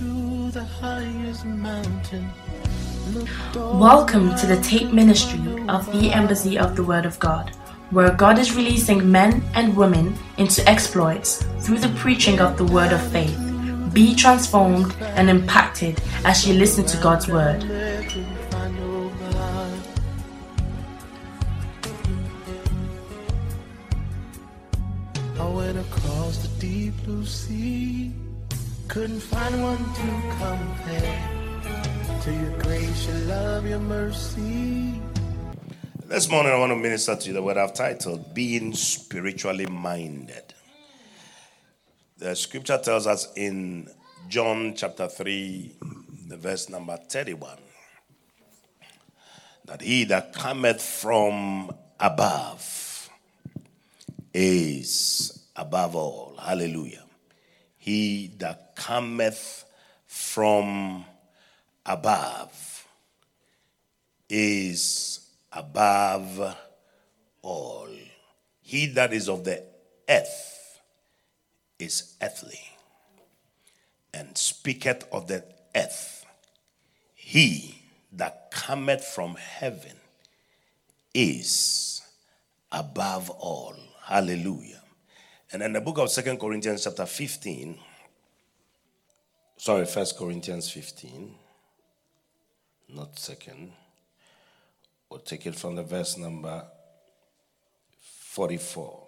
to 0.00 0.50
the 0.52 0.64
highest 0.64 1.44
mountain. 1.44 2.26
Welcome 3.54 4.34
to 4.36 4.46
the 4.46 4.58
Tape 4.62 4.92
Ministry 4.92 5.40
of 5.68 5.84
the 5.92 6.10
Embassy 6.10 6.58
of 6.58 6.74
the 6.74 6.82
Word 6.82 7.04
of 7.04 7.18
God, 7.18 7.50
where 7.90 8.10
God 8.10 8.38
is 8.38 8.56
releasing 8.56 9.12
men 9.12 9.42
and 9.52 9.76
women 9.76 10.16
into 10.38 10.66
exploits 10.66 11.44
through 11.58 11.80
the 11.80 11.94
preaching 11.98 12.40
of 12.40 12.56
the 12.56 12.64
Word 12.64 12.94
of 12.94 13.12
faith. 13.12 13.38
Be 13.92 14.14
transformed 14.14 14.94
and 15.02 15.28
impacted 15.28 16.00
as 16.24 16.48
you 16.48 16.54
listen 16.54 16.86
to 16.86 16.96
God's 17.02 17.28
Word. 17.28 17.62
Find 29.50 29.62
one 29.62 29.78
to 29.94 30.36
compare 30.38 32.20
to 32.22 32.32
your 32.32 32.58
grace, 32.58 33.06
your 33.06 33.18
love, 33.26 33.66
your 33.66 33.78
mercy. 33.78 35.00
This 36.06 36.30
morning, 36.30 36.52
I 36.52 36.58
want 36.58 36.70
to 36.70 36.76
minister 36.76 37.16
to 37.16 37.28
you 37.28 37.34
the 37.34 37.42
word 37.42 37.56
I've 37.56 37.74
titled 37.74 38.34
Being 38.34 38.74
Spiritually 38.74 39.66
Minded. 39.66 40.54
The 42.18 42.36
scripture 42.36 42.78
tells 42.78 43.06
us 43.06 43.28
in 43.36 43.88
John 44.28 44.74
chapter 44.76 45.08
3, 45.08 45.76
the 46.28 46.36
verse 46.36 46.68
number 46.68 46.96
31, 46.96 47.58
that 49.64 49.80
he 49.80 50.04
that 50.04 50.32
cometh 50.32 50.82
from 50.82 51.72
above 51.98 53.08
is 54.34 55.46
above 55.56 55.96
all. 55.96 56.36
Hallelujah. 56.40 57.04
He 57.80 58.30
that 58.36 58.76
cometh 58.76 59.64
from 60.06 61.06
above 61.86 62.86
is 64.28 65.20
above 65.50 66.56
all. 67.40 67.88
He 68.60 68.86
that 68.88 69.14
is 69.14 69.30
of 69.30 69.44
the 69.44 69.64
earth 70.06 70.78
is 71.78 72.16
earthly, 72.20 72.60
and 74.12 74.36
speaketh 74.36 75.08
of 75.10 75.26
the 75.26 75.42
earth. 75.74 76.26
He 77.14 77.82
that 78.12 78.50
cometh 78.50 79.04
from 79.04 79.36
heaven 79.36 79.96
is 81.14 82.02
above 82.70 83.30
all. 83.30 83.74
Hallelujah. 84.04 84.79
And 85.52 85.62
in 85.64 85.72
the 85.72 85.80
book 85.80 85.98
of 85.98 86.10
Second 86.10 86.38
Corinthians, 86.38 86.84
chapter 86.84 87.04
15, 87.04 87.76
sorry, 89.56 89.84
First 89.84 90.16
Corinthians 90.16 90.70
15, 90.70 91.34
not 92.90 93.18
second. 93.18 93.72
We'll 95.08 95.18
take 95.18 95.46
it 95.46 95.56
from 95.56 95.74
the 95.74 95.82
verse 95.82 96.16
number 96.16 96.64
44. 97.98 99.06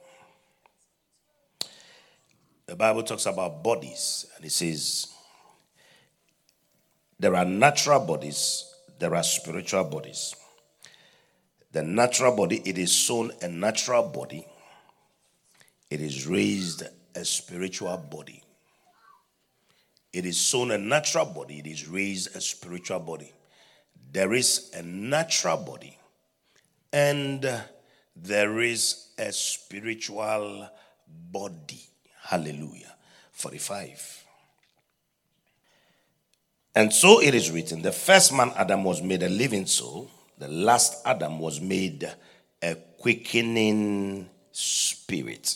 The 2.66 2.74
Bible 2.74 3.04
talks 3.04 3.26
about 3.26 3.62
bodies, 3.62 4.26
and 4.36 4.44
it 4.44 4.50
says, 4.50 5.14
There 7.20 7.36
are 7.36 7.44
natural 7.44 8.00
bodies, 8.00 8.64
there 8.98 9.14
are 9.14 9.22
spiritual 9.22 9.84
bodies. 9.84 10.34
The 11.70 11.84
natural 11.84 12.34
body, 12.34 12.62
it 12.64 12.78
is 12.78 12.90
sown 12.90 13.30
a 13.40 13.48
natural 13.48 14.08
body, 14.08 14.44
it 15.92 16.00
is 16.00 16.26
raised 16.26 16.84
a 17.14 17.22
spiritual 17.22 17.98
body. 17.98 18.42
It 20.10 20.24
is 20.24 20.40
sown 20.40 20.70
a 20.70 20.78
natural 20.78 21.26
body, 21.26 21.58
it 21.58 21.66
is 21.66 21.86
raised 21.86 22.34
a 22.34 22.40
spiritual 22.40 23.00
body. 23.00 23.30
There 24.10 24.32
is 24.32 24.70
a 24.74 24.82
natural 24.82 25.58
body 25.58 25.98
and 26.94 27.46
there 28.16 28.60
is 28.60 29.08
a 29.18 29.32
spiritual 29.32 30.70
body. 31.30 31.82
Hallelujah. 32.22 32.94
45. 33.32 34.24
And 36.74 36.90
so 36.90 37.20
it 37.20 37.34
is 37.34 37.50
written 37.50 37.82
the 37.82 37.92
first 37.92 38.32
man, 38.32 38.50
Adam, 38.56 38.82
was 38.82 39.02
made 39.02 39.22
a 39.22 39.28
living 39.28 39.66
soul, 39.66 40.10
the 40.38 40.48
last 40.48 41.02
Adam 41.04 41.38
was 41.38 41.60
made 41.60 42.10
a 42.62 42.76
quickening 42.98 44.30
spirit. 44.52 45.54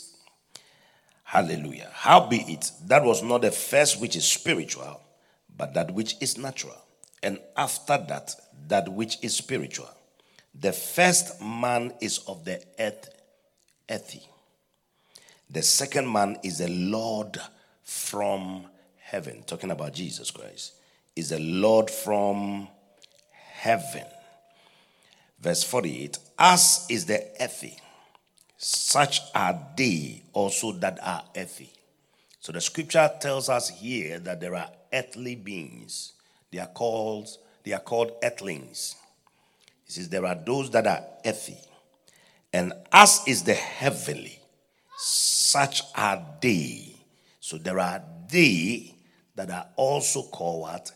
Hallelujah. 1.26 1.90
How 1.92 2.20
be 2.28 2.36
it? 2.36 2.70
that 2.86 3.02
was 3.02 3.20
not 3.20 3.42
the 3.42 3.50
first 3.50 4.00
which 4.00 4.14
is 4.14 4.24
spiritual, 4.24 5.00
but 5.56 5.74
that 5.74 5.90
which 5.90 6.14
is 6.20 6.38
natural. 6.38 6.80
And 7.20 7.40
after 7.56 7.98
that, 8.08 8.32
that 8.68 8.88
which 8.88 9.18
is 9.22 9.34
spiritual. 9.34 9.90
The 10.54 10.72
first 10.72 11.42
man 11.42 11.92
is 12.00 12.18
of 12.28 12.44
the 12.44 12.62
earth, 12.78 13.08
earthy. 13.90 14.22
The 15.50 15.62
second 15.62 16.10
man 16.10 16.38
is 16.44 16.58
the 16.58 16.68
Lord 16.68 17.40
from 17.82 18.66
heaven. 19.00 19.42
Talking 19.48 19.72
about 19.72 19.94
Jesus 19.94 20.30
Christ. 20.30 20.74
Is 21.16 21.30
the 21.30 21.40
Lord 21.40 21.90
from 21.90 22.68
heaven. 23.32 24.04
Verse 25.40 25.64
48 25.64 26.18
As 26.38 26.86
is 26.88 27.06
the 27.06 27.26
earthy, 27.40 27.76
such 28.58 29.20
are 29.34 29.58
they 29.76 30.22
also 30.32 30.72
that 30.72 30.98
are 31.02 31.24
earthy. 31.36 31.72
So 32.40 32.52
the 32.52 32.60
scripture 32.60 33.10
tells 33.20 33.48
us 33.48 33.68
here 33.68 34.18
that 34.20 34.40
there 34.40 34.54
are 34.54 34.70
earthly 34.92 35.34
beings. 35.34 36.12
They 36.52 36.58
are 36.58 36.68
called, 36.68 37.28
they 37.64 37.72
are 37.72 37.80
called 37.80 38.12
earthlings. 38.22 38.94
He 39.84 39.92
says 39.92 40.08
there 40.08 40.24
are 40.26 40.34
those 40.34 40.70
that 40.70 40.86
are 40.86 41.04
earthy. 41.24 41.58
And 42.52 42.72
as 42.92 43.22
is 43.26 43.42
the 43.42 43.54
heavenly, 43.54 44.38
such 44.96 45.82
are 45.94 46.24
they. 46.40 46.94
So 47.40 47.58
there 47.58 47.78
are 47.78 48.02
they 48.30 48.94
that 49.34 49.50
are 49.50 49.66
also 49.76 50.22
called? 50.22 50.90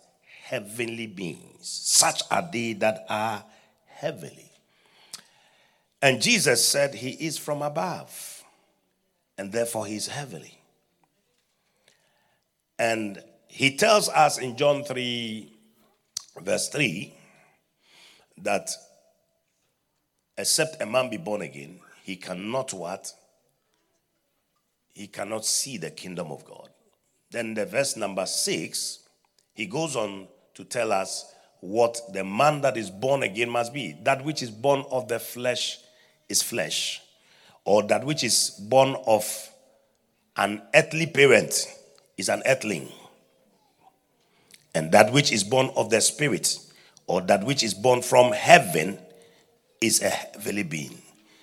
Heavenly 0.44 1.06
beings. 1.06 1.68
Such 1.68 2.22
are 2.30 2.48
they 2.50 2.72
that 2.74 3.04
are 3.08 3.44
heavenly. 3.86 4.49
And 6.02 6.22
Jesus 6.22 6.64
said 6.64 6.94
he 6.94 7.10
is 7.10 7.36
from 7.36 7.60
above, 7.62 8.42
and 9.36 9.52
therefore 9.52 9.86
he 9.86 9.96
is 9.96 10.06
heavenly. 10.06 10.58
And 12.78 13.22
he 13.48 13.76
tells 13.76 14.08
us 14.08 14.38
in 14.38 14.56
John 14.56 14.84
3, 14.84 15.52
verse 16.42 16.68
3, 16.70 17.12
that 18.38 18.70
except 20.38 20.80
a 20.80 20.86
man 20.86 21.10
be 21.10 21.18
born 21.18 21.42
again, 21.42 21.80
he 22.02 22.16
cannot 22.16 22.72
what? 22.72 23.12
He 24.94 25.06
cannot 25.06 25.44
see 25.44 25.76
the 25.76 25.90
kingdom 25.90 26.32
of 26.32 26.44
God. 26.44 26.70
Then 27.30 27.54
the 27.54 27.66
verse 27.66 27.96
number 27.96 28.24
six, 28.24 29.00
he 29.52 29.66
goes 29.66 29.96
on 29.96 30.28
to 30.54 30.64
tell 30.64 30.92
us 30.92 31.32
what 31.60 32.00
the 32.12 32.24
man 32.24 32.62
that 32.62 32.76
is 32.76 32.90
born 32.90 33.22
again 33.22 33.50
must 33.50 33.74
be. 33.74 33.96
That 34.02 34.24
which 34.24 34.42
is 34.42 34.50
born 34.50 34.84
of 34.90 35.06
the 35.08 35.20
flesh 35.20 35.78
is 36.30 36.42
flesh, 36.42 37.02
or 37.64 37.82
that 37.84 38.04
which 38.04 38.24
is 38.24 38.50
born 38.68 38.96
of 39.06 39.24
an 40.36 40.62
earthly 40.74 41.06
parent 41.06 41.66
is 42.16 42.28
an 42.28 42.42
earthling, 42.46 42.88
and 44.74 44.92
that 44.92 45.12
which 45.12 45.32
is 45.32 45.44
born 45.44 45.70
of 45.76 45.90
the 45.90 46.00
spirit, 46.00 46.58
or 47.06 47.20
that 47.22 47.44
which 47.44 47.62
is 47.62 47.74
born 47.74 48.00
from 48.00 48.32
heaven, 48.32 48.98
is 49.80 50.00
a 50.02 50.08
heavenly 50.08 50.62
being. 50.62 51.02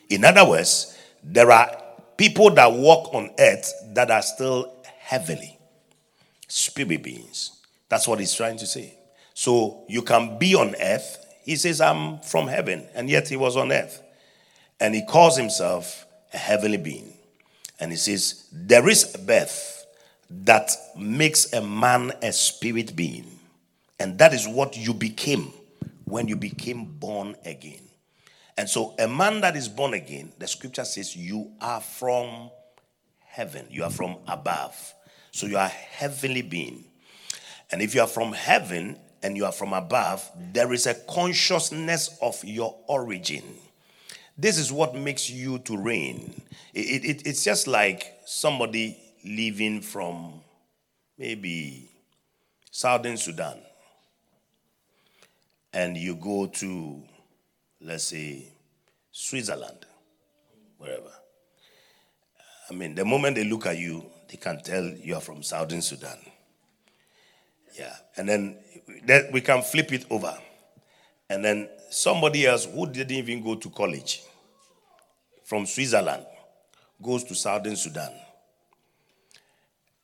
In 0.10 0.24
other 0.24 0.48
words, 0.48 0.98
there 1.24 1.52
are 1.52 1.70
people 2.16 2.50
that 2.52 2.72
walk 2.72 3.14
on 3.14 3.32
earth 3.38 3.74
that 3.94 4.10
are 4.10 4.22
still 4.22 4.74
heavenly, 5.00 5.58
spirit 6.48 7.04
beings. 7.04 7.52
That's 7.90 8.08
what 8.08 8.20
he's 8.20 8.34
trying 8.34 8.58
to 8.58 8.66
say. 8.66 8.98
So 9.34 9.84
you 9.88 10.02
can 10.02 10.38
be 10.38 10.56
on 10.56 10.76
earth. 10.82 11.26
He 11.44 11.56
says, 11.56 11.82
I'm 11.82 12.20
from 12.20 12.48
heaven, 12.48 12.88
and 12.96 13.10
yet 13.10 13.28
he 13.28 13.36
was 13.36 13.58
on 13.58 13.72
earth. 13.72 14.02
And 14.80 14.94
he 14.94 15.06
calls 15.06 15.38
himself 15.38 16.06
a 16.34 16.38
heavenly 16.38 16.78
being. 16.78 17.14
And 17.80 17.92
he 17.92 17.98
says, 17.98 18.48
There 18.52 18.88
is 18.88 19.16
a 19.16 19.20
birth 19.20 19.86
that 20.30 20.72
makes 20.98 21.54
a 21.54 21.62
man 21.62 22.12
a 22.22 22.32
spirit 22.32 22.96
being. 22.96 23.40
And 24.00 24.18
that 24.20 24.34
is 24.34 24.48
what 24.48 24.78
you 24.78 24.94
became 24.94 25.54
when 26.06 26.28
you 26.28 26.36
became 26.36 26.86
born 26.86 27.36
again. 27.46 27.82
And 28.58 28.68
so, 28.68 28.96
a 28.98 29.08
man 29.08 29.42
that 29.42 29.56
is 29.56 29.68
born 29.70 29.94
again, 29.94 30.32
the 30.40 30.48
scripture 30.48 30.86
says, 30.86 31.16
you 31.16 31.52
are 31.62 31.80
from 31.80 32.50
heaven, 33.26 33.68
you 33.70 33.84
are 33.84 33.92
from 33.92 34.18
above. 34.28 34.94
So, 35.32 35.46
you 35.46 35.58
are 35.58 35.68
heavenly 35.68 36.42
being. 36.42 36.86
And 37.72 37.82
if 37.82 37.94
you 37.94 38.02
are 38.02 38.08
from 38.08 38.34
heaven 38.34 38.98
and 39.22 39.38
you 39.38 39.46
are 39.46 39.52
from 39.52 39.74
above, 39.74 40.28
there 40.54 40.74
is 40.74 40.88
a 40.88 40.96
consciousness 40.96 42.18
of 42.22 42.44
your 42.44 42.76
origin. 42.88 43.44
This 44.38 44.58
is 44.58 44.72
what 44.72 44.94
makes 44.96 45.30
you 45.30 45.60
to 45.60 45.78
reign. 45.78 46.42
It, 46.74 47.04
it, 47.06 47.28
it's 47.28 47.44
just 47.44 47.68
like 47.68 48.20
somebody 48.26 48.98
leaving 49.26 49.82
from 49.82 50.42
maybe 51.18 51.90
Southern 52.70 53.18
Sudan 53.18 53.58
and 55.74 55.98
you 55.98 56.16
go 56.16 56.48
to, 56.48 57.02
let's 57.82 58.06
say, 58.06 58.48
Switzerland, 59.12 59.86
wherever. 60.78 61.12
I 62.70 62.74
mean, 62.74 62.96
the 62.96 63.06
moment 63.06 63.36
they 63.36 63.44
look 63.44 63.66
at 63.66 63.78
you, 63.78 64.06
they 64.30 64.38
can 64.38 64.62
tell 64.62 64.84
you 64.84 65.16
are 65.16 65.22
from 65.22 65.42
Southern 65.42 65.82
Sudan. 65.82 66.18
Yeah. 67.78 67.96
And 68.16 68.28
then 68.28 68.58
that 69.06 69.32
we 69.32 69.42
can 69.42 69.62
flip 69.62 69.92
it 69.94 70.06
over. 70.10 70.38
And 71.30 71.44
then 71.44 71.70
somebody 71.90 72.46
else 72.46 72.66
who 72.66 72.88
didn't 72.88 73.16
even 73.18 73.44
go 73.44 73.56
to 73.56 73.70
college 73.70 74.24
from 75.44 75.66
Switzerland 75.66 76.26
goes 77.02 77.24
to 77.26 77.36
Southern 77.36 77.76
Sudan. 77.76 78.12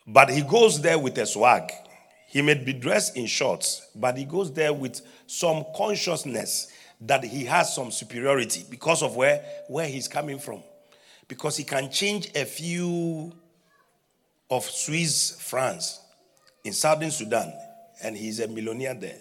But 0.06 0.30
he 0.30 0.42
goes 0.42 0.82
there 0.82 1.00
with 1.00 1.18
a 1.18 1.26
swag. 1.26 1.72
He 2.28 2.42
may 2.42 2.56
be 2.56 2.74
dressed 2.74 3.16
in 3.16 3.26
shorts, 3.26 3.88
but 3.96 4.18
he 4.18 4.26
goes 4.26 4.52
there 4.52 4.74
with 4.74 5.02
some 5.28 5.66
consciousness 5.76 6.72
that 7.02 7.24
he 7.24 7.46
has 7.46 7.74
some 7.76 7.92
superiority 7.92 8.66
because 8.70 9.04
of 9.04 9.16
where, 9.16 9.44
where 9.68 9.88
he's 9.88 10.08
coming 10.08 10.40
from. 10.40 10.64
Because 11.28 11.58
he 11.58 11.64
can 11.64 11.90
change 11.90 12.32
a 12.36 12.46
few 12.46 13.34
of 14.50 14.64
Swiss 14.66 15.40
francs 15.40 16.00
in 16.64 16.74
Southern 16.74 17.12
Sudan, 17.12 17.54
and 18.04 18.16
he's 18.16 18.40
a 18.40 18.48
millionaire 18.48 18.94
there. 18.94 19.20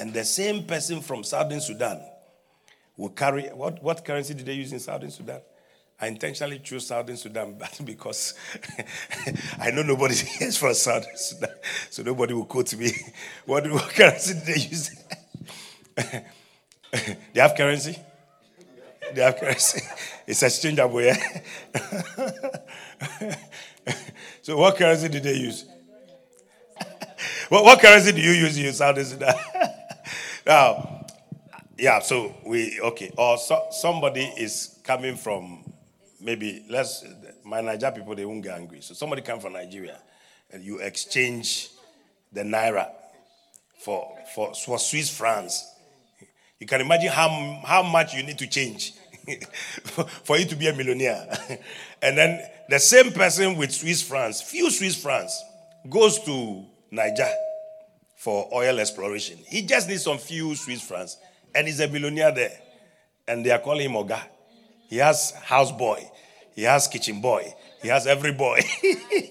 And 0.00 0.14
the 0.14 0.24
same 0.24 0.64
person 0.64 1.02
from 1.02 1.22
Southern 1.24 1.60
Sudan 1.60 2.00
will 2.96 3.10
carry 3.10 3.48
what, 3.48 3.82
what 3.82 4.02
currency 4.02 4.32
did 4.32 4.46
they 4.46 4.54
use 4.54 4.72
in 4.72 4.80
Southern 4.80 5.10
Sudan? 5.10 5.42
I 6.00 6.06
intentionally 6.06 6.58
chose 6.60 6.86
Southern 6.86 7.18
Sudan 7.18 7.54
but 7.58 7.78
because 7.84 8.32
I 9.60 9.70
know 9.70 9.82
nobody 9.82 10.14
is 10.40 10.56
from 10.56 10.72
Southern 10.72 11.14
Sudan, 11.16 11.50
so 11.90 12.02
nobody 12.02 12.32
will 12.32 12.46
quote 12.46 12.74
me. 12.76 12.92
What, 13.44 13.70
what 13.70 13.90
currency 13.90 14.32
did 14.32 14.46
they 14.46 14.60
use? 14.60 14.90
they 17.34 17.40
have 17.40 17.54
currency? 17.54 17.98
They 19.12 19.20
have 19.20 19.36
currency. 19.36 19.82
It's 20.26 20.42
exchangeable, 20.42 21.02
yeah? 21.02 21.42
so 24.40 24.56
what 24.56 24.78
currency 24.78 25.10
did 25.10 25.24
they 25.24 25.34
use? 25.34 25.66
what, 27.50 27.64
what 27.64 27.78
currency 27.78 28.12
do 28.12 28.22
you 28.22 28.30
use 28.30 28.56
in 28.56 28.72
Southern 28.72 29.04
Sudan? 29.04 29.34
Now, 30.46 31.06
yeah, 31.78 31.98
so 32.00 32.34
we, 32.46 32.80
okay, 32.80 33.10
or 33.16 33.38
so, 33.38 33.66
somebody 33.70 34.22
is 34.36 34.78
coming 34.84 35.16
from 35.16 35.64
maybe, 36.20 36.64
let's, 36.68 37.04
my 37.44 37.60
Naija 37.60 37.94
people, 37.94 38.14
they 38.14 38.24
won't 38.24 38.42
get 38.42 38.58
angry. 38.58 38.80
So 38.80 38.94
somebody 38.94 39.22
come 39.22 39.40
from 39.40 39.54
Nigeria 39.54 39.98
and 40.50 40.62
you 40.62 40.78
exchange 40.78 41.70
the 42.32 42.42
Naira 42.42 42.90
for, 43.78 44.16
for, 44.34 44.54
for 44.54 44.78
Swiss 44.78 45.14
francs. 45.16 45.66
You 46.58 46.66
can 46.66 46.80
imagine 46.80 47.10
how, 47.10 47.62
how 47.64 47.82
much 47.82 48.14
you 48.14 48.22
need 48.22 48.38
to 48.38 48.46
change 48.46 48.92
for 50.24 50.38
you 50.38 50.44
to 50.46 50.56
be 50.56 50.68
a 50.68 50.74
millionaire. 50.74 51.26
and 52.02 52.16
then 52.16 52.46
the 52.68 52.78
same 52.78 53.12
person 53.12 53.56
with 53.56 53.72
Swiss 53.72 54.02
francs, 54.02 54.42
few 54.42 54.70
Swiss 54.70 55.00
francs, 55.00 55.42
goes 55.88 56.18
to 56.24 56.64
Niger 56.90 57.30
for 58.20 58.50
oil 58.52 58.78
exploration. 58.78 59.38
He 59.48 59.62
just 59.62 59.88
needs 59.88 60.04
some 60.04 60.18
few 60.18 60.54
Swiss 60.54 60.82
francs 60.86 61.16
and 61.54 61.66
he's 61.66 61.80
a 61.80 61.88
millionaire 61.88 62.30
there. 62.30 62.52
And 63.26 63.46
they 63.46 63.50
are 63.50 63.58
calling 63.58 63.88
him 63.88 63.92
Oga. 63.92 64.20
He 64.90 64.98
has 64.98 65.30
house 65.30 65.72
boy, 65.72 66.06
he 66.54 66.64
has 66.64 66.86
kitchen 66.86 67.22
boy, 67.22 67.54
he 67.80 67.88
has 67.88 68.06
every 68.06 68.32
boy. 68.32 68.60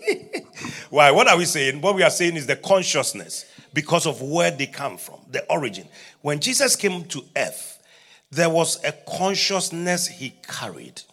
Why? 0.89 1.11
What 1.11 1.27
are 1.27 1.37
we 1.37 1.45
saying? 1.45 1.81
What 1.81 1.93
we 1.93 2.01
are 2.01 2.09
saying 2.09 2.35
is 2.35 2.47
the 2.47 2.55
consciousness 2.55 3.45
because 3.75 4.07
of 4.07 4.23
where 4.23 4.49
they 4.49 4.65
come 4.65 4.97
from, 4.97 5.19
the 5.29 5.45
origin. 5.51 5.87
When 6.21 6.39
Jesus 6.39 6.75
came 6.75 7.03
to 7.09 7.23
earth, 7.37 7.83
there 8.31 8.49
was 8.49 8.83
a 8.83 8.91
consciousness 8.91 10.07
he 10.07 10.33
carried. 10.47 11.03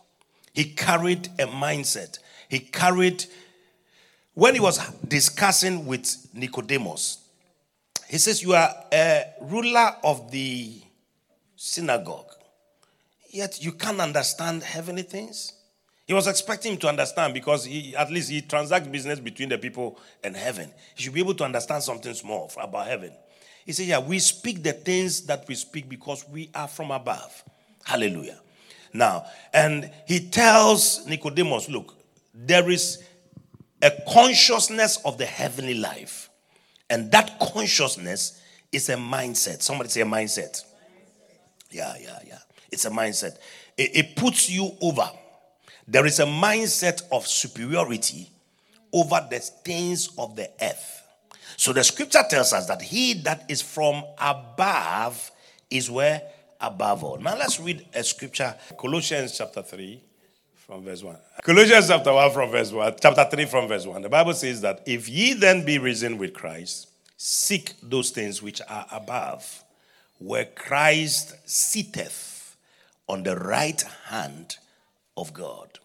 He 0.55 0.64
carried 0.64 1.26
a 1.38 1.44
mindset. 1.46 2.20
He 2.49 2.61
carried, 2.61 3.26
when 4.32 4.55
he 4.55 4.61
was 4.61 4.78
discussing 5.06 5.84
with 5.84 6.26
Nicodemus, 6.32 7.25
he 8.08 8.18
says, 8.18 8.42
You 8.42 8.54
are 8.54 8.70
a 8.92 9.24
ruler 9.40 9.96
of 10.04 10.30
the 10.30 10.80
synagogue, 11.56 12.30
yet 13.30 13.62
you 13.62 13.72
can't 13.72 14.00
understand 14.00 14.62
heavenly 14.62 15.02
things. 15.02 15.52
He 16.06 16.14
was 16.14 16.28
expecting 16.28 16.72
him 16.72 16.78
to 16.78 16.88
understand 16.88 17.34
because 17.34 17.64
he, 17.64 17.96
at 17.96 18.12
least 18.12 18.30
he 18.30 18.40
transacts 18.40 18.86
business 18.88 19.18
between 19.18 19.48
the 19.48 19.58
people 19.58 19.98
and 20.22 20.36
heaven. 20.36 20.72
He 20.94 21.02
should 21.02 21.14
be 21.14 21.20
able 21.20 21.34
to 21.34 21.44
understand 21.44 21.82
something 21.82 22.14
small 22.14 22.50
about 22.60 22.86
heaven. 22.86 23.12
He 23.64 23.72
said, 23.72 23.86
Yeah, 23.86 23.98
we 23.98 24.20
speak 24.20 24.62
the 24.62 24.72
things 24.72 25.22
that 25.26 25.46
we 25.48 25.56
speak 25.56 25.88
because 25.88 26.24
we 26.28 26.48
are 26.54 26.68
from 26.68 26.92
above. 26.92 27.42
Hallelujah. 27.84 28.40
Now, 28.92 29.26
and 29.52 29.90
he 30.06 30.20
tells 30.20 31.04
Nicodemus, 31.06 31.68
Look, 31.68 31.96
there 32.32 32.70
is 32.70 33.02
a 33.82 33.90
consciousness 34.08 34.98
of 35.04 35.18
the 35.18 35.26
heavenly 35.26 35.74
life. 35.74 36.25
And 36.88 37.10
that 37.12 37.38
consciousness 37.40 38.40
is 38.72 38.88
a 38.88 38.94
mindset. 38.94 39.62
Somebody 39.62 39.90
say 39.90 40.02
a 40.02 40.06
mindset. 40.06 40.62
Yeah, 41.70 41.94
yeah, 42.00 42.18
yeah. 42.26 42.38
It's 42.70 42.84
a 42.84 42.90
mindset. 42.90 43.38
It, 43.76 43.96
it 43.96 44.16
puts 44.16 44.50
you 44.50 44.70
over. 44.80 45.08
There 45.88 46.06
is 46.06 46.20
a 46.20 46.24
mindset 46.24 47.02
of 47.12 47.26
superiority 47.26 48.30
over 48.92 49.26
the 49.30 49.38
things 49.38 50.10
of 50.18 50.36
the 50.36 50.50
earth. 50.60 51.02
So 51.56 51.72
the 51.72 51.84
scripture 51.84 52.22
tells 52.28 52.52
us 52.52 52.66
that 52.66 52.82
he 52.82 53.14
that 53.22 53.44
is 53.48 53.62
from 53.62 54.04
above 54.18 55.30
is 55.70 55.90
where? 55.90 56.22
Above 56.60 57.04
all. 57.04 57.18
Now 57.18 57.36
let's 57.36 57.60
read 57.60 57.86
a 57.94 58.02
scripture, 58.02 58.54
Colossians 58.78 59.36
chapter 59.36 59.62
3 59.62 60.02
from 60.66 60.82
verse 60.82 61.02
1. 61.02 61.16
Colossians 61.42 61.86
chapter 61.86 62.12
1 62.12 62.32
from 62.32 62.50
verse 62.50 62.72
1, 62.72 62.96
chapter 63.00 63.24
3 63.24 63.44
from 63.44 63.68
verse 63.68 63.86
1. 63.86 64.02
The 64.02 64.08
Bible 64.08 64.34
says 64.34 64.60
that 64.62 64.82
if 64.84 65.08
ye 65.08 65.32
then 65.32 65.64
be 65.64 65.78
risen 65.78 66.18
with 66.18 66.34
Christ, 66.34 66.88
seek 67.16 67.74
those 67.82 68.10
things 68.10 68.42
which 68.42 68.60
are 68.68 68.86
above, 68.90 69.62
where 70.18 70.44
Christ 70.44 71.36
sitteth 71.48 72.56
on 73.08 73.22
the 73.22 73.36
right 73.36 73.80
hand 74.06 74.56
of 75.16 75.32
God. 75.32 75.78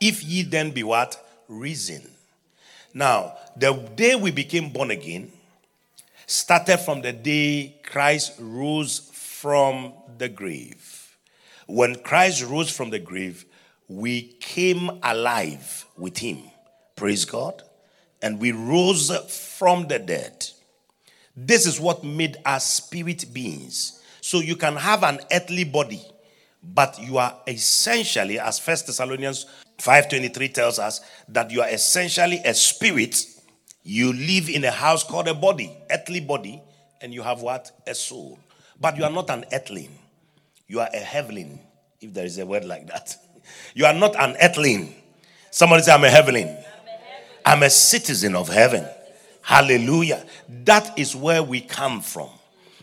If 0.00 0.22
ye 0.22 0.42
then 0.42 0.70
be 0.72 0.82
what? 0.82 1.24
Risen. 1.48 2.10
Now, 2.92 3.36
the 3.56 3.72
day 3.72 4.16
we 4.16 4.30
became 4.30 4.70
born 4.70 4.90
again 4.90 5.32
started 6.26 6.76
from 6.76 7.00
the 7.00 7.12
day 7.12 7.74
Christ 7.82 8.34
rose 8.38 9.10
from 9.14 9.94
the 10.18 10.28
grave. 10.28 11.16
When 11.66 11.96
Christ 11.96 12.44
rose 12.44 12.70
from 12.70 12.90
the 12.90 12.98
grave, 12.98 13.46
we 13.88 14.22
came 14.40 14.90
alive 15.02 15.86
with 15.96 16.18
him. 16.18 16.42
Praise 16.94 17.24
God. 17.24 17.62
And 18.20 18.38
we 18.38 18.52
rose 18.52 19.10
from 19.56 19.88
the 19.88 19.98
dead. 19.98 20.46
This 21.34 21.66
is 21.66 21.80
what 21.80 22.04
made 22.04 22.36
us 22.44 22.66
spirit 22.66 23.26
beings. 23.32 24.02
So 24.20 24.40
you 24.40 24.56
can 24.56 24.76
have 24.76 25.04
an 25.04 25.20
earthly 25.32 25.64
body, 25.64 26.02
but 26.62 27.00
you 27.00 27.18
are 27.18 27.40
essentially, 27.46 28.38
as 28.38 28.58
First 28.58 28.86
Thessalonians 28.86 29.46
5:23 29.78 30.48
tells 30.52 30.78
us, 30.78 31.00
that 31.28 31.50
you 31.50 31.62
are 31.62 31.68
essentially 31.68 32.40
a 32.44 32.52
spirit. 32.52 33.24
You 33.84 34.12
live 34.12 34.50
in 34.50 34.64
a 34.64 34.70
house 34.70 35.04
called 35.04 35.28
a 35.28 35.34
body, 35.34 35.74
earthly 35.90 36.20
body, 36.20 36.60
and 37.00 37.14
you 37.14 37.22
have 37.22 37.40
what? 37.40 37.70
A 37.86 37.94
soul. 37.94 38.38
But 38.80 38.96
you 38.96 39.04
are 39.04 39.10
not 39.10 39.30
an 39.30 39.44
earthling. 39.52 39.96
You 40.66 40.80
are 40.80 40.90
a 40.92 40.98
heavenling, 40.98 41.60
if 42.00 42.12
there 42.12 42.26
is 42.26 42.38
a 42.38 42.44
word 42.44 42.64
like 42.64 42.88
that. 42.88 43.16
You 43.74 43.86
are 43.86 43.94
not 43.94 44.14
an 44.16 44.36
earthling. 44.42 44.94
Somebody 45.50 45.82
say, 45.82 45.92
I'm 45.92 46.04
a 46.04 46.10
heavenling. 46.10 46.56
I'm 47.44 47.62
a 47.62 47.70
citizen 47.70 48.34
of 48.34 48.48
heaven. 48.48 48.86
Hallelujah. 49.42 50.24
That 50.64 50.98
is 50.98 51.16
where 51.16 51.42
we 51.42 51.60
come 51.60 52.00
from. 52.00 52.28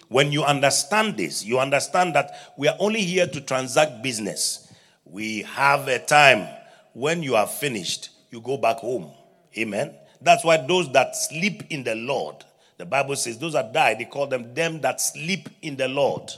When 0.08 0.32
you 0.32 0.44
understand 0.44 1.18
this, 1.18 1.44
you 1.44 1.60
understand 1.60 2.16
that 2.16 2.54
we 2.58 2.68
are 2.68 2.76
only 2.80 3.02
here 3.02 3.28
to 3.28 3.42
transact 3.42 4.02
business. 4.02 4.72
We 5.06 5.44
have 5.44 5.88
a 5.88 6.00
time 6.00 6.48
when 6.94 7.22
you 7.22 7.36
are 7.36 7.48
finished, 7.48 8.10
you 8.32 8.42
go 8.42 8.58
back 8.58 8.78
home. 8.78 9.12
Amen. 9.58 9.94
That's 10.22 10.44
why 10.44 10.58
those 10.58 10.92
that 10.94 11.16
sleep 11.16 11.64
in 11.70 11.84
the 11.84 11.96
Lord, 11.96 12.44
the 12.78 12.86
Bible 12.86 13.16
says, 13.16 13.38
those 13.38 13.54
that 13.54 13.74
die, 13.74 13.96
they 13.96 14.06
call 14.06 14.28
them 14.28 14.54
them 14.54 14.82
that 14.82 15.02
sleep 15.02 15.50
in 15.62 15.76
the 15.76 15.88
Lord. 15.88 16.32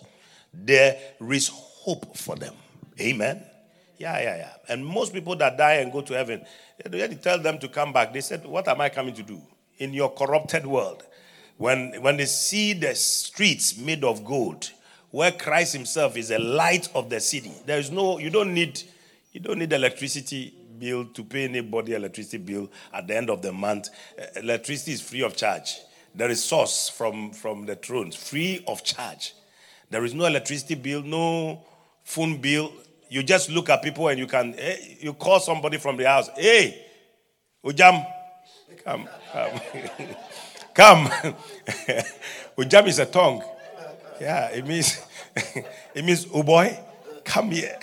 There 0.54 0.98
is 1.30 1.50
hope 1.54 2.18
for 2.18 2.36
them. 2.36 2.56
Amen. 3.00 3.44
Yeah, 3.98 4.20
yeah, 4.22 4.38
yeah. 4.38 4.54
And 4.70 4.86
most 4.86 5.14
people 5.14 5.36
that 5.38 5.58
die 5.58 5.76
and 5.76 5.92
go 5.92 6.02
to 6.02 6.14
heaven, 6.14 6.46
they 6.86 7.08
tell 7.16 7.40
them 7.40 7.58
to 7.60 7.68
come 7.68 7.94
back. 7.94 8.14
They 8.14 8.22
said, 8.22 8.46
What 8.46 8.68
am 8.68 8.82
I 8.82 8.90
coming 8.90 9.16
to 9.16 9.24
do 9.24 9.42
in 9.80 9.94
your 9.94 10.12
corrupted 10.12 10.66
world? 10.66 11.04
When, 11.58 11.94
when 12.02 12.18
they 12.18 12.26
see 12.26 12.74
the 12.74 12.94
streets 12.94 13.78
made 13.78 14.04
of 14.04 14.24
gold, 14.24 14.72
where 15.10 15.32
Christ 15.32 15.74
Himself 15.74 16.16
is 16.16 16.30
the 16.30 16.38
light 16.38 16.90
of 16.94 17.10
the 17.10 17.20
city, 17.20 17.52
there 17.66 17.80
is 17.80 17.90
no, 17.90 18.20
you 18.20 18.30
don't 18.30 18.54
need, 18.54 18.84
you 19.32 19.40
don't 19.40 19.58
need 19.58 19.74
electricity 19.74 20.54
bill 20.78 21.06
to 21.06 21.24
pay 21.24 21.46
anybody 21.46 21.94
electricity 21.94 22.38
bill 22.38 22.70
at 22.94 23.08
the 23.08 23.18
end 23.18 23.32
of 23.32 23.42
the 23.42 23.52
month. 23.52 23.90
Eh, 24.18 24.26
electricity 24.38 24.92
is 24.92 25.02
free 25.02 25.24
of 25.24 25.36
charge. 25.36 25.78
There 26.14 26.30
is 26.30 26.44
source 26.44 26.90
from, 26.90 27.32
from 27.32 27.66
the 27.66 27.76
thrones, 27.76 28.16
free 28.16 28.64
of 28.68 28.84
charge. 28.84 29.34
There 29.90 30.04
is 30.04 30.14
no 30.14 30.26
electricity 30.26 30.76
bill, 30.76 31.02
no 31.02 31.64
phone 32.04 32.40
bill. 32.40 32.72
You 33.10 33.24
just 33.24 33.50
look 33.50 33.70
at 33.70 33.82
people 33.82 34.08
and 34.10 34.20
you 34.20 34.28
can, 34.28 34.54
eh, 34.58 34.78
you 35.00 35.14
call 35.14 35.40
somebody 35.40 35.78
from 35.78 35.98
the 35.98 36.08
house, 36.08 36.30
hey, 36.36 36.86
Ujam, 37.66 38.06
come, 38.84 39.08
come, 39.32 39.62
come. 40.74 41.06
Ujam 42.58 42.88
is 42.88 43.00
a 43.00 43.06
tongue. 43.06 43.44
Yeah, 44.20 44.50
it 44.50 44.66
means, 44.66 45.02
it 45.96 46.04
means, 46.04 46.28
oh 46.34 46.44
boy, 46.44 46.78
come 47.24 47.52
here. 47.52 47.78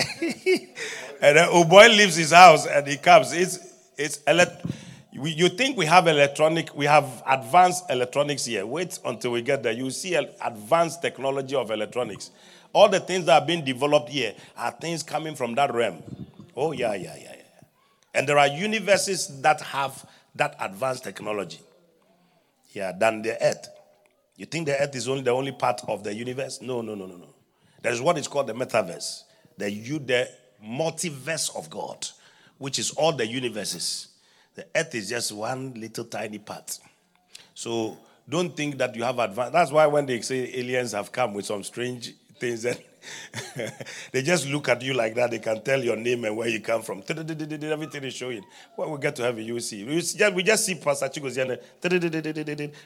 and 1.21 1.37
then 1.37 1.49
oh 1.51 1.65
leaves 1.89 2.17
his 2.17 2.33
house 2.33 2.67
and 2.67 2.87
he 2.87 2.97
comes. 2.97 3.33
It's, 3.33 3.59
it's, 3.97 4.21
elect- 4.27 4.65
you 5.13 5.49
think 5.49 5.77
we 5.77 5.87
have 5.87 6.09
electronic, 6.09 6.75
we 6.75 6.87
have 6.87 7.23
advanced 7.27 7.85
electronics 7.89 8.45
here. 8.45 8.67
Wait 8.67 8.99
until 9.05 9.31
we 9.31 9.43
get 9.43 9.63
there. 9.63 9.73
You 9.73 9.91
see 9.91 10.15
advanced 10.15 11.03
technology 11.03 11.55
of 11.55 11.71
electronics. 11.71 12.31
All 12.75 12.89
the 12.89 13.01
things 13.01 13.27
that 13.27 13.41
are 13.41 13.47
being 13.47 13.65
developed 13.65 14.11
here 14.11 14.35
are 14.57 14.73
things 14.73 15.03
coming 15.03 15.37
from 15.37 15.55
that 15.55 15.73
realm. 15.73 16.03
Oh, 16.57 16.73
yeah, 16.73 16.95
yeah, 16.95 17.15
yeah, 17.17 17.37
yeah. 17.37 17.67
And 18.13 18.29
there 18.29 18.39
are 18.39 18.49
universes 18.49 19.41
that 19.43 19.61
have 19.61 20.05
that 20.35 20.57
advanced 20.61 21.05
technology. 21.05 21.61
Yeah, 22.73 22.91
than 22.93 23.23
the 23.23 23.41
earth. 23.43 23.69
You 24.37 24.47
think 24.47 24.67
the 24.67 24.81
earth 24.81 24.95
is 24.97 25.09
only 25.09 25.23
the 25.23 25.31
only 25.31 25.53
part 25.53 25.83
of 25.87 26.03
the 26.03 26.13
universe? 26.13 26.61
No, 26.61 26.83
no, 26.83 26.97
no, 26.97 27.07
no, 27.07 27.17
no. 27.17 27.29
There 27.81 27.93
is 27.93 28.01
what 28.01 28.19
is 28.19 28.27
called 28.27 28.49
the 28.49 28.55
metaverse, 28.55 29.23
the, 29.57 29.71
you, 29.71 30.01
the 30.01 30.29
multiverse 30.65 31.57
of 31.57 31.71
God, 31.71 32.09
which 32.59 32.81
is 32.81 32.91
all 32.93 33.13
the 33.13 33.27
universes. 33.27 34.09
The 34.57 34.67
earth 34.75 34.95
is 34.97 35.11
just 35.11 35.31
one 35.31 35.75
little 35.75 36.05
tiny 36.05 36.39
part. 36.39 36.79
So 37.55 37.97
don't 38.29 38.57
think 38.57 38.79
that 38.79 38.97
you 38.97 39.05
have 39.05 39.21
advanced. 39.21 39.53
That's 39.53 39.71
why 39.71 39.87
when 39.87 40.07
they 40.07 40.21
say 40.23 40.51
aliens 40.55 40.93
have 40.93 41.13
come 41.13 41.35
with 41.35 41.47
some 41.47 41.63
strange 41.63 42.15
things, 42.45 42.65
and 42.65 42.79
they 44.13 44.23
just 44.23 44.47
look 44.47 44.69
at 44.69 44.83
you 44.83 44.95
like 44.95 45.15
that. 45.15 45.31
They 45.31 45.39
can 45.39 45.63
tell 45.63 45.83
your 45.83 45.97
name 45.97 46.25
and 46.25 46.37
where 46.37 46.49
you 46.49 46.61
come 46.61 46.83
from. 46.83 47.03
Everything 47.09 48.05
is 48.05 48.15
showing. 48.15 48.45
When 48.77 48.91
we 48.91 48.99
get 48.99 49.17
to 49.17 49.23
heaven, 49.23 49.45
you 49.45 49.55
will 49.55 49.61
see. 49.61 49.85
We 49.85 50.01
just, 50.43 50.65
see 50.65 50.75
Pastor 50.77 51.09
Chigozian, 51.09 51.59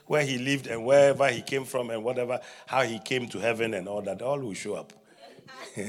where 0.07 0.25
he 0.25 0.39
lived 0.39 0.67
and 0.67 0.85
wherever 0.85 1.29
he 1.29 1.43
came 1.43 1.65
from 1.65 1.91
and 1.91 2.03
whatever, 2.05 2.41
how 2.67 2.83
he 2.83 2.99
came 2.99 3.29
to 3.29 3.39
heaven 3.39 3.75
and 3.75 3.89
all 3.89 4.03
that. 4.03 4.23
All 4.23 4.39
will 4.39 4.55
show 4.55 4.75
up. 4.75 4.93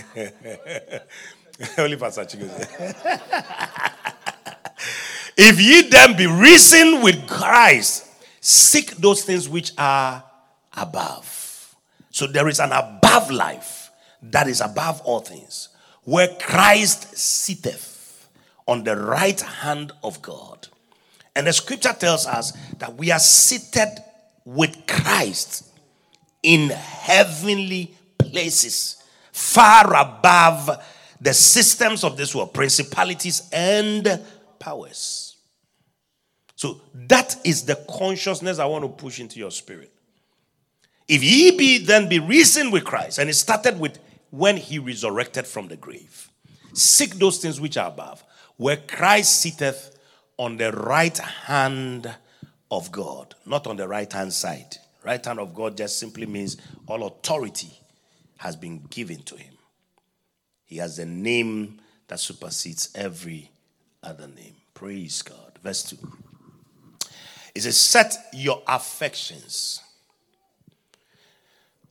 Only 1.78 1.98
Pastor 1.98 2.26
Chigozian. 2.26 3.22
If 5.42 5.62
ye 5.62 5.84
then 5.84 6.18
be 6.18 6.28
risen 6.28 7.02
with 7.02 7.26
Christ, 7.26 8.06
seek 8.42 8.98
those 8.98 9.24
things 9.24 9.48
which 9.48 9.72
are 9.78 10.22
above. 10.76 11.39
So 12.20 12.28
there 12.28 12.50
is 12.50 12.60
an 12.60 12.74
above 12.74 13.32
life 13.32 13.92
that 14.22 14.50
is 14.50 14.60
above 14.60 15.00
all 15.06 15.22
things, 15.22 15.70
where 16.04 16.28
Christ 16.28 17.18
sitteth 17.18 18.28
on 18.68 18.84
the 18.84 18.98
right 18.98 19.40
hand 19.40 19.94
of 20.04 20.22
God. 20.22 20.68
And 21.34 21.48
the 21.48 21.54
scripture 21.54 21.94
tells 21.94 22.28
us 22.28 22.52
that 22.80 22.98
we 22.98 23.10
are 23.10 23.20
seated 23.20 24.04
with 24.44 24.86
Christ 24.86 25.72
in 26.44 26.72
heavenly 26.72 27.96
places, 28.18 29.02
far 29.32 29.96
above 29.96 30.72
the 31.22 31.34
systems 31.34 32.04
of 32.04 32.18
this 32.18 32.36
world, 32.36 32.54
principalities 32.54 33.50
and 33.54 34.22
powers. 34.60 35.38
So 36.58 36.82
that 36.94 37.38
is 37.46 37.64
the 37.64 37.76
consciousness 37.98 38.60
I 38.60 38.66
want 38.66 38.84
to 38.84 38.90
push 38.90 39.22
into 39.22 39.40
your 39.40 39.52
spirit. 39.52 39.94
If 41.10 41.24
ye 41.24 41.58
be 41.58 41.80
then 41.80 42.08
be 42.08 42.20
risen 42.20 42.72
with 42.72 42.86
Christ, 42.86 43.18
and 43.18 43.30
it 43.30 43.34
started 43.34 43.80
with 43.80 44.00
when 44.30 44.58
he 44.58 44.80
resurrected 44.80 45.48
from 45.48 45.68
the 45.68 45.76
grave. 45.76 46.30
Seek 46.74 47.16
those 47.16 47.40
things 47.40 47.60
which 47.60 47.78
are 47.78 47.88
above, 47.88 48.24
where 48.58 48.78
Christ 48.78 49.42
sitteth 49.42 49.98
on 50.38 50.58
the 50.58 50.72
right 50.72 51.18
hand 51.18 52.14
of 52.72 52.92
God, 52.92 53.36
not 53.46 53.66
on 53.68 53.76
the 53.76 53.88
right 53.88 54.12
hand 54.12 54.32
side. 54.32 54.78
Right 55.04 55.24
hand 55.26 55.40
of 55.40 55.56
God 55.56 55.76
just 55.76 55.98
simply 55.98 56.28
means 56.28 56.58
all 56.88 57.08
authority 57.08 57.72
has 58.38 58.56
been 58.56 58.84
given 58.90 59.24
to 59.24 59.36
him. 59.36 59.56
He 60.66 60.78
has 60.78 61.00
a 61.00 61.06
name 61.06 61.82
that 62.08 62.20
supersedes 62.20 62.90
every 62.94 63.52
other 64.04 64.28
name. 64.28 64.56
Praise 64.74 65.24
God. 65.24 65.58
Verse 65.64 65.84
2. 65.84 65.98
It 67.56 67.62
says, 67.62 67.78
set 67.78 68.16
your 68.34 68.62
affections. 68.68 69.82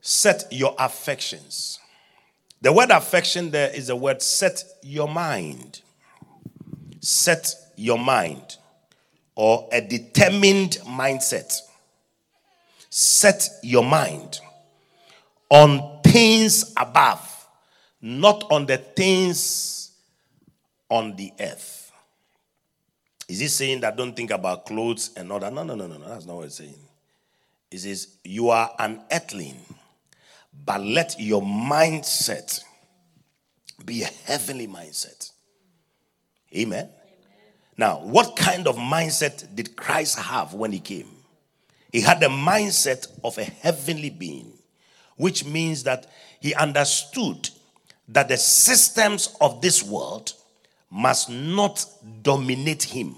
Set 0.01 0.45
your 0.51 0.75
affections. 0.79 1.79
The 2.61 2.71
word 2.73 2.89
affection 2.89 3.51
there 3.51 3.69
is 3.73 3.87
the 3.87 3.95
word 3.95 4.21
set 4.21 4.63
your 4.81 5.07
mind. 5.07 5.81
Set 6.99 7.53
your 7.75 7.97
mind 7.97 8.57
or 9.35 9.69
a 9.71 9.79
determined 9.79 10.79
mindset. 10.85 11.61
Set 12.89 13.47
your 13.63 13.83
mind 13.83 14.39
on 15.49 16.01
things 16.03 16.73
above, 16.75 17.47
not 18.01 18.43
on 18.51 18.65
the 18.65 18.77
things 18.77 19.91
on 20.89 21.15
the 21.15 21.31
earth. 21.39 21.91
Is 23.29 23.39
he 23.39 23.47
saying 23.47 23.81
that 23.81 23.95
don't 23.95 24.15
think 24.15 24.31
about 24.31 24.65
clothes 24.65 25.11
and 25.15 25.31
all 25.31 25.39
that? 25.39 25.53
No, 25.53 25.63
no, 25.63 25.75
no, 25.75 25.87
no, 25.87 25.97
no. 25.97 26.07
That's 26.07 26.25
not 26.25 26.35
what 26.35 26.45
it's 26.47 26.55
saying. 26.55 26.75
It 27.69 27.77
says, 27.77 28.17
You 28.23 28.49
are 28.49 28.71
an 28.79 29.01
earthling, 29.11 29.59
but 30.65 30.81
let 30.81 31.15
your 31.19 31.41
mindset 31.41 32.61
be 33.85 34.03
a 34.03 34.09
heavenly 34.25 34.67
mindset. 34.67 35.31
Amen. 36.55 36.85
Amen. 36.85 36.89
Now, 37.77 37.99
what 37.99 38.35
kind 38.35 38.67
of 38.67 38.75
mindset 38.75 39.55
did 39.55 39.75
Christ 39.75 40.19
have 40.19 40.53
when 40.53 40.71
he 40.71 40.79
came? 40.79 41.09
He 41.91 42.01
had 42.01 42.19
the 42.19 42.27
mindset 42.27 43.07
of 43.23 43.37
a 43.37 43.43
heavenly 43.43 44.09
being, 44.09 44.51
which 45.17 45.45
means 45.45 45.83
that 45.83 46.07
he 46.39 46.53
understood 46.53 47.49
that 48.09 48.27
the 48.27 48.37
systems 48.37 49.35
of 49.41 49.61
this 49.61 49.83
world 49.83 50.33
must 50.89 51.29
not 51.29 51.85
dominate 52.21 52.83
him. 52.83 53.15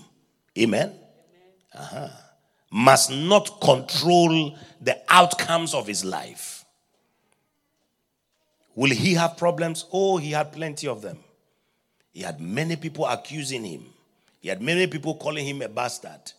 Amen? 0.57 0.93
Uh-huh. 1.73 2.09
Must 2.71 3.11
not 3.11 3.61
control 3.61 4.57
the 4.81 5.01
outcomes 5.09 5.73
of 5.73 5.87
his 5.87 6.03
life. 6.03 6.60
Will 8.75 8.91
he 8.91 9.13
have 9.15 9.37
problems? 9.37 9.85
Oh, 9.91 10.17
he 10.17 10.31
had 10.31 10.51
plenty 10.51 10.87
of 10.87 11.01
them. 11.01 11.17
He 12.11 12.21
had 12.21 12.39
many 12.39 12.75
people 12.75 13.05
accusing 13.05 13.63
him. 13.63 13.85
He 14.39 14.49
had 14.49 14.61
many 14.61 14.87
people 14.87 15.15
calling 15.15 15.45
him 15.45 15.61
a 15.61 15.69
bastard. 15.69 16.33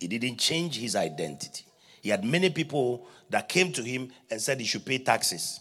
He 0.00 0.08
didn't 0.08 0.38
change 0.38 0.76
his 0.76 0.96
identity. 0.96 1.64
He 2.02 2.10
had 2.10 2.24
many 2.24 2.50
people 2.50 3.06
that 3.30 3.48
came 3.48 3.72
to 3.72 3.82
him 3.82 4.10
and 4.30 4.40
said 4.40 4.60
he 4.60 4.66
should 4.66 4.84
pay 4.84 4.98
taxes. 4.98 5.60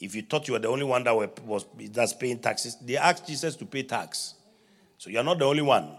If 0.00 0.14
you 0.14 0.22
thought 0.22 0.48
you 0.48 0.54
were 0.54 0.60
the 0.60 0.68
only 0.68 0.84
one 0.84 1.04
that 1.04 1.14
was 1.44 1.66
that's 1.90 2.12
paying 2.12 2.38
taxes, 2.38 2.76
they 2.80 2.96
asked 2.96 3.26
Jesus 3.26 3.56
to 3.56 3.66
pay 3.66 3.82
tax. 3.82 4.34
So 4.98 5.10
you're 5.10 5.24
not 5.24 5.38
the 5.38 5.44
only 5.44 5.62
one 5.62 5.90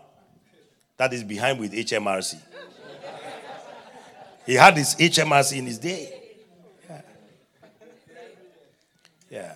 that 0.98 1.14
is 1.14 1.24
behind 1.24 1.60
with 1.60 1.74
HMRC. 1.74 2.38
he 4.46 4.56
had 4.56 4.78
his 4.78 4.96
HMRC 4.96 5.58
in 5.58 5.66
his 5.66 5.78
day. 5.78 6.22
Yeah. 6.90 7.02
Yeah. 9.36 9.54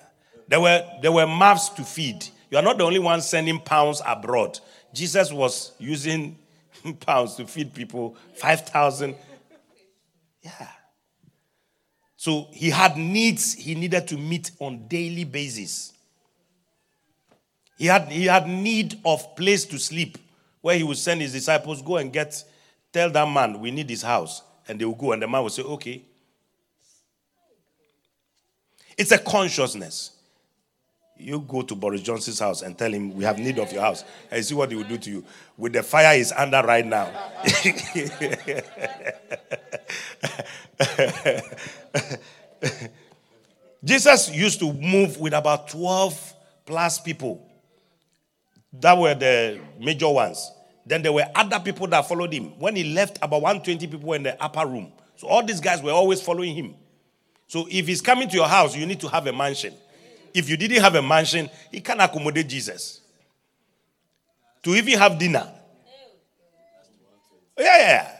There 0.47 0.59
were 0.59 0.83
there 1.01 1.11
were 1.11 1.27
mouths 1.27 1.69
to 1.69 1.83
feed. 1.83 2.27
You 2.51 2.57
are 2.57 2.63
not 2.63 2.77
the 2.77 2.83
only 2.83 2.99
one 2.99 3.21
sending 3.21 3.59
pounds 3.59 4.01
abroad. 4.05 4.59
Jesus 4.93 5.31
was 5.31 5.71
using 5.79 6.37
pounds 6.99 7.35
to 7.35 7.45
feed 7.45 7.73
people 7.73 8.17
5,000. 8.35 9.15
Yeah. 10.41 10.67
So 12.17 12.47
he 12.51 12.69
had 12.69 12.97
needs 12.97 13.53
he 13.53 13.75
needed 13.75 14.07
to 14.09 14.17
meet 14.17 14.51
on 14.59 14.87
daily 14.87 15.23
basis. 15.23 15.93
He 17.79 17.85
had, 17.85 18.09
he 18.09 18.25
had 18.25 18.45
need 18.45 18.99
of 19.05 19.37
place 19.37 19.63
to 19.67 19.79
sleep 19.79 20.17
where 20.59 20.75
he 20.75 20.83
would 20.83 20.97
send 20.97 21.21
his 21.21 21.31
disciples, 21.31 21.81
go 21.81 21.95
and 21.95 22.11
get, 22.11 22.43
tell 22.91 23.09
that 23.09 23.27
man, 23.29 23.61
we 23.61 23.71
need 23.71 23.89
his 23.89 24.01
house. 24.01 24.43
And 24.67 24.79
they 24.79 24.83
will 24.83 24.95
go, 24.95 25.13
and 25.13 25.21
the 25.21 25.27
man 25.29 25.43
will 25.43 25.49
say, 25.49 25.63
okay. 25.63 26.03
It's 28.99 29.11
a 29.13 29.17
consciousness. 29.17 30.11
You 31.17 31.39
go 31.39 31.61
to 31.61 31.73
Boris 31.73 32.01
Johnson's 32.01 32.39
house 32.39 32.63
and 32.63 32.77
tell 32.77 32.91
him, 32.91 33.15
we 33.15 33.23
have 33.23 33.39
need 33.39 33.57
of 33.57 33.71
your 33.71 33.81
house. 33.81 34.03
And 34.29 34.43
see 34.43 34.53
what 34.53 34.71
he 34.71 34.75
will 34.75 34.83
do 34.83 34.97
to 34.97 35.09
you. 35.09 35.23
With 35.57 35.71
the 35.71 35.83
fire 35.83 36.17
is 36.17 36.33
under 36.35 36.61
right 36.61 36.85
now. 36.85 37.09
Jesus 43.85 44.35
used 44.35 44.59
to 44.59 44.73
move 44.73 45.17
with 45.17 45.33
about 45.33 45.69
12 45.69 46.33
plus 46.65 46.99
people 46.99 47.49
that 48.73 48.97
were 48.97 49.15
the 49.15 49.61
major 49.79 50.09
ones. 50.09 50.51
Then 50.85 51.03
there 51.03 51.13
were 51.13 51.25
other 51.35 51.61
people 51.61 51.87
that 51.87 52.05
followed 52.05 52.33
him. 52.33 52.59
When 52.59 52.75
he 52.75 52.83
left, 52.83 53.17
about 53.21 53.41
120 53.41 53.87
people 53.87 54.09
were 54.09 54.17
in 54.17 54.23
the 54.23 54.43
upper 54.43 54.67
room. 54.67 54.91
So 55.15 55.27
all 55.27 55.45
these 55.45 55.61
guys 55.61 55.81
were 55.81 55.91
always 55.91 56.21
following 56.21 56.53
him. 56.53 56.75
So 57.49 57.65
if 57.67 57.87
he's 57.87 57.99
coming 57.99 58.29
to 58.29 58.35
your 58.35 58.47
house, 58.47 58.75
you 58.75 58.85
need 58.85 58.99
to 58.99 59.07
have 59.07 59.25
a 59.25 59.33
mansion. 59.33 59.73
If 60.35 60.47
you 60.47 60.55
didn't 60.55 60.81
have 60.81 60.93
a 60.93 61.01
mansion, 61.01 61.49
he 61.71 61.81
can 61.81 61.99
accommodate 61.99 62.47
Jesus. 62.47 63.01
To 64.61 64.75
even 64.75 64.99
have 64.99 65.17
dinner. 65.17 65.51
Yeah, 67.57 67.77
yeah. 67.77 68.11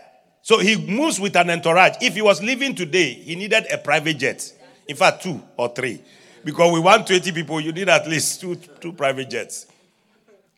So 0.42 0.58
he 0.58 0.76
moves 0.76 1.20
with 1.20 1.36
an 1.36 1.52
entourage. 1.52 1.98
If 2.02 2.16
he 2.16 2.24
was 2.24 2.42
living 2.42 2.74
today, 2.74 3.14
he 3.14 3.36
needed 3.36 3.68
a 3.72 3.78
private 3.78 4.18
jet. 4.18 4.52
In 4.88 4.96
fact, 4.96 5.22
two 5.22 5.40
or 5.56 5.70
three. 5.70 6.02
Because 6.44 6.74
we 6.74 6.80
want 6.80 7.06
20 7.06 7.32
people, 7.32 7.62
you 7.62 7.72
need 7.72 7.88
at 7.88 8.08
least 8.10 8.42
two, 8.42 8.56
two 8.56 8.94
private 8.94 9.30
jets. 9.30 9.68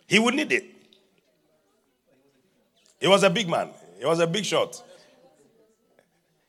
He 0.08 0.18
would 0.18 0.34
need 0.34 0.50
it. 0.54 0.64
He 3.02 3.08
was 3.10 3.24
a 3.24 3.30
big 3.30 3.50
man. 3.50 3.70
He 4.00 4.06
was 4.06 4.20
a 4.20 4.28
big 4.28 4.46
shot. 4.46 4.82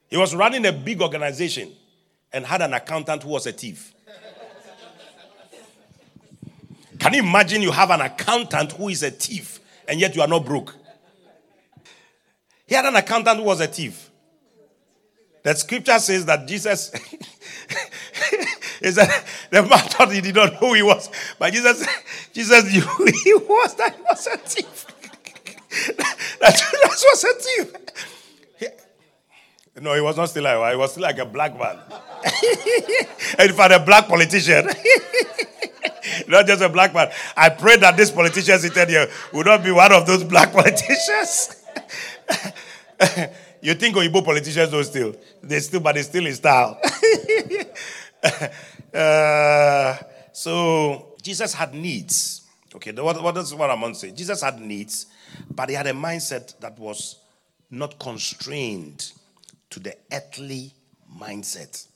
He 0.09 0.17
was 0.17 0.37
running 0.37 0.65
a 0.67 0.73
big 0.73 1.03
organization 1.03 1.73
and 2.33 2.47
had 2.47 2.63
an 2.63 2.75
accountant 2.75 3.23
who 3.23 3.31
was 3.31 3.47
a 3.47 3.53
thief. 3.53 3.93
Can 6.99 7.15
you 7.15 7.23
imagine 7.23 7.63
you 7.63 7.73
have 7.73 7.91
an 7.91 8.01
accountant 8.01 8.73
who 8.73 8.89
is 8.89 9.03
a 9.03 9.11
thief 9.11 9.61
and 9.89 10.01
yet 10.01 10.15
you 10.15 10.23
are 10.23 10.29
not 10.29 10.45
broke? 10.45 10.75
He 12.67 12.75
had 12.75 12.85
an 12.85 12.97
accountant 12.97 13.39
who 13.39 13.45
was 13.45 13.61
a 13.61 13.67
thief. 13.67 14.11
The 15.43 15.55
scripture 15.55 15.99
says 15.99 16.25
that 16.27 16.47
Jesus 16.47 16.93
is 18.81 18.95
that 18.95 19.25
the 19.51 19.63
man 19.63 19.79
thought 19.81 20.13
he 20.13 20.21
did 20.21 20.37
not 20.37 20.53
know 20.53 20.59
who 20.59 20.75
he 20.75 20.83
was, 20.83 21.11
but 21.39 21.53
Jesus, 21.53 21.85
Jesus 22.33 22.65
knew 22.65 23.07
he 23.25 23.35
was. 23.35 23.75
That 23.75 23.97
he 23.97 24.03
was 24.03 24.27
a 24.29 24.37
thief. 24.37 24.87
that 26.41 26.57
Judas 26.57 27.05
was 27.11 27.25
a 27.25 27.35
thief. 27.35 27.75
No, 29.81 29.95
he 29.95 30.01
was 30.01 30.17
not 30.17 30.29
still 30.29 30.45
like 30.45 30.73
He 30.73 30.77
was 30.77 30.91
still 30.93 31.03
like 31.03 31.19
a 31.19 31.25
black 31.25 31.59
man. 31.59 31.79
in 33.39 33.53
fact, 33.55 33.73
a 33.73 33.81
black 33.85 34.07
politician. 34.07 34.67
not 36.29 36.47
just 36.47 36.63
a 36.63 36.69
black 36.69 36.93
man. 36.93 37.11
I 37.37 37.49
pray 37.49 37.77
that 37.79 37.97
this 37.97 38.11
politician 38.11 38.59
sitting 38.59 38.89
here 38.89 39.09
would 39.33 39.47
not 39.47 39.65
be 39.65 39.71
one 39.71 39.93
of 39.93 40.07
those 40.07 40.25
black 40.25 40.53
politicians. 40.59 41.65
you 43.63 43.75
think 43.75 43.97
Oyibo 43.97 44.25
politicians 44.25 44.71
don't 44.71 44.85
still? 44.85 45.15
They 45.43 45.61
still, 45.61 45.81
but 45.81 45.95
they 45.95 46.03
still 46.03 46.27
in 46.27 46.35
style. 46.35 46.79
uh, 48.93 49.97
so 50.33 51.15
Jesus 51.23 51.55
had 51.55 51.75
needs. 51.75 52.43
Okay, 52.75 52.93
what, 52.93 53.23
what 53.23 53.37
is 53.39 53.55
what 53.55 53.71
I'm 53.71 53.81
going 53.81 53.95
to 53.95 53.99
say? 53.99 54.11
Jesus 54.11 54.43
had 54.43 54.61
needs, 54.61 55.07
but 55.51 55.69
he 55.69 55.75
had 55.75 55.87
a 55.87 55.93
mindset 55.93 56.59
that 56.61 56.79
was 56.79 57.21
not 57.71 57.99
constrained 57.99 59.13
to 59.73 59.81
the 59.81 59.97
earthly 60.13 60.73
mindset. 61.21 61.87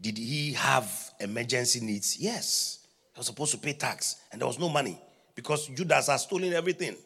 Did 0.00 0.18
he 0.18 0.52
have 0.52 1.10
emergency 1.18 1.80
needs? 1.80 2.18
Yes. 2.18 2.86
He 3.14 3.18
was 3.18 3.26
supposed 3.26 3.52
to 3.52 3.58
pay 3.58 3.72
tax, 3.72 4.16
and 4.30 4.40
there 4.40 4.46
was 4.46 4.58
no 4.58 4.68
money 4.68 5.00
because 5.34 5.66
Judas 5.68 6.08
had 6.08 6.16
stolen 6.16 6.52
everything. 6.52 6.96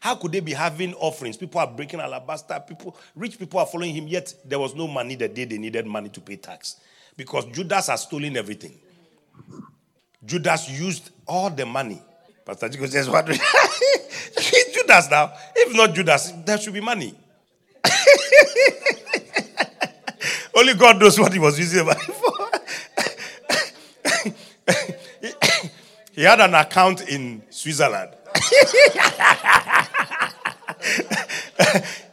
How 0.00 0.16
could 0.16 0.32
they 0.32 0.40
be 0.40 0.52
having 0.52 0.92
offerings? 0.94 1.36
People 1.36 1.60
are 1.60 1.66
breaking 1.66 2.00
alabaster. 2.00 2.62
People, 2.66 2.96
rich 3.14 3.38
people 3.38 3.58
are 3.60 3.66
following 3.66 3.94
him, 3.94 4.06
yet 4.08 4.34
there 4.44 4.58
was 4.58 4.74
no 4.74 4.86
money 4.86 5.14
the 5.14 5.28
day 5.28 5.44
they 5.44 5.56
needed 5.56 5.86
money 5.86 6.10
to 6.10 6.20
pay 6.20 6.36
tax. 6.36 6.76
Because 7.16 7.46
Judas 7.46 7.86
has 7.86 8.02
stolen 8.02 8.36
everything. 8.36 8.74
Judas 10.24 10.68
used 10.68 11.10
all 11.26 11.48
the 11.48 11.64
money. 11.64 12.02
Pastor 12.44 12.68
Chico 12.68 12.86
says, 12.86 13.08
What? 13.08 13.26
Judas 14.74 15.10
now. 15.10 15.32
If 15.54 15.74
not 15.74 15.94
Judas, 15.94 16.32
there 16.44 16.58
should 16.58 16.74
be 16.74 16.80
money. 16.80 17.14
Only 20.56 20.74
God 20.74 21.00
knows 21.00 21.18
what 21.18 21.32
he 21.32 21.38
was 21.38 21.58
using 21.58 21.78
the 21.78 21.84
money 21.84 22.00
for. 22.00 22.32
he 26.12 26.22
had 26.22 26.40
an 26.40 26.54
account 26.54 27.08
in 27.08 27.42
Switzerland. 27.50 28.10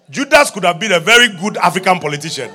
Judas 0.09 0.51
could 0.51 0.63
have 0.63 0.79
been 0.79 0.91
a 0.91 0.99
very 0.99 1.29
good 1.39 1.57
African 1.57 1.99
politician 1.99 2.51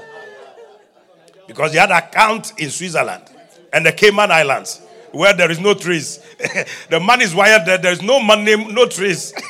because 1.46 1.72
he 1.72 1.78
had 1.78 1.90
an 1.90 1.98
account 1.98 2.52
in 2.58 2.70
Switzerland 2.70 3.24
and 3.72 3.86
the 3.86 3.92
Cayman 3.92 4.30
Islands 4.30 4.82
where 5.12 5.32
there 5.32 5.50
is 5.50 5.58
no 5.58 5.72
trees. 5.74 6.18
the 6.90 7.00
money 7.00 7.24
is 7.24 7.34
wired 7.34 7.64
there, 7.64 7.78
there 7.78 7.92
is 7.92 8.02
no 8.02 8.20
money, 8.20 8.56
no 8.56 8.86
trees. 8.86 9.32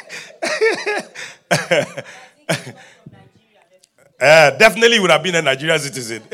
uh, 4.18 4.50
definitely 4.52 4.98
would 4.98 5.10
have 5.10 5.22
been 5.22 5.34
a 5.34 5.42
Nigerian 5.42 5.78
citizen. 5.78 6.22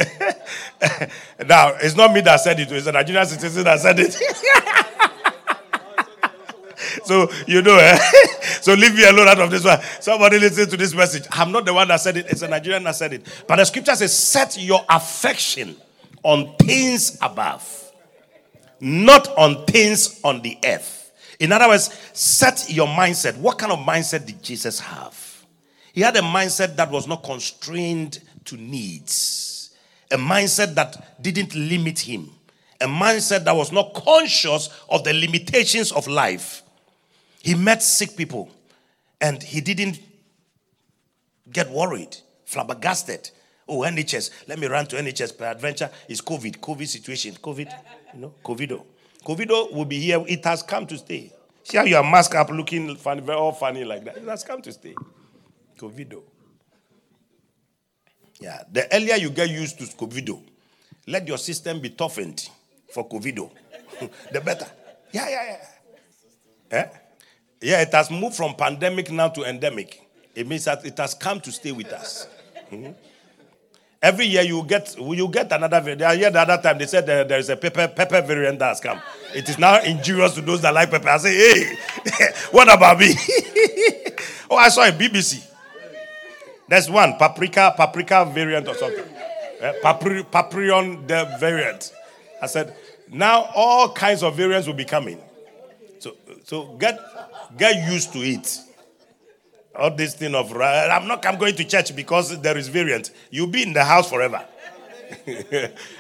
now, 1.47 1.73
it's 1.81 1.97
not 1.97 2.13
me 2.13 2.21
that 2.21 2.41
said 2.41 2.61
it, 2.61 2.71
it's 2.71 2.87
a 2.87 2.93
Nigerian 2.93 3.27
citizen 3.27 3.65
that 3.65 3.81
said 3.81 3.99
it. 3.99 4.13
so, 7.05 7.29
you 7.47 7.61
know, 7.61 7.77
eh? 7.77 7.97
so 8.61 8.75
leave 8.75 8.95
me 8.95 9.05
alone 9.05 9.27
out 9.27 9.41
of 9.41 9.51
this 9.51 9.65
one. 9.65 9.81
Somebody 10.01 10.39
listen 10.39 10.71
to 10.71 10.77
this 10.77 10.95
message. 10.95 11.25
I'm 11.33 11.51
not 11.51 11.65
the 11.65 11.75
one 11.75 11.89
that 11.89 12.01
said 12.01 12.17
it, 12.17 12.27
it's 12.29 12.43
a 12.43 12.49
Nigerian 12.49 12.85
that 12.85 12.95
said 12.95 13.15
it. 13.15 13.45
But 13.49 13.57
the 13.57 13.65
scripture 13.65 13.97
says, 13.97 14.17
set 14.17 14.57
your 14.61 14.85
affection 14.89 15.75
on 16.23 16.55
things 16.57 17.19
above, 17.21 17.93
not 18.81 19.27
on 19.37 19.67
things 19.67 20.21
on 20.23 20.41
the 20.43 20.57
earth. 20.65 21.11
In 21.41 21.51
other 21.51 21.67
words, 21.67 21.99
set 22.13 22.67
your 22.69 22.87
mindset. 22.87 23.37
What 23.39 23.59
kind 23.59 23.73
of 23.73 23.81
mindset 23.81 24.27
did 24.27 24.41
Jesus 24.41 24.79
have? 24.79 25.22
He 25.93 26.01
had 26.01 26.17
a 26.17 26.21
mindset 26.21 26.77
that 26.77 26.91
was 26.91 27.07
not 27.07 27.23
constrained 27.23 28.21
to 28.47 28.57
needs, 28.57 29.75
a 30.11 30.17
mindset 30.17 30.75
that 30.75 31.23
didn't 31.23 31.55
limit 31.55 31.99
him, 31.99 32.31
a 32.81 32.87
mindset 32.87 33.45
that 33.45 33.55
was 33.55 33.73
not 33.73 33.93
conscious 33.95 34.71
of 34.89 35.05
the 35.05 35.13
limitations 35.13 35.93
of 35.93 36.07
life. 36.09 36.63
He 37.41 37.55
met 37.55 37.83
sick 37.83 38.17
people 38.17 38.51
and 39.21 39.43
he 39.43 39.61
didn't 39.61 40.01
get 41.51 41.71
worried, 41.71 42.17
flabbergasted. 42.47 43.31
Oh, 43.69 43.81
NHS, 43.81 44.49
let 44.49 44.59
me 44.59 44.67
run 44.67 44.87
to 44.87 44.97
NHS. 44.97 45.37
Per 45.37 45.45
adventure 45.45 45.91
is 46.09 46.21
COVID, 46.21 46.59
COVID 46.59 46.87
situation, 46.87 47.35
COVID, 47.35 47.73
you 48.15 48.21
know, 48.21 48.35
COVIDo. 48.45 48.85
COVIDo 49.25 49.73
will 49.73 49.85
be 49.85 50.01
here. 50.01 50.25
It 50.27 50.45
has 50.45 50.63
come 50.63 50.87
to 50.87 50.99
stay. 50.99 51.33
See 51.63 51.77
how 51.77 51.85
your 51.85 52.03
mask 52.03 52.35
up 52.35 52.51
looking 52.51 52.97
funny, 52.97 53.21
very 53.21 53.39
all 53.39 53.53
funny 53.53 53.85
like 53.85 54.05
that. 54.05 54.17
It 54.17 54.25
has 54.25 54.43
come 54.43 54.63
to 54.63 54.73
stay. 54.73 54.95
COVIDo. 55.79 56.23
Yeah, 58.41 58.63
the 58.71 58.93
earlier 58.95 59.17
you 59.17 59.31
get 59.31 59.51
used 59.51 59.79
to 59.79 59.85
COVIDo, 59.85 60.43
let 61.07 61.27
your 61.29 61.39
system 61.39 61.81
be 61.81 61.91
toughened 61.91 62.49
for 62.93 63.09
COVIDo, 63.09 63.51
the 64.33 64.41
better. 64.41 64.67
Yeah, 65.13 65.29
yeah, 65.29 65.45
yeah. 66.71 66.79
Eh? 66.79 66.87
Yeah, 67.61 67.83
it 67.83 67.93
has 67.93 68.11
moved 68.11 68.35
from 68.35 68.55
pandemic 68.55 69.11
now 69.11 69.29
to 69.29 69.45
endemic. 69.45 70.03
It 70.35 70.49
means 70.49 70.65
that 70.65 70.85
it 70.85 70.99
has 70.99 71.15
come 71.15 71.41
to 71.41 71.53
stay 71.53 71.71
with 71.71 71.93
us. 71.93 72.27
Mm-hmm. 72.71 72.93
Every 74.03 74.27
year 74.27 74.43
you 74.43 74.65
get 74.65 74.99
you 74.99 75.29
get 75.29 75.53
another 75.53 75.81
variant. 75.81 76.19
Yeah, 76.19 76.31
the 76.31 76.41
other 76.41 76.61
time 76.61 76.79
they 76.79 76.87
said 76.87 77.07
there, 77.07 77.23
there 77.23 77.39
is 77.39 77.49
a 77.51 77.57
pepper 77.57 77.87
pepper 77.87 78.21
variant 78.21 78.59
that 78.59 78.71
has 78.71 78.81
come. 78.81 79.01
It 79.33 79.49
is 79.49 79.59
now 79.59 79.81
injurious 79.81 80.35
to 80.35 80.41
those 80.41 80.61
that 80.63 80.75
like 80.75 80.91
pepper. 80.91 81.09
I 81.09 81.19
say, 81.19 81.35
hey, 81.37 81.77
what 82.51 82.73
about 82.73 82.99
me? 82.99 83.15
oh, 84.51 84.57
I 84.57 84.71
saw 84.71 84.83
a 84.83 84.91
BBC. 84.91 85.47
There's 86.73 86.89
one 86.89 87.19
paprika 87.19 87.75
paprika 87.77 88.25
variant 88.25 88.67
or 88.67 88.75
something. 88.75 89.05
Uh, 89.63 89.75
papri, 89.83 90.23
paprion 90.23 91.07
the 91.07 91.37
variant. 91.39 91.93
I 92.41 92.47
said, 92.47 92.75
now 93.11 93.51
all 93.55 93.93
kinds 93.93 94.23
of 94.23 94.35
variants 94.35 94.67
will 94.67 94.73
be 94.73 94.87
coming. 94.87 95.21
So 95.99 96.17
so 96.45 96.75
get 96.79 96.99
get 97.59 97.93
used 97.93 98.15
to 98.15 98.21
it. 98.21 98.59
All 99.77 99.95
this 99.95 100.15
thing 100.15 100.35
of 100.35 100.51
I'm 100.57 101.07
not 101.07 101.27
I'm 101.27 101.39
going 101.39 101.55
to 101.57 101.65
church 101.65 101.95
because 101.95 102.41
there 102.41 102.57
is 102.57 102.69
variant. 102.69 103.11
You'll 103.31 103.49
be 103.49 103.65
in 103.65 103.75
the 103.75 103.85
house 103.85 104.09
forever. 104.09 104.43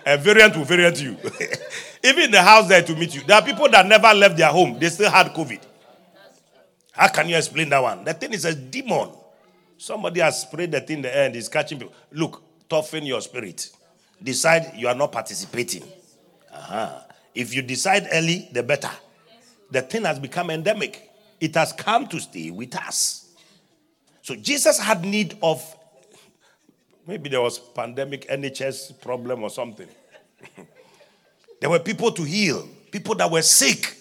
a 0.06 0.16
variant 0.16 0.56
will 0.56 0.64
variant 0.64 1.02
you. 1.02 1.18
Even 2.02 2.24
in 2.24 2.30
the 2.30 2.40
house 2.40 2.66
there 2.66 2.82
to 2.82 2.96
meet 2.96 3.14
you. 3.14 3.20
There 3.26 3.36
are 3.36 3.44
people 3.44 3.68
that 3.68 3.84
never 3.84 4.14
left 4.14 4.38
their 4.38 4.48
home. 4.48 4.78
They 4.78 4.88
still 4.88 5.10
had 5.10 5.34
COVID. 5.34 5.60
How 6.92 7.08
can 7.08 7.28
you 7.28 7.36
explain 7.36 7.68
that 7.68 7.82
one? 7.82 8.04
The 8.04 8.14
thing 8.14 8.32
is 8.32 8.46
a 8.46 8.54
demon. 8.54 9.16
Somebody 9.82 10.20
has 10.20 10.42
sprayed 10.42 10.70
the 10.70 10.80
thing 10.80 10.98
in 10.98 11.02
the 11.02 11.16
and 11.16 11.34
is 11.34 11.48
catching 11.48 11.76
people. 11.76 11.92
Look, 12.12 12.40
toughen 12.68 13.04
your 13.04 13.20
spirit. 13.20 13.68
Decide 14.22 14.74
you 14.76 14.86
are 14.86 14.94
not 14.94 15.10
participating. 15.10 15.82
Uh-huh. 16.52 17.00
If 17.34 17.52
you 17.52 17.62
decide 17.62 18.06
early, 18.12 18.48
the 18.52 18.62
better. 18.62 18.92
The 19.72 19.82
thing 19.82 20.04
has 20.04 20.20
become 20.20 20.50
endemic. 20.50 21.10
It 21.40 21.56
has 21.56 21.72
come 21.72 22.06
to 22.06 22.20
stay 22.20 22.52
with 22.52 22.76
us. 22.76 23.34
So 24.22 24.36
Jesus 24.36 24.78
had 24.78 25.04
need 25.04 25.36
of 25.42 25.60
maybe 27.04 27.28
there 27.28 27.40
was 27.40 27.58
pandemic 27.58 28.28
NHS 28.28 29.00
problem 29.00 29.42
or 29.42 29.50
something. 29.50 29.88
there 31.60 31.70
were 31.70 31.80
people 31.80 32.12
to 32.12 32.22
heal, 32.22 32.68
people 32.92 33.16
that 33.16 33.28
were 33.28 33.42
sick. 33.42 33.96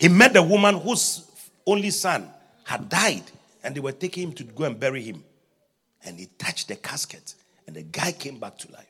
He 0.00 0.08
met 0.08 0.34
a 0.34 0.42
woman 0.42 0.78
whose 0.80 1.28
only 1.66 1.90
son 1.90 2.28
had 2.64 2.88
died 2.88 3.24
and 3.62 3.74
they 3.74 3.80
were 3.80 3.92
taking 3.92 4.24
him 4.24 4.32
to 4.34 4.44
go 4.44 4.64
and 4.64 4.78
bury 4.78 5.02
him. 5.02 5.24
and 6.04 6.18
he 6.18 6.26
touched 6.38 6.68
the 6.68 6.76
casket, 6.76 7.34
and 7.66 7.76
the 7.76 7.82
guy 7.82 8.12
came 8.12 8.38
back 8.38 8.58
to 8.58 8.72
life. 8.72 8.86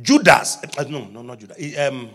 Judas, 0.00 0.58
uh, 0.78 0.84
no, 0.84 1.04
no, 1.06 1.22
not 1.22 1.38
Judas. 1.38 1.56
He, 1.56 1.76
um, 1.76 2.10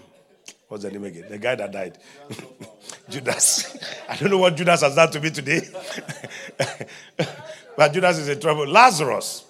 what's 0.67 0.83
the 0.83 0.91
name 0.91 1.03
again? 1.03 1.25
The 1.29 1.38
guy 1.38 1.55
that 1.55 1.71
died. 1.71 1.97
Judas. 3.10 3.77
I 4.10 4.15
don't 4.15 4.31
know 4.31 4.38
what 4.39 4.55
Judas 4.55 4.81
has 4.81 4.95
done 4.95 5.12
to 5.12 5.19
me 5.19 5.29
today. 5.29 5.62
but 7.77 7.93
Judas 7.93 8.17
is 8.19 8.29
in 8.29 8.39
trouble. 8.39 8.67
Lazarus. 8.67 9.45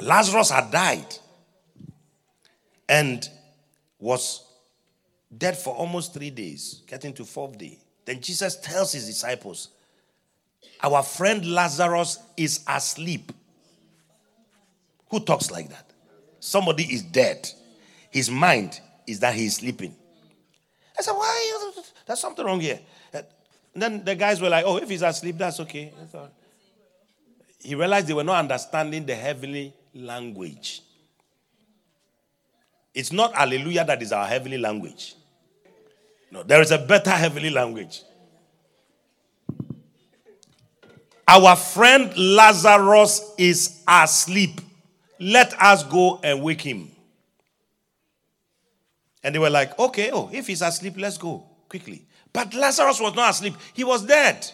Lazarus 0.00 0.50
had 0.50 0.70
died 0.70 1.14
and 2.88 3.28
was 3.98 4.44
dead 5.36 5.56
for 5.56 5.74
almost 5.74 6.14
three 6.14 6.30
days, 6.30 6.82
getting 6.86 7.12
to 7.14 7.24
fourth 7.24 7.56
day. 7.56 7.78
Then 8.04 8.20
Jesus 8.20 8.56
tells 8.56 8.92
his 8.92 9.06
disciples, 9.06 9.68
Our 10.82 11.02
friend 11.02 11.44
Lazarus 11.44 12.18
is 12.36 12.64
asleep. 12.68 13.32
Who 15.10 15.20
talks 15.20 15.50
like 15.50 15.68
that? 15.68 15.90
Somebody 16.40 16.84
is 16.84 17.02
dead. 17.02 17.48
His 18.10 18.30
mind 18.30 18.80
is 19.06 19.20
that 19.20 19.34
he 19.34 19.46
is 19.46 19.56
sleeping. 19.56 19.94
I 20.98 21.02
said, 21.02 21.12
Why? 21.12 21.70
There's 22.06 22.20
something 22.20 22.44
wrong 22.44 22.60
here. 22.60 22.80
And 23.74 23.82
then 23.82 24.04
the 24.04 24.14
guys 24.14 24.40
were 24.40 24.50
like, 24.50 24.64
Oh, 24.66 24.76
if 24.76 24.88
he's 24.88 25.02
asleep, 25.02 25.38
that's 25.38 25.60
okay. 25.60 25.92
He 27.60 27.74
realized 27.74 28.08
they 28.08 28.14
were 28.14 28.24
not 28.24 28.40
understanding 28.40 29.06
the 29.06 29.14
heavenly 29.14 29.72
language. 29.94 30.82
It's 32.92 33.12
not 33.12 33.34
hallelujah 33.34 33.84
that 33.84 34.02
is 34.02 34.12
our 34.12 34.26
heavenly 34.26 34.58
language. 34.58 35.14
No, 36.32 36.42
there 36.42 36.62
is 36.62 36.70
a 36.70 36.78
better 36.78 37.10
heavenly 37.10 37.50
language. 37.50 38.00
Our 41.28 41.54
friend 41.54 42.10
Lazarus 42.16 43.34
is 43.36 43.82
asleep. 43.86 44.62
Let 45.20 45.52
us 45.60 45.84
go 45.84 46.20
and 46.24 46.42
wake 46.42 46.62
him. 46.62 46.90
And 49.22 49.34
they 49.34 49.38
were 49.38 49.50
like, 49.50 49.78
okay, 49.78 50.10
oh, 50.10 50.30
if 50.32 50.46
he's 50.46 50.62
asleep, 50.62 50.94
let's 50.96 51.18
go 51.18 51.44
quickly. 51.68 52.06
But 52.32 52.54
Lazarus 52.54 52.98
was 52.98 53.14
not 53.14 53.30
asleep, 53.30 53.54
he 53.74 53.84
was 53.84 54.04
dead. 54.06 54.50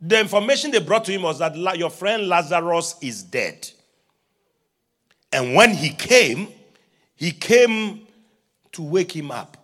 The 0.00 0.18
information 0.18 0.70
they 0.70 0.80
brought 0.80 1.04
to 1.04 1.12
him 1.12 1.22
was 1.22 1.38
that 1.40 1.78
your 1.78 1.90
friend 1.90 2.26
Lazarus 2.26 2.96
is 3.02 3.22
dead. 3.22 3.70
And 5.30 5.54
when 5.54 5.74
he 5.74 5.90
came, 5.90 6.48
he 7.14 7.32
came 7.32 8.06
to 8.72 8.82
wake 8.82 9.14
him 9.14 9.30
up. 9.30 9.61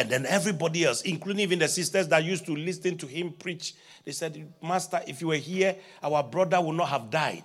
And 0.00 0.08
then 0.08 0.24
everybody 0.24 0.86
else, 0.86 1.02
including 1.02 1.40
even 1.40 1.58
the 1.58 1.68
sisters 1.68 2.08
that 2.08 2.24
used 2.24 2.46
to 2.46 2.56
listen 2.56 2.96
to 2.96 3.06
him 3.06 3.32
preach, 3.32 3.74
they 4.06 4.12
said, 4.12 4.50
Master, 4.62 5.02
if 5.06 5.20
you 5.20 5.26
were 5.26 5.34
here, 5.34 5.76
our 6.02 6.22
brother 6.22 6.58
would 6.58 6.74
not 6.74 6.88
have 6.88 7.10
died. 7.10 7.44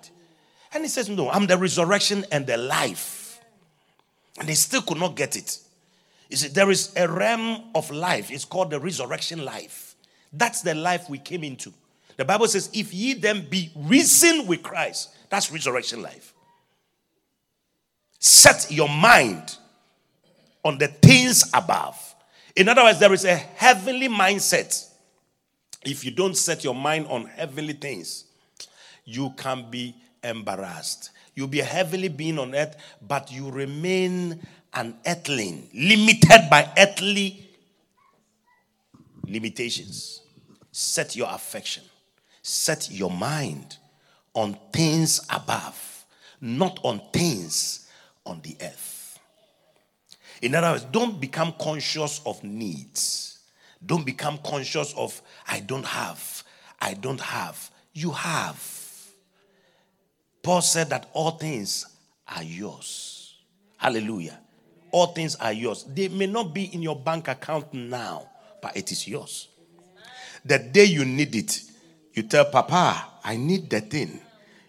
And 0.71 0.81
he 0.81 0.87
says, 0.87 1.09
No, 1.09 1.29
I'm 1.29 1.47
the 1.47 1.57
resurrection 1.57 2.23
and 2.31 2.47
the 2.47 2.55
life. 2.55 3.41
And 4.39 4.47
they 4.47 4.53
still 4.53 4.81
could 4.83 4.99
not 4.99 5.17
get 5.17 5.35
it. 5.35 5.59
You 6.29 6.37
see, 6.37 6.47
there 6.47 6.71
is 6.71 6.93
a 6.95 7.09
realm 7.09 7.61
of 7.75 7.91
life. 7.91 8.31
It's 8.31 8.45
called 8.45 8.69
the 8.69 8.79
resurrection 8.79 9.43
life. 9.43 9.97
That's 10.31 10.61
the 10.61 10.75
life 10.75 11.09
we 11.09 11.17
came 11.17 11.43
into. 11.43 11.73
The 12.15 12.23
Bible 12.23 12.47
says, 12.47 12.69
If 12.71 12.93
ye 12.93 13.15
then 13.15 13.47
be 13.49 13.69
risen 13.75 14.47
with 14.47 14.63
Christ, 14.63 15.13
that's 15.29 15.51
resurrection 15.51 16.01
life. 16.01 16.33
Set 18.17 18.71
your 18.71 18.87
mind 18.87 19.57
on 20.63 20.77
the 20.77 20.87
things 20.87 21.51
above. 21.53 22.04
In 22.55 22.69
other 22.69 22.83
words, 22.83 22.99
there 22.99 23.13
is 23.13 23.25
a 23.25 23.35
heavenly 23.35 24.07
mindset. 24.07 24.89
If 25.83 26.05
you 26.05 26.11
don't 26.11 26.35
set 26.35 26.63
your 26.63 26.73
mind 26.73 27.07
on 27.07 27.25
heavenly 27.25 27.73
things, 27.73 28.25
you 29.03 29.31
can 29.37 29.69
be 29.69 29.95
embarrassed. 30.23 31.11
You'll 31.35 31.47
be 31.47 31.59
a 31.59 31.65
heavenly 31.65 32.07
being 32.07 32.39
on 32.39 32.55
earth, 32.55 32.77
but 33.05 33.31
you 33.31 33.51
remain 33.51 34.41
an 34.73 34.95
earthling, 35.05 35.69
limited 35.73 36.47
by 36.49 36.71
earthly 36.77 37.47
limitations. 39.27 40.21
Set 40.71 41.15
your 41.15 41.29
affection, 41.29 41.83
set 42.41 42.89
your 42.89 43.11
mind 43.11 43.77
on 44.33 44.57
things 44.71 45.25
above, 45.29 46.05
not 46.41 46.79
on 46.83 47.01
things 47.11 47.87
on 48.25 48.41
the 48.41 48.55
earth. 48.61 48.94
In 50.41 50.55
other 50.55 50.71
words, 50.71 50.85
don't 50.85 51.19
become 51.19 51.53
conscious 51.59 52.21
of 52.25 52.43
needs. 52.43 53.39
Don't 53.85 54.05
become 54.05 54.39
conscious 54.43 54.93
of, 54.95 55.21
I 55.47 55.59
don't 55.59 55.85
have, 55.85 56.43
I 56.79 56.93
don't 56.93 57.21
have. 57.21 57.71
You 57.93 58.11
have. 58.11 58.71
Paul 60.41 60.61
said 60.61 60.89
that 60.89 61.09
all 61.13 61.31
things 61.31 61.85
are 62.27 62.43
yours. 62.43 63.35
Hallelujah. 63.77 64.39
All 64.91 65.07
things 65.07 65.35
are 65.35 65.53
yours. 65.53 65.85
They 65.87 66.07
may 66.07 66.27
not 66.27 66.53
be 66.53 66.65
in 66.73 66.81
your 66.81 66.95
bank 66.95 67.27
account 67.27 67.73
now, 67.73 68.29
but 68.61 68.75
it 68.77 68.91
is 68.91 69.07
yours. 69.07 69.49
The 70.43 70.59
day 70.59 70.85
you 70.85 71.05
need 71.05 71.35
it, 71.35 71.61
you 72.13 72.23
tell 72.23 72.45
Papa, 72.45 73.05
I 73.23 73.35
need 73.35 73.69
the 73.69 73.81
thing. 73.81 74.21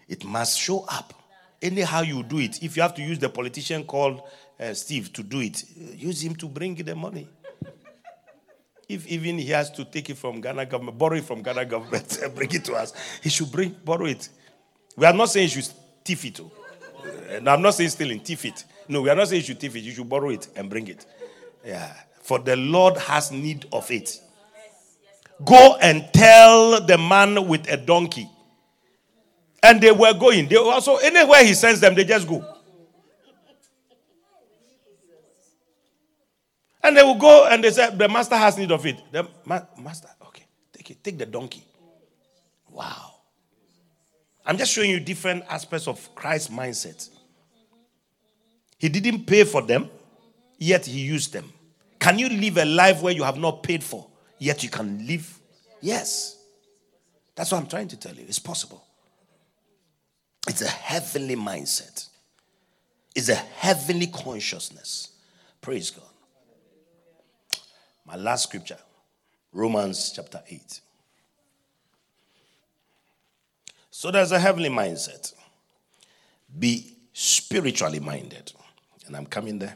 It 0.07 0.25
must 0.25 0.59
show 0.59 0.85
up. 0.89 1.13
Anyhow, 1.61 2.01
you 2.01 2.23
do 2.23 2.39
it. 2.39 2.61
If 2.63 2.75
you 2.75 2.81
have 2.81 2.95
to 2.95 3.01
use 3.01 3.19
the 3.19 3.29
politician 3.29 3.83
called 3.83 4.21
uh, 4.59 4.73
Steve 4.73 5.13
to 5.13 5.23
do 5.23 5.39
it, 5.41 5.63
use 5.95 6.21
him 6.23 6.35
to 6.35 6.47
bring 6.47 6.75
the 6.75 6.95
money. 6.95 7.27
If 8.89 9.05
even 9.07 9.37
he 9.37 9.47
has 9.49 9.69
to 9.71 9.83
take 9.83 10.09
it 10.09 10.17
from 10.17 10.39
Ghana 10.39 10.65
government, 10.65 10.97
borrow 10.97 11.17
it 11.17 11.25
from 11.25 11.41
Ghana 11.41 11.65
government, 11.65 12.19
and 12.23 12.33
bring 12.35 12.51
it 12.53 12.63
to 12.65 12.73
us, 12.73 12.93
he 13.21 13.29
should 13.29 13.51
bring 13.51 13.75
borrow 13.83 14.05
it. 14.05 14.29
We 14.95 15.05
are 15.05 15.13
not 15.13 15.29
saying 15.29 15.45
you 15.49 15.61
should 15.61 15.73
thief 16.03 16.25
it. 16.25 16.39
Oh. 16.39 16.51
And 17.29 17.49
I'm 17.49 17.61
not 17.61 17.73
saying 17.73 17.89
stealing, 17.89 18.21
thief 18.21 18.45
it. 18.45 18.63
No, 18.87 19.01
we 19.01 19.09
are 19.09 19.15
not 19.15 19.27
saying 19.27 19.41
you 19.41 19.45
should 19.47 19.59
thief 19.59 19.75
it. 19.75 19.79
You 19.79 19.91
should 19.91 20.07
borrow 20.09 20.29
it 20.29 20.47
and 20.55 20.69
bring 20.69 20.87
it. 20.87 21.05
Yeah. 21.65 21.93
For 22.21 22.39
the 22.39 22.55
Lord 22.55 22.97
has 22.97 23.31
need 23.31 23.65
of 23.71 23.91
it. 23.91 24.19
Go 25.45 25.77
and 25.81 26.07
tell 26.13 26.81
the 26.85 26.97
man 26.97 27.47
with 27.47 27.69
a 27.69 27.77
donkey. 27.77 28.29
And 29.61 29.81
they 29.81 29.91
were 29.91 30.13
going. 30.13 30.47
They 30.47 30.55
also 30.55 30.95
anywhere 30.97 31.43
he 31.45 31.53
sends 31.53 31.79
them, 31.79 31.93
they 31.93 32.05
just 32.05 32.27
go. 32.27 32.56
And 36.87 36.95
they 36.95 37.03
will 37.03 37.15
go 37.15 37.45
and 37.51 37.61
they 37.61 37.69
say, 37.69 37.93
the 37.93 38.07
master 38.07 38.37
has 38.37 38.57
need 38.57 38.71
of 38.71 38.85
it. 38.85 39.03
The 39.11 39.27
ma- 39.43 39.59
master, 39.77 40.07
okay, 40.27 40.45
take 40.71 40.91
it, 40.91 41.03
take 41.03 41.17
the 41.17 41.25
donkey. 41.25 41.65
Wow. 42.69 43.15
I'm 44.45 44.57
just 44.57 44.71
showing 44.71 44.91
you 44.91 45.01
different 45.01 45.43
aspects 45.49 45.89
of 45.89 46.15
Christ's 46.15 46.49
mindset. 46.49 47.09
He 48.77 48.87
didn't 48.87 49.25
pay 49.25 49.43
for 49.43 49.61
them, 49.61 49.89
yet 50.57 50.85
he 50.85 51.01
used 51.01 51.33
them. 51.33 51.51
Can 51.99 52.19
you 52.19 52.29
live 52.29 52.57
a 52.57 52.63
life 52.63 53.01
where 53.01 53.13
you 53.13 53.23
have 53.23 53.37
not 53.37 53.63
paid 53.63 53.83
for, 53.83 54.07
yet 54.39 54.63
you 54.63 54.69
can 54.69 55.05
live? 55.05 55.41
Yes. 55.81 56.37
That's 57.35 57.51
what 57.51 57.57
I'm 57.57 57.67
trying 57.67 57.89
to 57.89 57.97
tell 57.97 58.13
you. 58.13 58.23
It's 58.25 58.39
possible. 58.39 58.81
It's 60.47 60.61
a 60.61 60.69
heavenly 60.69 61.35
mindset, 61.35 62.07
it's 63.13 63.27
a 63.27 63.35
heavenly 63.35 64.07
consciousness. 64.07 65.09
Praise 65.59 65.91
God. 65.91 66.06
My 68.07 68.15
last 68.15 68.43
scripture, 68.43 68.77
Romans 69.51 70.13
chapter 70.15 70.41
8. 70.47 70.79
So 73.91 74.11
there's 74.11 74.31
a 74.31 74.39
heavenly 74.39 74.69
mindset. 74.69 75.33
Be 76.57 76.93
spiritually 77.11 77.99
minded. 77.99 78.53
And 79.05 79.17
I'm 79.17 79.25
coming 79.25 79.59
there. 79.59 79.75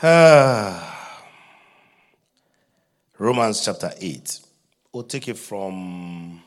Ah. 0.00 0.98
Romans 3.18 3.64
chapter 3.64 3.90
8. 3.98 4.40
We'll 4.92 5.04
take 5.04 5.26
it 5.26 5.38
from, 5.38 6.40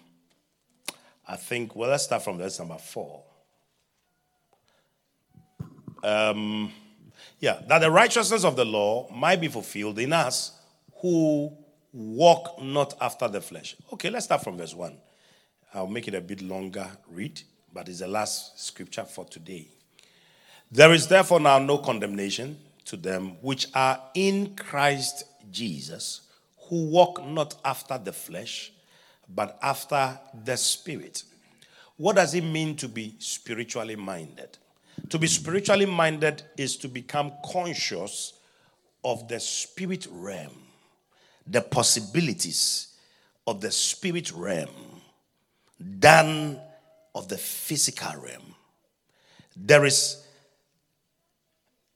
I 1.28 1.36
think, 1.36 1.76
well, 1.76 1.90
let's 1.90 2.06
start 2.06 2.24
from 2.24 2.38
verse 2.38 2.60
number 2.60 2.78
4. 2.78 3.24
Um, 6.04 6.72
yeah, 7.40 7.62
that 7.68 7.80
the 7.80 7.92
righteousness 7.92 8.44
of 8.44 8.56
the 8.56 8.66
law 8.66 9.10
might 9.12 9.42
be 9.42 9.48
fulfilled 9.48 10.00
in 10.00 10.14
us 10.14 10.52
who 11.02 11.52
walk 11.92 12.62
not 12.62 12.94
after 13.02 13.28
the 13.28 13.42
flesh. 13.42 13.76
Okay, 13.94 14.10
let's 14.10 14.26
start 14.26 14.44
from 14.44 14.58
verse 14.58 14.74
1. 14.74 14.98
I'll 15.74 15.88
make 15.88 16.08
it 16.08 16.14
a 16.14 16.22
bit 16.22 16.42
longer 16.42 16.90
read, 17.10 17.42
but 17.74 17.90
it's 17.90 18.00
the 18.00 18.08
last 18.08 18.60
scripture 18.64 19.04
for 19.04 19.26
today. 19.26 19.68
There 20.72 20.94
is 20.94 21.08
therefore 21.08 21.40
now 21.40 21.60
no 21.60 21.78
condemnation 21.78 22.58
to 22.86 22.98
them 22.98 23.38
which 23.42 23.68
are 23.74 24.02
in 24.14 24.56
Christ 24.56 25.26
Jesus, 25.52 26.22
who 26.70 26.88
walk 26.88 27.26
not 27.26 27.56
after 27.64 27.98
the 27.98 28.14
flesh, 28.14 28.72
but 29.34 29.58
after 29.62 30.20
the 30.44 30.56
Spirit. 30.56 31.24
What 31.98 32.16
does 32.18 32.34
it 32.34 32.44
mean 32.44 32.76
to 32.78 32.88
be 32.88 33.16
spiritually 33.20 33.96
minded? 33.96 34.58
To 35.10 35.20
be 35.20 35.28
spiritually 35.28 35.86
minded 35.86 36.44
is 36.58 36.78
to 36.78 36.88
become 36.88 37.32
conscious 37.46 38.34
of 39.04 39.28
the 39.28 39.40
spirit 39.40 40.08
realm, 40.10 40.58
the 41.46 41.62
possibilities 41.62 42.96
of 43.46 43.62
the 43.62 43.72
spirit 43.72 44.32
realm, 44.32 45.02
than 45.80 46.60
of 47.14 47.28
the 47.28 47.38
physical 47.38 48.14
realm. 48.22 48.56
There 49.56 49.86
is 49.86 50.26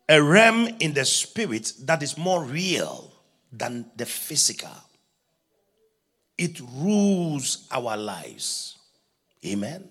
a 0.08 0.22
realm 0.22 0.68
in 0.80 0.94
the 0.94 1.06
spirit 1.06 1.74
that 1.82 2.02
is 2.02 2.18
more 2.18 2.44
real 2.44 3.12
than 3.52 3.86
the 3.96 4.06
physical. 4.06 4.70
It 6.38 6.60
rules 6.78 7.68
our 7.72 7.98
lives. 7.98 8.78
Amen. 9.46 9.90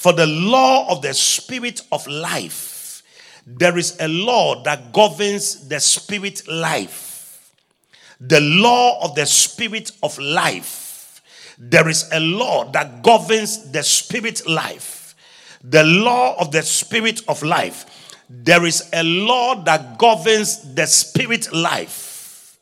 For 0.00 0.14
the 0.14 0.26
law 0.26 0.88
of 0.88 1.02
the 1.02 1.12
spirit 1.12 1.82
of 1.92 2.06
life, 2.06 3.02
there 3.46 3.76
is 3.76 3.98
a 4.00 4.08
law 4.08 4.62
that 4.62 4.94
governs 4.94 5.68
the 5.68 5.78
spirit 5.78 6.48
life. 6.48 7.52
The 8.18 8.40
law 8.40 9.04
of 9.04 9.14
the 9.14 9.26
spirit 9.26 9.92
of 10.02 10.18
life. 10.18 11.20
There 11.58 11.86
is 11.86 12.08
a 12.14 12.18
law 12.18 12.64
that 12.70 13.02
governs 13.02 13.72
the 13.72 13.82
spirit 13.82 14.48
life. 14.48 15.14
The 15.62 15.84
law 15.84 16.34
of 16.40 16.50
the 16.50 16.62
spirit 16.62 17.20
of 17.28 17.42
life. 17.42 17.84
There 18.30 18.64
is 18.64 18.88
a 18.94 19.02
law 19.02 19.62
that 19.64 19.98
governs 19.98 20.62
the 20.76 20.86
spirit 20.86 21.52
life. 21.52 22.58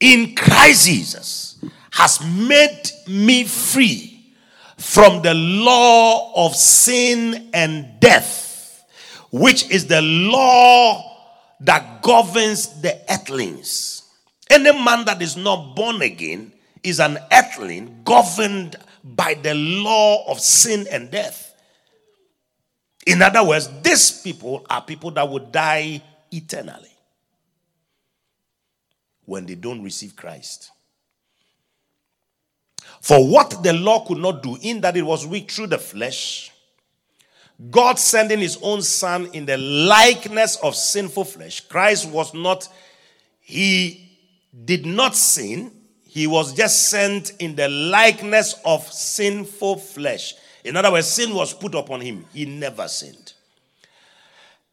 In 0.00 0.34
Christ 0.34 0.86
Jesus 0.86 1.64
has 1.92 2.20
made 2.20 2.90
me 3.06 3.44
free 3.44 4.13
from 4.84 5.22
the 5.22 5.32
law 5.34 6.46
of 6.46 6.54
sin 6.54 7.48
and 7.54 7.98
death, 8.00 8.84
which 9.32 9.68
is 9.70 9.86
the 9.86 10.02
law 10.02 11.02
that 11.60 12.02
governs 12.02 12.80
the 12.82 13.00
earthlings. 13.10 14.02
Any 14.50 14.72
man 14.72 15.06
that 15.06 15.22
is 15.22 15.38
not 15.38 15.74
born 15.74 16.02
again 16.02 16.52
is 16.82 17.00
an 17.00 17.18
earthling 17.32 18.02
governed 18.04 18.76
by 19.02 19.34
the 19.34 19.54
law 19.54 20.30
of 20.30 20.38
sin 20.38 20.86
and 20.90 21.10
death. 21.10 21.54
In 23.06 23.22
other 23.22 23.42
words, 23.42 23.70
these 23.82 24.20
people 24.20 24.66
are 24.68 24.82
people 24.82 25.10
that 25.12 25.28
will 25.28 25.46
die 25.46 26.02
eternally 26.30 26.92
when 29.24 29.46
they 29.46 29.54
don't 29.54 29.82
receive 29.82 30.14
Christ. 30.14 30.70
For 33.04 33.22
what 33.28 33.62
the 33.62 33.74
law 33.74 34.02
could 34.06 34.16
not 34.16 34.42
do, 34.42 34.56
in 34.62 34.80
that 34.80 34.96
it 34.96 35.02
was 35.02 35.26
weak 35.26 35.50
through 35.50 35.66
the 35.66 35.76
flesh, 35.76 36.50
God 37.70 37.98
sending 37.98 38.38
his 38.38 38.58
own 38.62 38.80
son 38.80 39.28
in 39.34 39.44
the 39.44 39.58
likeness 39.58 40.56
of 40.62 40.74
sinful 40.74 41.24
flesh. 41.24 41.60
Christ 41.60 42.08
was 42.08 42.32
not, 42.32 42.66
he 43.42 44.08
did 44.64 44.86
not 44.86 45.14
sin, 45.14 45.70
he 46.08 46.26
was 46.26 46.54
just 46.54 46.88
sent 46.88 47.32
in 47.40 47.54
the 47.54 47.68
likeness 47.68 48.58
of 48.64 48.90
sinful 48.90 49.76
flesh. 49.76 50.32
In 50.64 50.74
other 50.74 50.90
words, 50.90 51.06
sin 51.06 51.34
was 51.34 51.52
put 51.52 51.74
upon 51.74 52.00
him, 52.00 52.24
he 52.32 52.46
never 52.46 52.88
sinned. 52.88 53.34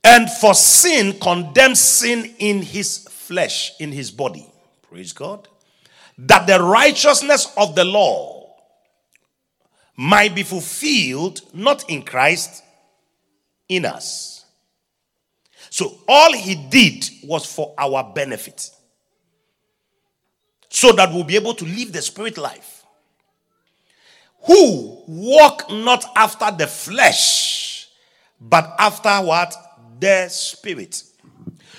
And 0.05 0.31
for 0.31 0.53
sin, 0.53 1.19
condemned 1.19 1.77
sin 1.77 2.33
in 2.39 2.61
his 2.61 3.09
flesh, 3.09 3.73
in 3.81 3.91
his 3.91 4.09
body. 4.09 4.49
Praise 4.89 5.11
God 5.11 5.49
that 6.23 6.45
the 6.45 6.61
righteousness 6.61 7.51
of 7.57 7.73
the 7.73 7.83
law 7.83 8.55
might 9.95 10.35
be 10.35 10.43
fulfilled 10.43 11.41
not 11.53 11.89
in 11.89 12.03
Christ, 12.03 12.63
in 13.67 13.85
us. 13.85 14.45
So 15.69 15.97
all 16.07 16.33
he 16.33 16.55
did 16.55 17.09
was 17.23 17.45
for 17.45 17.73
our 17.77 18.11
benefit. 18.13 18.69
So 20.69 20.91
that 20.93 21.11
we'll 21.11 21.23
be 21.23 21.35
able 21.35 21.55
to 21.55 21.65
live 21.65 21.91
the 21.91 22.01
spirit 22.01 22.37
life. 22.37 22.85
Who 24.43 25.03
walk 25.07 25.71
not 25.71 26.05
after 26.15 26.51
the 26.51 26.67
flesh, 26.67 27.89
but 28.39 28.75
after 28.77 29.09
what? 29.17 29.55
The 29.99 30.27
spirit. 30.29 31.03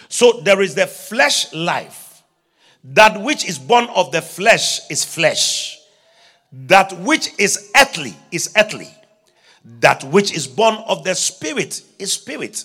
So 0.08 0.40
there 0.44 0.62
is 0.62 0.74
the 0.74 0.86
flesh 0.86 1.52
life 1.52 2.01
that 2.84 3.20
which 3.20 3.44
is 3.44 3.58
born 3.58 3.86
of 3.94 4.10
the 4.12 4.22
flesh 4.22 4.80
is 4.90 5.04
flesh. 5.04 5.78
That 6.52 6.92
which 7.00 7.30
is 7.38 7.70
earthly 7.76 8.14
is 8.30 8.52
earthly. 8.56 8.88
That 9.80 10.02
which 10.04 10.32
is 10.32 10.46
born 10.46 10.74
of 10.88 11.04
the 11.04 11.14
spirit 11.14 11.82
is 11.98 12.12
spirit. 12.12 12.64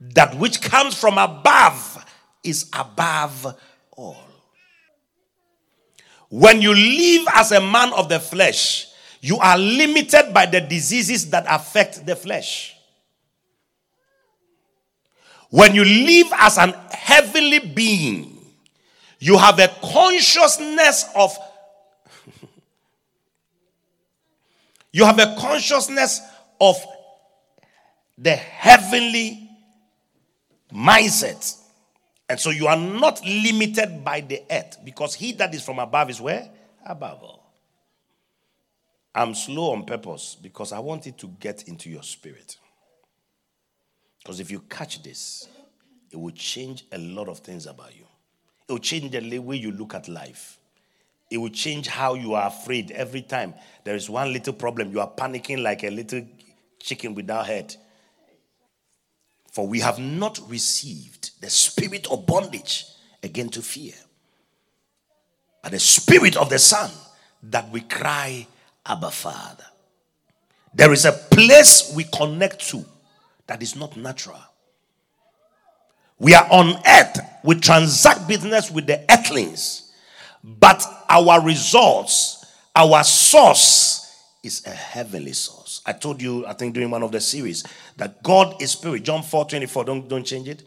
That 0.00 0.36
which 0.38 0.60
comes 0.60 0.98
from 0.98 1.18
above 1.18 2.04
is 2.42 2.68
above 2.72 3.54
all. 3.96 4.16
When 6.30 6.62
you 6.62 6.74
live 6.74 7.26
as 7.34 7.52
a 7.52 7.60
man 7.60 7.92
of 7.92 8.08
the 8.08 8.18
flesh, 8.18 8.88
you 9.20 9.36
are 9.38 9.58
limited 9.58 10.32
by 10.32 10.46
the 10.46 10.60
diseases 10.60 11.30
that 11.30 11.44
affect 11.48 12.06
the 12.06 12.16
flesh. 12.16 12.74
When 15.50 15.74
you 15.74 15.84
live 15.84 16.32
as 16.38 16.56
an 16.56 16.74
heavenly 16.90 17.58
being, 17.58 18.31
you 19.22 19.38
have 19.38 19.60
a 19.60 19.68
consciousness 19.80 21.04
of 21.14 21.38
you 24.92 25.04
have 25.04 25.20
a 25.20 25.36
consciousness 25.38 26.20
of 26.60 26.76
the 28.18 28.34
heavenly 28.34 29.48
mindset. 30.74 31.56
And 32.28 32.40
so 32.40 32.50
you 32.50 32.66
are 32.66 32.76
not 32.76 33.24
limited 33.24 34.04
by 34.04 34.22
the 34.22 34.42
earth 34.50 34.78
because 34.84 35.14
he 35.14 35.30
that 35.34 35.54
is 35.54 35.62
from 35.62 35.78
above 35.78 36.10
is 36.10 36.20
where? 36.20 36.50
Above 36.84 37.22
all. 37.22 37.52
I'm 39.14 39.36
slow 39.36 39.70
on 39.70 39.84
purpose 39.84 40.36
because 40.42 40.72
I 40.72 40.80
want 40.80 41.06
it 41.06 41.16
to 41.18 41.28
get 41.38 41.68
into 41.68 41.88
your 41.88 42.02
spirit. 42.02 42.56
Because 44.18 44.40
if 44.40 44.50
you 44.50 44.64
catch 44.68 45.00
this, 45.00 45.46
it 46.10 46.16
will 46.16 46.32
change 46.32 46.86
a 46.90 46.98
lot 46.98 47.28
of 47.28 47.38
things 47.38 47.66
about 47.66 47.96
you. 47.96 48.01
It 48.68 48.72
will 48.72 48.78
change 48.78 49.10
the 49.10 49.38
way 49.38 49.56
you 49.56 49.72
look 49.72 49.94
at 49.94 50.08
life. 50.08 50.58
It 51.30 51.38
will 51.38 51.50
change 51.50 51.86
how 51.86 52.14
you 52.14 52.34
are 52.34 52.46
afraid 52.48 52.90
every 52.90 53.22
time 53.22 53.54
there 53.84 53.94
is 53.94 54.10
one 54.10 54.32
little 54.32 54.52
problem. 54.52 54.92
You 54.92 55.00
are 55.00 55.10
panicking 55.10 55.62
like 55.62 55.82
a 55.82 55.90
little 55.90 56.26
chicken 56.78 57.14
without 57.14 57.46
head. 57.46 57.74
For 59.50 59.66
we 59.66 59.80
have 59.80 59.98
not 59.98 60.40
received 60.48 61.40
the 61.40 61.50
spirit 61.50 62.06
of 62.10 62.26
bondage 62.26 62.86
again 63.22 63.48
to 63.50 63.62
fear, 63.62 63.94
but 65.62 65.72
the 65.72 65.78
spirit 65.78 66.36
of 66.36 66.48
the 66.48 66.58
Son 66.58 66.90
that 67.44 67.70
we 67.70 67.82
cry, 67.82 68.46
Abba 68.86 69.10
Father. 69.10 69.64
There 70.74 70.92
is 70.92 71.04
a 71.04 71.12
place 71.12 71.92
we 71.94 72.04
connect 72.04 72.68
to 72.70 72.84
that 73.46 73.62
is 73.62 73.76
not 73.76 73.96
natural. 73.96 74.40
We 76.22 76.34
are 76.34 76.46
on 76.52 76.76
earth. 76.86 77.18
We 77.42 77.56
transact 77.56 78.28
business 78.28 78.70
with 78.70 78.86
the 78.86 79.04
earthlings. 79.10 79.92
But 80.44 80.86
our 81.08 81.42
results, 81.42 82.44
our 82.76 83.02
source 83.02 84.24
is 84.44 84.64
a 84.64 84.70
heavenly 84.70 85.32
source. 85.32 85.82
I 85.84 85.92
told 85.92 86.22
you, 86.22 86.46
I 86.46 86.52
think 86.52 86.74
during 86.74 86.90
one 86.90 87.02
of 87.02 87.10
the 87.10 87.20
series, 87.20 87.64
that 87.96 88.22
God 88.22 88.62
is 88.62 88.70
spirit. 88.70 89.02
John 89.02 89.24
4 89.24 89.46
24. 89.46 89.84
Don't, 89.84 90.08
don't 90.08 90.24
change 90.24 90.48
it. 90.48 90.62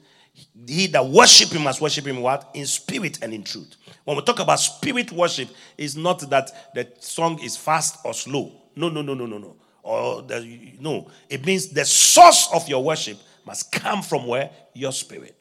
He 0.67 0.87
that 0.87 1.05
worship 1.05 1.53
him 1.53 1.63
must 1.63 1.79
worship 1.79 2.05
him 2.05 2.21
what? 2.21 2.49
In 2.53 2.65
spirit 2.65 3.19
and 3.21 3.33
in 3.33 3.43
truth. 3.43 3.77
When 4.03 4.17
we 4.17 4.23
talk 4.23 4.41
about 4.41 4.59
spirit 4.59 5.13
worship, 5.13 5.47
it's 5.77 5.95
not 5.95 6.29
that 6.31 6.73
the 6.75 6.91
song 6.99 7.39
is 7.41 7.55
fast 7.55 7.99
or 8.03 8.13
slow. 8.13 8.51
No, 8.75 8.89
no, 8.89 9.01
no, 9.01 9.13
no, 9.13 9.25
no, 9.25 9.37
no. 9.37 9.55
Or 9.83 10.21
the, 10.21 10.73
no. 10.81 11.09
It 11.29 11.45
means 11.45 11.69
the 11.69 11.85
source 11.85 12.49
of 12.53 12.67
your 12.67 12.83
worship 12.83 13.17
must 13.45 13.71
come 13.71 14.01
from 14.01 14.27
where? 14.27 14.49
Your 14.73 14.91
spirit. 14.91 15.37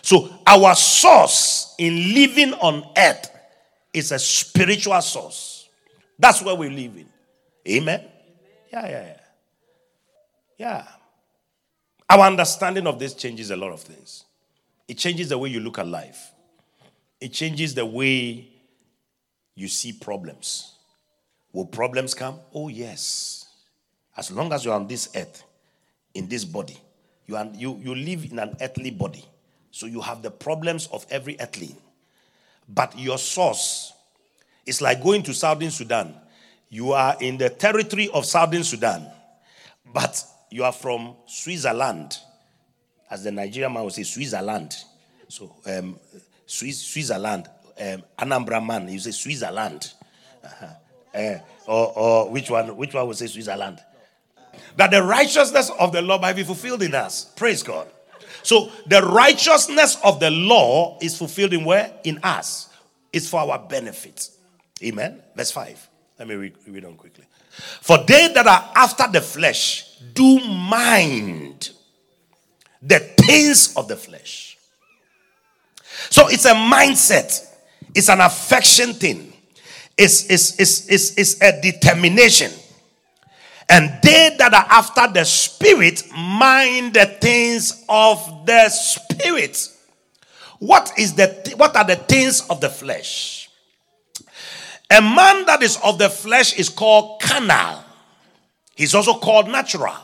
So, 0.00 0.30
our 0.46 0.74
source 0.74 1.74
in 1.78 2.14
living 2.14 2.54
on 2.54 2.84
earth 2.96 3.30
is 3.92 4.12
a 4.12 4.18
spiritual 4.18 5.00
source. 5.02 5.68
That's 6.18 6.42
where 6.42 6.54
we 6.54 6.68
live 6.68 6.96
in. 6.96 7.06
Amen? 7.68 8.04
Yeah, 8.72 8.88
yeah, 8.88 9.02
yeah. 9.02 9.16
Yeah. 10.58 10.86
Our 12.08 12.26
understanding 12.26 12.86
of 12.86 12.98
this 12.98 13.14
changes 13.14 13.50
a 13.50 13.56
lot 13.56 13.72
of 13.72 13.80
things. 13.80 14.24
It 14.88 14.98
changes 14.98 15.28
the 15.28 15.38
way 15.38 15.48
you 15.50 15.60
look 15.60 15.78
at 15.78 15.86
life, 15.86 16.32
it 17.20 17.32
changes 17.32 17.74
the 17.74 17.86
way 17.86 18.48
you 19.54 19.68
see 19.68 19.92
problems. 19.92 20.74
Will 21.52 21.66
problems 21.66 22.14
come? 22.14 22.38
Oh, 22.54 22.68
yes. 22.68 23.46
As 24.16 24.30
long 24.30 24.52
as 24.52 24.64
you're 24.64 24.74
on 24.74 24.86
this 24.86 25.10
earth, 25.14 25.44
in 26.14 26.28
this 26.28 26.44
body, 26.44 26.78
you, 27.26 27.36
are, 27.36 27.46
you, 27.54 27.78
you 27.82 27.94
live 27.94 28.30
in 28.30 28.38
an 28.38 28.56
earthly 28.60 28.90
body. 28.90 29.24
So 29.72 29.86
you 29.86 30.00
have 30.02 30.22
the 30.22 30.30
problems 30.30 30.86
of 30.92 31.04
every 31.10 31.36
earthling. 31.40 31.76
But 32.68 32.96
your 32.96 33.18
source 33.18 33.92
is 34.64 34.80
like 34.80 35.02
going 35.02 35.24
to 35.24 35.34
Southern 35.34 35.70
Sudan. 35.70 36.14
You 36.68 36.92
are 36.92 37.16
in 37.20 37.38
the 37.38 37.50
territory 37.50 38.08
of 38.14 38.24
Southern 38.24 38.64
Sudan, 38.64 39.06
but 39.92 40.24
you 40.50 40.64
are 40.64 40.72
from 40.72 41.16
Switzerland, 41.26 42.16
as 43.10 43.24
the 43.24 43.32
Nigerian 43.32 43.72
man 43.72 43.84
would 43.84 43.92
say, 43.92 44.04
Switzerland. 44.04 44.74
So, 45.28 45.54
um, 45.66 45.98
Swiss, 46.46 46.78
Switzerland, 46.78 47.48
um, 47.80 48.02
Anambra 48.18 48.64
man, 48.64 48.88
you 48.88 48.98
say 48.98 49.10
Switzerland. 49.10 49.92
Uh-huh. 50.44 50.66
Uh, 51.14 51.38
or, 51.66 51.98
or 51.98 52.30
which 52.30 52.50
one? 52.50 52.76
Which 52.76 52.94
one 52.94 53.06
would 53.06 53.16
say 53.16 53.26
Switzerland? 53.26 53.80
That 54.76 54.90
the 54.90 55.02
righteousness 55.02 55.70
of 55.78 55.92
the 55.92 56.02
law 56.02 56.18
might 56.18 56.36
be 56.36 56.42
fulfilled 56.42 56.82
in 56.82 56.94
us. 56.94 57.26
Praise 57.36 57.62
God. 57.62 57.88
So 58.42 58.70
the 58.86 59.02
righteousness 59.02 59.96
of 60.04 60.20
the 60.20 60.30
law 60.30 60.98
is 61.00 61.16
fulfilled 61.16 61.52
in 61.52 61.64
where? 61.64 61.92
In 62.04 62.18
us. 62.22 62.68
It's 63.12 63.28
for 63.28 63.40
our 63.40 63.58
benefit. 63.58 64.30
Amen. 64.82 65.22
Verse 65.36 65.50
5. 65.50 65.88
Let 66.18 66.28
me 66.28 66.34
read, 66.34 66.54
read 66.66 66.84
on 66.84 66.94
quickly. 66.94 67.24
For 67.80 67.98
they 67.98 68.32
that 68.32 68.46
are 68.46 68.70
after 68.74 69.06
the 69.10 69.20
flesh 69.20 69.98
do 70.14 70.40
mind 70.40 71.70
the 72.80 72.98
things 72.98 73.76
of 73.76 73.88
the 73.88 73.96
flesh. 73.96 74.58
So 76.10 76.28
it's 76.28 76.44
a 76.46 76.54
mindset, 76.54 77.46
it's 77.94 78.08
an 78.08 78.20
affection 78.20 78.94
thing, 78.94 79.32
it's, 79.96 80.28
it's, 80.30 80.58
it's, 80.58 80.88
it's, 80.88 81.18
it's 81.18 81.42
a 81.42 81.60
determination. 81.60 82.50
And 83.72 83.90
they 84.02 84.36
that 84.36 84.52
are 84.52 84.66
after 84.68 85.10
the 85.10 85.24
spirit 85.24 86.06
mind 86.14 86.92
the 86.92 87.06
things 87.06 87.82
of 87.88 88.44
the 88.44 88.68
spirit. 88.68 89.66
What 90.58 90.92
is 90.98 91.14
the 91.14 91.54
what 91.56 91.74
are 91.74 91.84
the 91.84 91.96
things 91.96 92.46
of 92.50 92.60
the 92.60 92.68
flesh? 92.68 93.48
A 94.90 95.00
man 95.00 95.46
that 95.46 95.62
is 95.62 95.78
of 95.82 95.96
the 95.96 96.10
flesh 96.10 96.58
is 96.58 96.68
called 96.68 97.22
carnal. 97.22 97.82
He's 98.74 98.94
also 98.94 99.14
called 99.14 99.48
natural. 99.48 99.96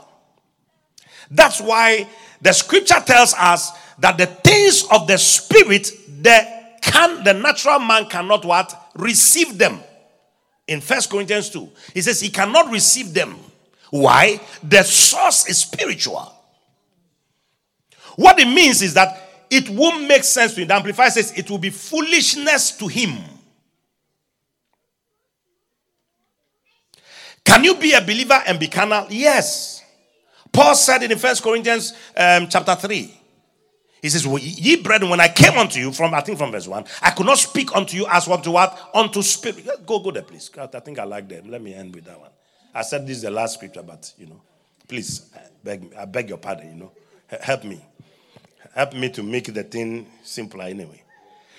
That's 1.31 1.61
why 1.61 2.09
the 2.41 2.55
scripture 2.55 3.03
tells 3.05 3.35
us 3.35 3.73
that 3.99 4.17
the 4.17 4.27
things 4.27 4.87
of 4.91 5.07
the 5.07 5.19
spirit, 5.19 5.93
the 6.23 6.41
can 6.81 7.23
the 7.23 7.35
natural 7.35 7.81
man 7.81 8.07
cannot 8.07 8.47
what? 8.47 8.93
Receive 8.95 9.59
them. 9.59 9.81
In 10.67 10.81
First 10.81 11.11
Corinthians 11.11 11.51
2, 11.51 11.69
he 11.93 12.01
says 12.01 12.19
he 12.19 12.31
cannot 12.31 12.71
receive 12.71 13.13
them. 13.13 13.37
Why? 13.91 14.41
The 14.63 14.83
source 14.83 15.49
is 15.49 15.59
spiritual. 15.59 16.33
What 18.17 18.39
it 18.41 18.49
means 18.49 18.83
is 18.83 18.95
that 18.95 19.29
it 19.51 19.69
won't 19.71 20.07
make 20.07 20.25
sense 20.25 20.55
to 20.55 20.61
him. 20.61 20.69
The 20.69 20.75
Amplified 20.75 21.13
says 21.13 21.33
it 21.37 21.51
will 21.51 21.59
be 21.59 21.71
foolishness 21.71 22.77
to 22.79 22.87
him. 22.89 23.17
Can 27.45 27.65
you 27.65 27.77
be 27.77 27.93
a 27.93 28.01
believer 28.01 28.43
and 28.47 28.61
be 28.61 28.69
carnal? 28.69 29.07
Yes. 29.09 29.83
Paul 30.53 30.75
said 30.75 31.03
in 31.03 31.17
First 31.19 31.43
Corinthians 31.43 31.93
um, 32.17 32.49
chapter 32.49 32.75
3, 32.75 33.15
he 34.03 34.09
says, 34.09 34.27
well, 34.27 34.39
Ye 34.39 34.77
brethren, 34.77 35.11
when 35.11 35.21
I 35.21 35.29
came 35.29 35.59
unto 35.59 35.81
you, 35.81 35.93
from 35.93 36.15
I 36.15 36.21
think 36.21 36.39
from 36.39 36.53
verse 36.53 36.69
1, 36.69 36.85
I 37.03 37.11
could 37.11 37.27
not 37.27 37.39
speak 37.39 37.75
unto 37.75 37.97
you 37.97 38.07
as 38.11 38.29
unto 38.29 38.51
what? 38.51 38.91
Unto 38.95 39.23
spirit. 39.23 39.67
Go, 39.87 40.01
go 40.01 40.11
there, 40.11 40.23
please. 40.23 40.51
I 40.57 40.67
think 40.81 40.99
I 40.99 41.05
like 41.05 41.29
them. 41.29 41.51
Let 41.51 41.63
me 41.63 41.75
end 41.75 41.95
with 41.95 42.05
that 42.05 42.21
one. 42.21 42.31
I 42.75 42.83
said 42.83 43.07
this 43.07 43.19
is 43.19 43.23
the 43.23 43.31
last 43.31 43.55
scripture, 43.55 43.83
but 43.83 44.13
you 44.19 44.27
know, 44.27 44.41
please, 44.87 45.31
I 45.35 45.41
beg, 45.65 45.95
I 45.99 46.05
beg 46.05 46.29
your 46.29 46.39
pardon, 46.39 46.69
you 46.71 46.77
know. 46.77 46.93
Help 47.41 47.65
me. 47.65 47.85
Help 48.75 48.95
me 48.95 49.11
to 49.11 49.23
make 49.23 49.53
the 49.53 49.63
thing 49.65 50.07
simpler 50.23 50.65
anyway. 50.65 51.03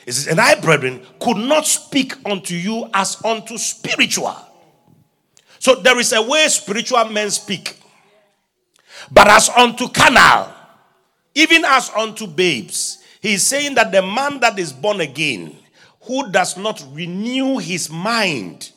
It 0.06 0.14
says, 0.14 0.28
And 0.28 0.40
I, 0.40 0.60
brethren, 0.60 1.06
could 1.20 1.38
not 1.38 1.66
speak 1.68 2.14
unto 2.26 2.56
you 2.56 2.90
as 2.94 3.24
unto 3.24 3.58
spiritual 3.58 4.36
so 5.60 5.76
there 5.76 6.00
is 6.00 6.14
a 6.14 6.22
way 6.22 6.48
spiritual 6.48 7.06
men 7.06 7.30
speak. 7.30 7.78
But 9.12 9.28
as 9.28 9.50
unto 9.50 9.90
carnal, 9.90 10.52
even 11.36 11.64
as 11.66 11.90
unto 11.96 12.26
babes, 12.26 13.04
he 13.22 13.34
is 13.34 13.46
saying 13.46 13.76
that 13.76 13.92
the 13.92 14.02
man 14.02 14.40
that 14.40 14.58
is 14.58 14.72
born 14.72 15.02
again, 15.02 15.56
who 16.02 16.32
does 16.32 16.58
not 16.58 16.84
renew 16.92 17.58
his 17.58 17.90
mind, 17.90 18.72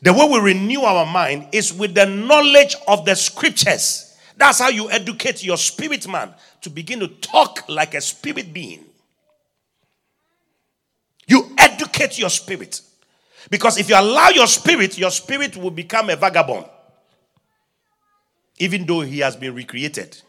the 0.00 0.12
way 0.12 0.28
we 0.28 0.40
renew 0.40 0.80
our 0.82 1.04
mind 1.04 1.48
is 1.52 1.72
with 1.72 1.94
the 1.94 2.06
knowledge 2.06 2.76
of 2.88 3.04
the 3.04 3.14
scriptures. 3.14 4.16
That's 4.36 4.58
how 4.58 4.68
you 4.68 4.90
educate 4.90 5.44
your 5.44 5.56
spirit 5.56 6.08
man 6.08 6.32
to 6.62 6.70
begin 6.70 7.00
to 7.00 7.08
talk 7.08 7.68
like 7.68 7.94
a 7.94 8.00
spirit 8.00 8.52
being. 8.52 8.84
You 11.26 11.54
educate 11.58 12.18
your 12.18 12.30
spirit. 12.30 12.80
Because 13.50 13.78
if 13.78 13.88
you 13.88 13.96
allow 13.98 14.28
your 14.30 14.46
spirit, 14.46 14.98
your 14.98 15.10
spirit 15.10 15.56
will 15.56 15.70
become 15.70 16.10
a 16.10 16.16
vagabond. 16.16 16.66
Even 18.58 18.86
though 18.86 19.00
he 19.00 19.18
has 19.18 19.36
been 19.36 19.54
recreated, 19.54 20.20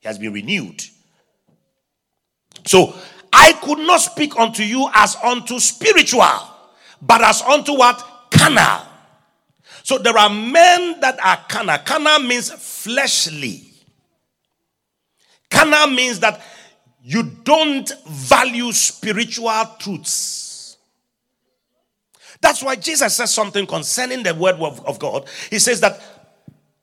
he 0.00 0.08
has 0.08 0.18
been 0.18 0.32
renewed. 0.32 0.82
So 2.66 2.94
I 3.32 3.52
could 3.54 3.78
not 3.78 4.00
speak 4.00 4.38
unto 4.38 4.62
you 4.62 4.88
as 4.94 5.16
unto 5.22 5.58
spiritual, 5.58 6.38
but 7.00 7.22
as 7.22 7.42
unto 7.42 7.76
what? 7.76 8.28
Carnal. 8.30 8.91
So 9.82 9.98
there 9.98 10.16
are 10.16 10.30
men 10.30 11.00
that 11.00 11.18
are 11.24 11.38
carnal. 11.48 11.78
Carnal 11.78 12.20
means 12.20 12.50
fleshly. 12.50 13.68
Carnal 15.50 15.88
means 15.88 16.20
that 16.20 16.40
you 17.02 17.22
don't 17.22 17.90
value 18.06 18.72
spiritual 18.72 19.64
truths. 19.78 20.76
That's 22.40 22.62
why 22.62 22.76
Jesus 22.76 23.16
says 23.16 23.32
something 23.32 23.66
concerning 23.66 24.22
the 24.22 24.34
word 24.34 24.56
of, 24.56 24.98
God. 24.98 25.28
He 25.50 25.58
says 25.58 25.80
that 25.80 26.00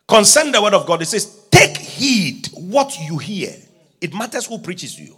concerning 0.07 0.53
the 0.53 0.61
word 0.61 0.73
of 0.73 0.85
God, 0.85 0.99
he 0.99 1.05
says, 1.05 1.47
Take 1.51 1.77
heed 1.77 2.47
what 2.53 2.97
you 2.99 3.17
hear. 3.17 3.53
It 3.99 4.13
matters 4.13 4.45
who 4.45 4.59
preaches 4.59 4.95
to 4.95 5.03
you. 5.03 5.15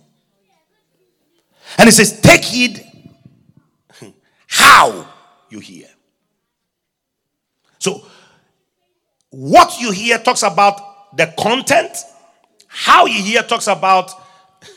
And 1.77 1.87
he 1.87 1.91
says, 1.91 2.19
Take 2.21 2.43
heed 2.43 2.83
how 4.47 5.07
you 5.49 5.59
hear. 5.59 5.87
So, 7.81 8.05
what 9.31 9.81
you 9.81 9.91
hear 9.91 10.19
talks 10.19 10.43
about 10.43 11.17
the 11.17 11.33
content, 11.39 11.97
how 12.67 13.07
you 13.07 13.23
hear 13.23 13.41
talks 13.41 13.65
about 13.65 14.11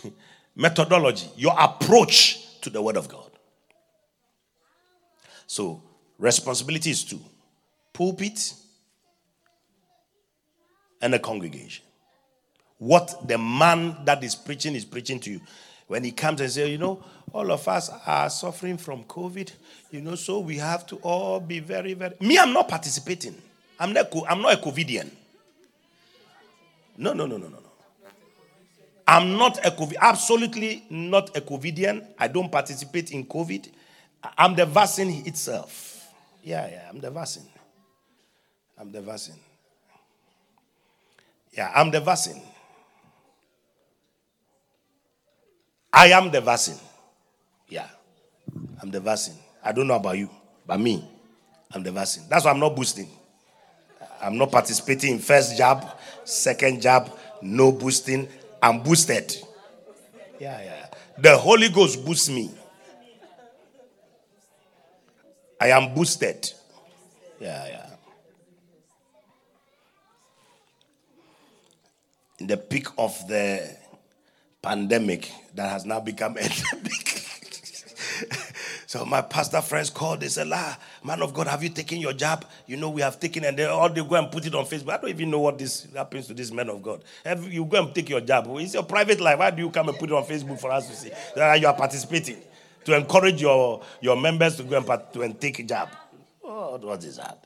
methodology, 0.56 1.28
your 1.36 1.54
approach 1.58 2.60
to 2.62 2.70
the 2.70 2.80
word 2.80 2.96
of 2.96 3.08
God. 3.08 3.30
So, 5.46 5.82
responsibility 6.18 6.92
is 6.92 7.04
two 7.04 7.20
pulpit 7.92 8.54
and 11.02 11.14
a 11.14 11.18
congregation. 11.18 11.84
What 12.78 13.28
the 13.28 13.36
man 13.36 13.98
that 14.06 14.24
is 14.24 14.34
preaching 14.34 14.74
is 14.74 14.86
preaching 14.86 15.20
to 15.20 15.30
you. 15.30 15.40
When 15.94 16.02
he 16.02 16.11
comes 16.11 16.40
and 16.40 16.50
says, 16.50 16.68
you 16.68 16.78
know, 16.78 17.00
all 17.33 17.52
of 17.52 17.68
us 17.68 17.88
are 18.04 18.28
suffering 18.28 18.78
from 18.78 19.04
COVID, 19.04 19.52
you 19.92 20.00
know, 20.00 20.16
so 20.16 20.40
we 20.40 20.57
have 20.57 20.85
to 20.88 20.96
all 20.96 21.38
be 21.38 21.61
very, 21.61 21.94
very. 21.94 22.16
Me, 22.20 22.37
I'm 22.37 22.52
not 22.52 22.68
participating. 22.68 23.40
I'm 23.78 23.92
not, 23.92 24.12
I'm 24.28 24.42
not 24.42 24.54
a 24.54 24.57
COVIDian. 24.57 25.09
No, 26.98 27.12
no, 27.12 27.26
no, 27.26 27.37
no, 27.37 27.46
no, 27.46 27.59
no. 27.59 28.11
I'm 29.07 29.37
not 29.38 29.64
a 29.64 29.70
COVID, 29.70 29.94
absolutely 30.00 30.85
not 30.90 31.37
a 31.37 31.40
COVIDian. 31.40 32.04
I 32.18 32.26
don't 32.26 32.50
participate 32.50 33.12
in 33.12 33.24
COVID. 33.24 33.68
I'm 34.37 34.57
the 34.57 34.66
vaccine 34.66 35.24
itself. 35.24 36.12
Yeah, 36.42 36.68
yeah, 36.68 36.88
I'm 36.90 36.98
the 36.98 37.12
vaccine. 37.12 37.46
I'm 38.76 38.90
the 38.90 39.00
vaccine. 39.00 39.38
Yeah, 41.52 41.70
I'm 41.72 41.92
the 41.92 42.00
vaccine. 42.00 42.42
I 45.94 46.09
am 46.09 46.30
the 46.30 46.40
vaccine. 46.40 46.78
Yeah, 47.68 47.88
I'm 48.83 48.90
the 48.90 49.00
vaccine. 49.00 49.37
I 49.62 49.72
don't 49.72 49.87
know 49.87 49.94
about 49.94 50.18
you, 50.18 50.28
but 50.66 50.80
me, 50.80 51.09
I'm 51.72 51.83
the 51.83 51.92
vaccine. 51.92 52.24
That's 52.28 52.44
why 52.44 52.50
I'm 52.50 52.59
not 52.59 52.74
boosting. 52.74 53.09
I'm 54.20 54.37
not 54.37 54.50
participating 54.50 55.12
in 55.12 55.18
first 55.21 55.56
jab, 55.56 55.87
second 56.25 56.83
jab, 56.83 57.10
no 57.42 57.71
boosting. 57.73 58.29
I'm 58.60 58.83
boosted. 58.83 59.37
Yeah, 60.40 60.60
yeah. 60.62 60.87
The 61.18 61.37
Holy 61.37 61.68
Ghost 61.68 62.04
boosts 62.04 62.29
me. 62.29 62.50
I 65.60 65.68
am 65.68 65.94
boosted. 65.94 66.50
Yeah, 67.40 67.66
yeah. 67.68 67.90
In 72.40 72.48
the 72.48 72.56
peak 72.56 72.88
of 72.98 73.16
the 73.29 73.77
pandemic 74.65 75.31
that 75.54 75.71
has 75.71 75.85
now 75.85 76.00
become 76.00 76.37
endemic. 76.38 77.08
so 78.87 79.04
my 79.04 79.21
pastor 79.21 79.60
friends 79.60 79.90
called, 79.90 80.21
they 80.21 80.29
said, 80.29 80.48
La, 80.48 80.77
man 81.04 81.23
of 81.23 81.35
God, 81.35 81.46
have 81.46 81.62
you 81.62 81.69
taken 81.69 81.98
your 81.98 82.12
jab? 82.12 82.46
You 82.67 82.77
know, 82.77 82.90
we 82.90 83.02
have 83.02 83.21
taken 83.21 83.44
and 83.44 83.56
they 83.56 83.67
all 83.67 83.88
they 83.88 84.02
go 84.02 84.17
and 84.17 84.31
put 84.31 84.46
it 84.46 84.54
on 84.54 84.65
Facebook. 84.65 84.94
I 84.94 84.96
don't 84.96 85.10
even 85.10 85.31
know 85.31 85.40
what 85.40 85.58
this 85.58 85.87
happens 85.94 86.27
to 86.29 86.35
this 86.35 86.50
man 86.50 86.69
of 86.71 86.83
God. 86.83 87.04
Have 87.25 87.52
you 87.52 87.65
go 87.65 87.85
and 87.85 87.94
take 87.94 88.08
your 88.08 88.21
jab. 88.21 88.46
It's 88.48 88.75
your 88.75 88.85
private 88.85 89.21
life. 89.21 89.38
Why 89.38 89.50
do 89.50 89.62
you 89.62 89.71
come 89.71 89.88
and 89.88 89.98
put 89.98 90.10
it 90.10 90.15
on 90.15 90.25
Facebook 90.25 90.58
for 90.60 90.73
us 90.73 90.88
to 90.88 90.96
see 90.96 91.10
that 91.37 91.60
you 91.60 91.67
are 91.67 91.75
participating? 91.77 92.38
to 92.85 92.96
encourage 92.96 93.40
your, 93.40 93.83
your 94.00 94.17
members 94.17 94.56
to 94.56 94.62
go 94.62 94.77
and, 94.77 95.12
to 95.12 95.23
and 95.23 95.40
take 95.40 95.58
a 95.58 95.62
jab. 95.62 95.88
Oh, 96.42 96.77
what 96.79 97.02
is 97.04 97.17
that? 97.17 97.44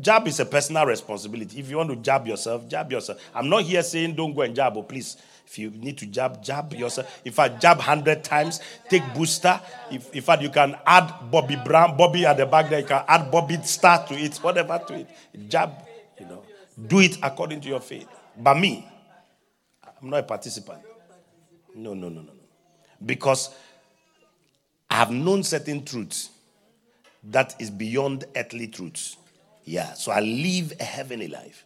Jab 0.00 0.26
is 0.26 0.40
a 0.40 0.46
personal 0.46 0.86
responsibility. 0.86 1.60
If 1.60 1.68
you 1.68 1.76
want 1.76 1.90
to 1.90 1.96
jab 1.96 2.26
yourself, 2.26 2.66
jab 2.68 2.90
yourself. 2.90 3.20
I'm 3.34 3.50
not 3.50 3.64
here 3.64 3.82
saying 3.82 4.14
don't 4.14 4.34
go 4.34 4.40
and 4.40 4.56
jab, 4.56 4.74
but 4.74 4.88
please, 4.88 5.18
if 5.46 5.58
you 5.58 5.70
need 5.70 5.98
to 5.98 6.06
jab, 6.06 6.42
jab 6.42 6.72
yourself. 6.72 7.20
If 7.24 7.38
I 7.38 7.48
jab 7.48 7.78
100 7.78 8.24
times, 8.24 8.60
take 8.88 9.02
booster. 9.14 9.60
If, 9.90 10.12
in 10.14 10.22
fact, 10.22 10.42
you 10.42 10.50
can 10.50 10.76
add 10.86 11.30
Bobby 11.30 11.56
Brown, 11.56 11.96
Bobby 11.96 12.26
at 12.26 12.36
the 12.36 12.46
back 12.46 12.70
there, 12.70 12.80
you 12.80 12.86
can 12.86 13.04
add 13.06 13.30
Bobby 13.30 13.58
Star 13.62 14.06
to 14.06 14.14
it, 14.14 14.36
whatever 14.38 14.82
to 14.88 14.94
it. 14.94 15.08
Jab, 15.48 15.72
you 16.18 16.26
know. 16.26 16.42
Do 16.86 17.00
it 17.00 17.18
according 17.22 17.60
to 17.60 17.68
your 17.68 17.80
faith. 17.80 18.08
But 18.36 18.58
me, 18.58 18.88
I'm 20.02 20.10
not 20.10 20.20
a 20.20 20.22
participant. 20.24 20.80
No, 21.74 21.94
no, 21.94 22.08
no, 22.08 22.20
no, 22.20 22.32
no. 22.32 22.32
Because 23.04 23.54
I 24.90 24.96
have 24.96 25.10
known 25.10 25.42
certain 25.42 25.84
truths 25.84 26.30
that 27.24 27.54
is 27.58 27.70
beyond 27.70 28.24
earthly 28.36 28.68
truths. 28.68 29.16
Yeah, 29.64 29.94
so 29.94 30.12
I 30.12 30.20
live 30.20 30.72
a 30.80 30.84
heavenly 30.84 31.28
life. 31.28 31.64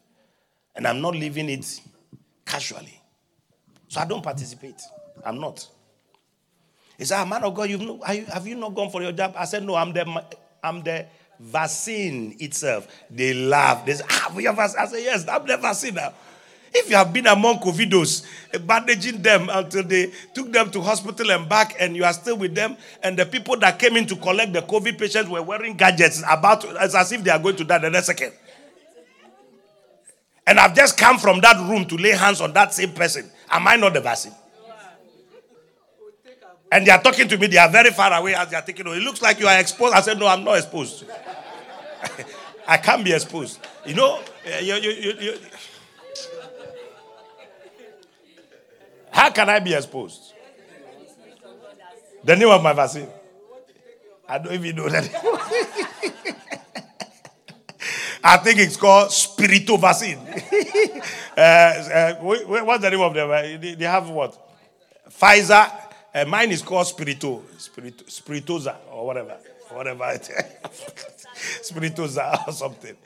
And 0.75 0.87
I'm 0.87 1.01
not 1.01 1.15
living 1.15 1.49
it 1.49 1.81
casually. 2.47 2.98
So 3.89 4.01
I 4.01 4.05
don't 4.05 4.23
participate. 4.23 4.81
I'm 5.25 5.41
not. 5.41 5.67
He 6.97 7.05
said, 7.05 7.21
ah, 7.21 7.25
man 7.25 7.45
of 7.45 7.55
God, 7.55 7.71
you've 7.71 7.81
no, 7.81 8.01
you, 8.13 8.25
have 8.27 8.47
you 8.47 8.57
not 8.57 8.75
gone 8.75 8.91
for 8.91 9.03
your 9.03 9.13
job? 9.13 9.35
I 9.37 9.45
said, 9.45 9.65
no, 9.65 9.77
I'm 9.77 9.93
the, 9.93 10.25
I'm 10.63 10.83
the 10.83 11.07
vaccine 11.39 12.37
itself. 12.41 12.89
They 13.11 13.35
laugh. 13.35 13.87
They 13.87 13.95
say, 13.95 14.05
ah, 14.11 14.33
we 14.35 14.45
have. 14.45 14.59
I 14.59 14.67
said, 14.67 15.01
yes, 15.03 15.27
I'm 15.29 15.47
the 15.47 15.57
vaccine 15.57 15.95
now. 15.95 16.13
If 16.75 16.91
you 16.91 16.97
have 16.97 17.13
been 17.13 17.27
among 17.27 17.61
COVIDos, 17.61 18.27
bandaging 18.67 19.23
them 19.23 19.49
until 19.51 19.85
they 19.85 20.13
took 20.35 20.53
them 20.53 20.71
to 20.73 20.81
hospital 20.83 21.31
and 21.31 21.49
back, 21.49 21.77
and 21.81 21.97
you 21.97 22.05
are 22.05 22.13
still 22.13 22.37
with 22.37 22.55
them, 22.55 22.77
and 23.03 23.19
the 23.19 23.25
people 23.25 23.57
that 23.61 23.79
came 23.79 23.97
in 23.97 24.07
to 24.07 24.17
collect 24.17 24.53
the 24.53 24.61
COVID 24.61 24.99
patients 24.99 25.31
were 25.31 25.41
wearing 25.43 25.77
gadgets 25.77 26.23
about 26.29 26.65
as, 26.77 26.95
as 26.95 27.11
if 27.13 27.25
they 27.25 27.31
are 27.31 27.39
going 27.39 27.57
to 27.57 27.65
die 27.65 27.79
the 27.79 27.89
next 27.89 28.07
second. 28.07 28.33
And 30.47 30.59
I've 30.59 30.75
just 30.75 30.99
come 30.99 31.19
from 31.19 31.41
that 31.41 31.57
room 31.71 31.87
to 31.87 31.97
lay 31.97 32.11
hands 32.11 32.41
on 32.41 32.53
that 32.55 32.75
same 32.75 32.93
person. 32.93 33.31
Am 33.51 33.67
I 33.67 33.77
not 33.77 33.95
the 33.95 34.01
vaccine? 34.01 34.35
And 36.71 36.87
they 36.87 36.91
are 36.91 37.03
talking 37.03 37.27
to 37.29 37.39
me, 37.39 37.47
they 37.47 37.57
are 37.57 37.71
very 37.71 37.91
far 37.91 38.13
away 38.13 38.35
as 38.35 38.51
they 38.51 38.57
are 38.57 38.63
taking 38.63 38.87
It 38.87 39.03
looks 39.03 39.23
like 39.23 39.41
you 39.41 39.47
are 39.47 39.59
exposed. 39.59 39.95
I 39.95 40.01
said, 40.03 40.19
No, 40.19 40.27
I'm 40.27 40.45
not 40.45 40.59
exposed. 40.59 41.05
I 42.69 42.77
can't 42.77 43.03
be 43.03 43.13
exposed. 43.15 43.59
You 43.87 43.95
know, 43.95 44.21
eh, 44.45 44.61
you, 44.61 44.75
you, 44.75 45.13
you, 45.19 45.39
How 49.11 49.31
can 49.31 49.49
I 49.49 49.59
be 49.61 49.73
exposed? 49.73 50.35
The 52.23 52.37
name 52.37 52.51
of 52.51 52.63
my 52.63 52.75
vaccine. 52.75 53.09
I 54.29 54.39
don't 54.39 54.53
even 54.53 54.77
know 54.77 54.89
that. 54.91 55.09
I 58.23 58.37
think 58.39 58.59
it's 58.59 58.77
called 58.77 59.11
Spirito 59.11 59.79
vaccine. 59.79 60.19
uh, 61.39 61.41
uh, 61.41 62.15
what's 62.65 62.83
the 62.83 62.91
name 62.91 63.01
of 63.01 63.15
them? 63.15 63.79
They 63.79 63.85
have 63.85 64.09
what? 64.11 64.37
Pfizer. 65.09 65.71
Uh, 66.15 66.25
mine 66.25 66.51
is 66.51 66.63
called 66.63 66.87
Spirito, 66.87 67.45
Spirito, 67.59 68.05
Spiritoza 68.05 68.77
or 68.91 69.07
whatever, 69.07 69.37
whatever 69.71 70.11
it 70.11 70.29
is. 70.29 71.63
Spiritoza 71.71 72.49
or 72.49 72.53
something. 72.53 72.97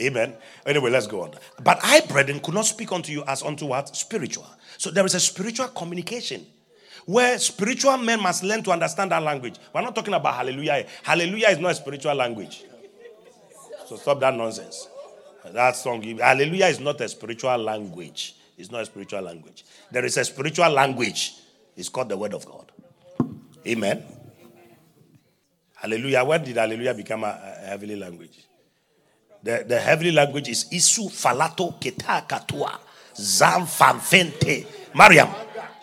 Amen. 0.00 0.34
Anyway, 0.64 0.90
let's 0.90 1.06
go 1.06 1.22
on. 1.22 1.32
But 1.62 1.80
I, 1.82 2.00
brethren, 2.00 2.40
could 2.40 2.54
not 2.54 2.64
speak 2.64 2.92
unto 2.92 3.12
you 3.12 3.24
as 3.26 3.42
unto 3.42 3.66
what? 3.66 3.94
Spiritual. 3.94 4.46
So 4.78 4.90
there 4.90 5.04
is 5.04 5.14
a 5.14 5.20
spiritual 5.20 5.68
communication 5.68 6.46
where 7.04 7.38
spiritual 7.38 7.98
men 7.98 8.22
must 8.22 8.44
learn 8.44 8.62
to 8.62 8.70
understand 8.70 9.10
that 9.10 9.22
language. 9.22 9.56
We're 9.74 9.82
not 9.82 9.94
talking 9.94 10.14
about 10.14 10.34
hallelujah. 10.34 10.86
Hallelujah 11.02 11.48
is 11.48 11.58
not 11.58 11.72
a 11.72 11.74
spiritual 11.74 12.14
language. 12.14 12.64
So 13.86 13.96
stop 13.96 14.20
that 14.20 14.34
nonsense. 14.34 14.88
That 15.44 15.76
song, 15.76 16.02
hallelujah 16.02 16.66
is 16.66 16.80
not 16.80 17.00
a 17.00 17.08
spiritual 17.08 17.56
language. 17.58 18.34
It's 18.56 18.70
not 18.70 18.82
a 18.82 18.86
spiritual 18.86 19.22
language. 19.22 19.64
There 19.90 20.04
is 20.04 20.16
a 20.16 20.24
spiritual 20.24 20.68
language. 20.70 21.34
It's 21.76 21.88
called 21.88 22.08
the 22.08 22.16
word 22.16 22.34
of 22.34 22.44
God. 22.44 22.72
Amen. 23.66 24.02
Hallelujah. 25.76 26.24
When 26.24 26.42
did 26.42 26.56
hallelujah 26.56 26.92
become 26.94 27.22
a, 27.22 27.38
a 27.62 27.66
heavenly 27.66 27.96
language? 27.96 28.44
The, 29.42 29.64
the 29.66 29.78
heavenly 29.78 30.10
language 30.10 30.48
is 30.48 30.64
Isu 30.72 31.08
Falato 31.08 31.80
Keta 31.80 32.26
Katua. 32.26 32.78
Zamfanfente. 33.14 34.66
Mariam. 34.94 35.28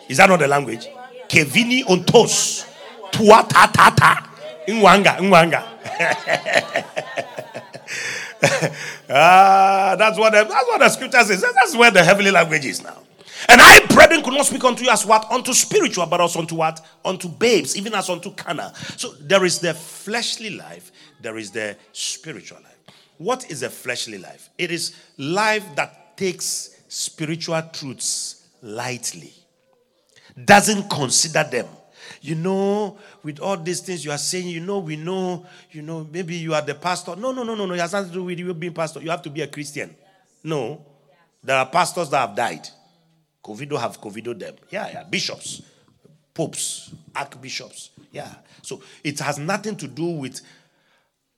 Is 0.08 0.18
that 0.18 0.28
not 0.28 0.38
the 0.38 0.48
language? 0.48 0.86
Kevini 1.28 1.82
ontos. 1.84 2.66
Tua 3.10 3.46
ta 3.48 3.70
ta 3.72 3.90
ta. 3.96 4.30
Nwanga. 4.68 5.16
Nwanga. 5.18 5.64
ah, 9.10 9.96
that's 9.98 10.18
what 10.18 10.32
the, 10.32 10.44
that's 10.44 10.66
what 10.68 10.78
the 10.78 10.88
scripture 10.88 11.24
says. 11.24 11.40
That's 11.42 11.76
where 11.76 11.90
the 11.90 12.04
heavenly 12.04 12.30
language 12.30 12.64
is 12.64 12.82
now. 12.82 13.02
And 13.48 13.60
I, 13.60 13.84
brethren, 13.86 14.22
could 14.22 14.34
not 14.34 14.46
speak 14.46 14.64
unto 14.64 14.84
you 14.84 14.90
as 14.90 15.04
what? 15.04 15.30
Unto 15.30 15.52
spiritual, 15.52 16.06
but 16.06 16.20
also 16.20 16.40
unto 16.40 16.54
what? 16.54 16.84
Unto 17.04 17.28
babes, 17.28 17.76
even 17.76 17.94
as 17.94 18.08
unto 18.08 18.30
carnal. 18.32 18.72
So 18.96 19.12
there 19.20 19.44
is 19.44 19.58
the 19.58 19.74
fleshly 19.74 20.50
life, 20.50 20.90
there 21.20 21.36
is 21.36 21.50
the 21.50 21.76
spiritual 21.92 22.58
life. 22.62 22.96
What 23.18 23.50
is 23.50 23.62
a 23.62 23.70
fleshly 23.70 24.18
life? 24.18 24.50
It 24.58 24.70
is 24.70 24.96
life 25.18 25.64
that 25.76 26.16
takes 26.16 26.76
spiritual 26.88 27.62
truths 27.72 28.46
lightly, 28.62 29.32
doesn't 30.44 30.88
consider 30.88 31.44
them. 31.44 31.66
You 32.20 32.34
know, 32.34 32.98
with 33.22 33.40
all 33.40 33.56
these 33.56 33.80
things 33.80 34.04
you 34.04 34.10
are 34.10 34.18
saying, 34.18 34.48
you 34.48 34.60
know, 34.60 34.78
we 34.78 34.96
know, 34.96 35.46
you 35.70 35.82
know, 35.82 36.06
maybe 36.10 36.34
you 36.34 36.54
are 36.54 36.62
the 36.62 36.74
pastor. 36.74 37.16
No, 37.16 37.32
no, 37.32 37.42
no, 37.42 37.54
no, 37.54 37.66
no. 37.66 37.74
It 37.74 37.80
has 37.80 37.92
nothing 37.92 38.10
to 38.10 38.14
do 38.14 38.24
with 38.24 38.38
you 38.38 38.52
being 38.54 38.72
pastor. 38.72 39.00
You 39.00 39.10
have 39.10 39.22
to 39.22 39.30
be 39.30 39.42
a 39.42 39.46
Christian. 39.46 39.94
No. 40.42 40.84
There 41.42 41.56
are 41.56 41.66
pastors 41.66 42.10
that 42.10 42.26
have 42.26 42.36
died. 42.36 42.68
Covido 43.42 43.78
have 43.78 44.00
Covido 44.00 44.36
them. 44.36 44.56
Yeah, 44.70 44.88
yeah. 44.88 45.04
Bishops, 45.04 45.62
popes, 46.34 46.92
archbishops. 47.14 47.90
Yeah. 48.10 48.34
So 48.62 48.82
it 49.04 49.20
has 49.20 49.38
nothing 49.38 49.76
to 49.76 49.86
do 49.86 50.06
with 50.06 50.40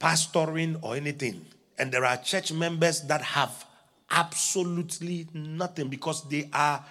pastoring 0.01 0.79
or 0.83 0.97
anything. 0.97 1.45
And 1.79 1.93
there 1.93 2.05
are 2.05 2.17
church 2.17 2.53
members 2.53 3.03
that 3.03 3.21
have 3.21 3.67
absolutely 4.11 5.27
nothing 5.35 5.89
because 5.89 6.27
they 6.29 6.49
are 6.53 6.85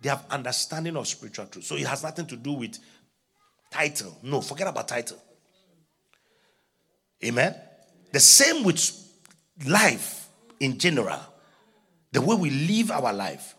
they 0.00 0.08
have 0.08 0.24
understanding 0.30 0.96
of 0.96 1.06
spiritual 1.06 1.46
truth. 1.46 1.64
So 1.64 1.76
it 1.76 1.86
has 1.86 2.02
nothing 2.02 2.26
to 2.26 2.36
do 2.36 2.52
with 2.52 2.78
title. 3.70 4.16
No, 4.22 4.40
forget 4.40 4.66
about 4.66 4.88
title. 4.88 5.18
Amen. 7.24 7.54
The 8.12 8.20
same 8.20 8.64
with 8.64 8.80
life 9.66 10.28
in 10.58 10.78
general. 10.78 11.20
The 12.12 12.20
way 12.20 12.34
we 12.36 12.50
live 12.50 12.90
our 12.90 13.12
life. 13.12 13.54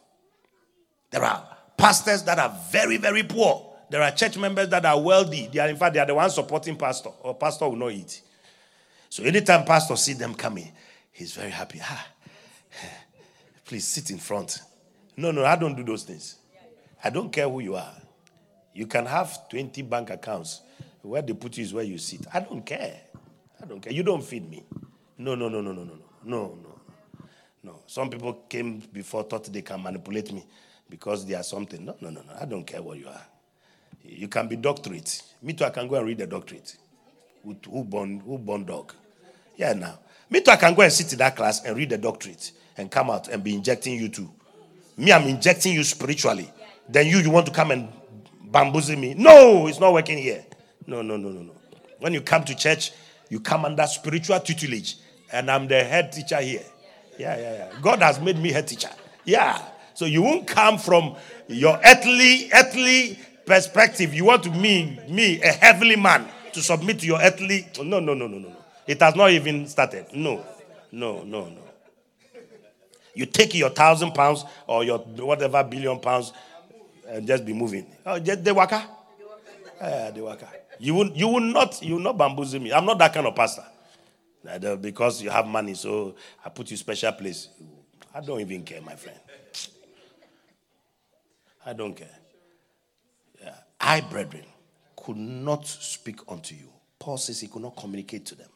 There 1.11 1.23
are 1.23 1.45
pastors 1.77 2.23
that 2.23 2.39
are 2.39 2.55
very, 2.71 2.97
very 2.97 3.23
poor. 3.23 3.75
There 3.89 4.01
are 4.01 4.11
church 4.11 4.37
members 4.37 4.69
that 4.69 4.85
are 4.85 4.99
wealthy. 4.99 5.49
They 5.51 5.59
are, 5.59 5.67
in 5.67 5.75
fact, 5.75 5.93
they 5.93 5.99
are 5.99 6.05
the 6.05 6.15
ones 6.15 6.33
supporting 6.35 6.77
pastor, 6.77 7.09
or 7.21 7.35
pastor 7.35 7.67
will 7.67 7.75
not 7.75 7.91
eat. 7.91 8.21
So 9.09 9.23
anytime 9.23 9.65
pastor 9.65 9.95
see 9.97 10.13
them 10.13 10.33
coming, 10.33 10.71
he's 11.11 11.33
very 11.33 11.51
happy. 11.51 11.79
Ah, 11.83 12.07
Please 13.65 13.87
sit 13.87 14.11
in 14.11 14.17
front. 14.17 14.59
No, 15.15 15.31
no, 15.31 15.45
I 15.45 15.55
don't 15.55 15.75
do 15.75 15.83
those 15.83 16.03
things. 16.03 16.35
I 17.03 17.09
don't 17.09 17.31
care 17.31 17.49
who 17.49 17.59
you 17.59 17.75
are. 17.75 18.00
You 18.73 18.87
can 18.87 19.05
have 19.05 19.49
20 19.49 19.81
bank 19.83 20.09
accounts. 20.09 20.61
Where 21.01 21.21
they 21.21 21.33
put 21.33 21.57
you 21.57 21.63
is 21.63 21.73
where 21.73 21.83
you 21.83 21.97
sit. 21.97 22.21
I 22.33 22.39
don't 22.41 22.65
care. 22.65 23.01
I 23.61 23.65
don't 23.65 23.79
care. 23.81 23.91
You 23.91 24.03
don't 24.03 24.23
feed 24.23 24.49
me. 24.49 24.63
No, 25.17 25.35
no, 25.35 25.49
no, 25.49 25.61
no, 25.61 25.71
no, 25.71 25.83
no, 25.83 25.93
no, 26.23 26.57
no, 26.63 26.79
no. 27.63 27.79
Some 27.87 28.09
people 28.09 28.33
came 28.47 28.79
before 28.79 29.23
thought 29.23 29.45
they 29.51 29.61
can 29.61 29.81
manipulate 29.81 30.31
me 30.31 30.45
because 30.89 31.25
they 31.25 31.35
are 31.35 31.43
something. 31.43 31.83
No, 31.83 31.95
no, 32.01 32.09
no, 32.09 32.21
no. 32.21 32.33
I 32.39 32.45
don't 32.45 32.65
care 32.65 32.81
what 32.81 32.97
you 32.97 33.07
are. 33.07 33.21
You 34.03 34.27
can 34.27 34.47
be 34.47 34.55
doctorate. 34.55 35.21
Me 35.41 35.53
too, 35.53 35.65
I 35.65 35.69
can 35.69 35.87
go 35.87 35.95
and 35.95 36.07
read 36.07 36.17
the 36.17 36.27
doctorate. 36.27 36.75
Who, 37.43 37.55
who 37.69 37.83
born 37.83 38.19
who 38.19 38.37
born 38.37 38.65
dog? 38.65 38.93
Yeah, 39.57 39.73
now. 39.73 39.99
Me 40.29 40.41
too, 40.41 40.51
I 40.51 40.55
can 40.55 40.73
go 40.73 40.81
and 40.81 40.91
sit 40.91 41.11
in 41.11 41.19
that 41.19 41.35
class 41.35 41.63
and 41.65 41.75
read 41.75 41.89
the 41.89 41.97
doctorate 41.97 42.51
and 42.77 42.89
come 42.89 43.09
out 43.09 43.27
and 43.27 43.43
be 43.43 43.53
injecting 43.53 43.95
you 43.99 44.09
too. 44.09 44.31
Me, 44.97 45.11
I'm 45.11 45.27
injecting 45.27 45.73
you 45.73 45.83
spiritually. 45.83 46.51
Then 46.87 47.07
you, 47.07 47.19
you 47.19 47.29
want 47.29 47.45
to 47.47 47.51
come 47.51 47.71
and 47.71 47.89
bamboozle 48.51 48.97
me. 48.97 49.13
No, 49.13 49.67
it's 49.67 49.79
not 49.79 49.93
working 49.93 50.17
here. 50.17 50.45
No, 50.85 51.01
no, 51.01 51.17
no, 51.17 51.29
no, 51.29 51.41
no. 51.41 51.53
When 51.99 52.13
you 52.13 52.21
come 52.21 52.43
to 52.43 52.55
church, 52.55 52.91
you 53.29 53.39
come 53.39 53.65
under 53.65 53.85
spiritual 53.87 54.39
tutelage. 54.39 54.97
And 55.31 55.49
I'm 55.49 55.67
the 55.67 55.83
head 55.83 56.11
teacher 56.11 56.41
here. 56.41 56.63
Yeah, 57.17 57.37
yeah, 57.37 57.53
yeah. 57.53 57.79
God 57.81 58.01
has 58.01 58.19
made 58.19 58.37
me 58.37 58.51
head 58.51 58.67
teacher. 58.67 58.89
Yeah. 59.23 59.61
So 59.93 60.05
you 60.05 60.21
won't 60.21 60.47
come 60.47 60.77
from 60.77 61.15
your 61.47 61.79
earthly, 61.85 62.49
earthly 62.53 63.19
perspective. 63.45 64.13
You 64.13 64.25
want 64.25 64.43
to 64.43 64.51
mean 64.51 64.99
me, 65.07 65.41
a 65.41 65.51
heavenly 65.51 65.95
man, 65.95 66.27
to 66.53 66.61
submit 66.61 66.99
to 66.99 67.05
your 67.05 67.21
earthly. 67.21 67.67
No, 67.77 67.99
no, 67.99 68.13
no, 68.13 68.27
no, 68.27 68.39
no. 68.39 68.55
It 68.87 69.01
has 69.01 69.15
not 69.15 69.31
even 69.31 69.67
started. 69.67 70.07
No, 70.13 70.43
no, 70.91 71.23
no, 71.23 71.45
no. 71.47 71.61
You 73.13 73.25
take 73.25 73.53
your 73.53 73.69
thousand 73.69 74.13
pounds 74.13 74.45
or 74.67 74.83
your 74.83 74.99
whatever 74.99 75.63
billion 75.63 75.99
pounds 75.99 76.31
and 77.11 77.27
just 77.27 77.45
be 77.45 77.53
moving. 77.53 77.85
Oh, 78.05 78.19
just 78.19 78.43
the 78.43 78.53
waka. 78.53 78.87
Yeah, 79.81 80.11
the 80.11 80.23
waka. 80.23 80.47
You 80.79 80.95
will, 80.95 81.09
you 81.09 81.27
will 81.27 81.39
not, 81.41 81.81
you 81.81 81.95
will 81.95 82.01
not 82.01 82.17
bamboozle 82.17 82.59
me. 82.59 82.71
I'm 82.71 82.85
not 82.85 82.97
that 82.99 83.13
kind 83.13 83.27
of 83.27 83.35
pastor. 83.35 83.63
Because 84.79 85.21
you 85.21 85.29
have 85.29 85.45
money, 85.45 85.73
so 85.75 86.15
I 86.43 86.49
put 86.49 86.71
you 86.71 86.77
special 86.77 87.11
place. 87.11 87.49
I 88.13 88.21
don't 88.21 88.39
even 88.39 88.63
care, 88.63 88.81
my 88.81 88.95
friend. 88.95 89.19
I 91.65 91.73
don't 91.73 91.95
care. 91.95 92.17
Yeah. 93.41 93.53
I, 93.79 94.01
brethren, 94.01 94.45
could 94.95 95.17
not 95.17 95.67
speak 95.67 96.19
unto 96.27 96.55
you. 96.55 96.69
Paul 96.97 97.17
says 97.17 97.39
he 97.39 97.47
could 97.47 97.61
not 97.61 97.75
communicate 97.77 98.25
to 98.27 98.35
them. 98.35 98.49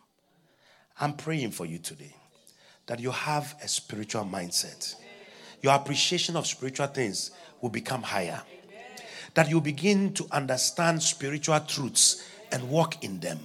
I'm 0.99 1.13
praying 1.13 1.51
for 1.51 1.65
you 1.65 1.77
today 1.77 2.15
that 2.87 2.99
you 2.99 3.11
have 3.11 3.55
a 3.61 3.67
spiritual 3.67 4.25
mindset. 4.25 4.95
Your 5.61 5.73
appreciation 5.73 6.35
of 6.35 6.47
spiritual 6.47 6.87
things 6.87 7.31
will 7.61 7.69
become 7.69 8.01
higher. 8.01 8.41
That 9.33 9.49
you 9.49 9.59
begin 9.61 10.13
to 10.13 10.27
understand 10.31 11.01
spiritual 11.01 11.59
truths 11.61 12.27
and 12.51 12.69
walk 12.69 13.03
in 13.03 13.19
them. 13.19 13.39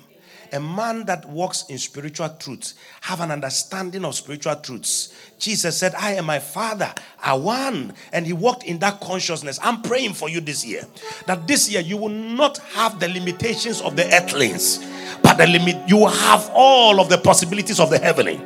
A 0.53 0.59
man 0.59 1.05
that 1.05 1.29
walks 1.29 1.65
in 1.69 1.79
spiritual 1.79 2.29
truth 2.31 2.75
have 3.03 3.21
an 3.21 3.31
understanding 3.31 4.05
of 4.05 4.17
spiritual 4.17 4.57
truths. 4.57 5.15
Jesus 5.39 5.79
said 5.79 5.95
i 5.95 6.13
and 6.13 6.27
my 6.27 6.41
father 6.41 6.93
are 7.23 7.39
one 7.39 7.95
and 8.13 8.27
he 8.27 8.33
walked 8.33 8.65
in 8.65 8.81
that 8.81 9.01
consciousness. 9.01 9.61
I'm 9.63 9.83
praying 9.83 10.15
for 10.15 10.29
you 10.29 10.41
this 10.41 10.65
year 10.65 10.83
that 11.27 11.47
this 11.47 11.71
year 11.71 11.81
you 11.81 11.97
will 11.97 12.09
not 12.09 12.59
have 12.75 12.99
the 12.99 13.09
limitations 13.09 13.81
of 13.81 13.95
the 13.95 14.13
earthlings 14.13 14.85
but 15.23 15.35
the 15.35 15.47
limit 15.47 15.89
you 15.89 15.99
will 15.99 16.09
have 16.09 16.51
all 16.53 17.01
of 17.01 17.09
the 17.09 17.19
possibilities 17.19 17.79
of 17.79 17.91
the 17.91 17.99
heavenly 17.99 18.41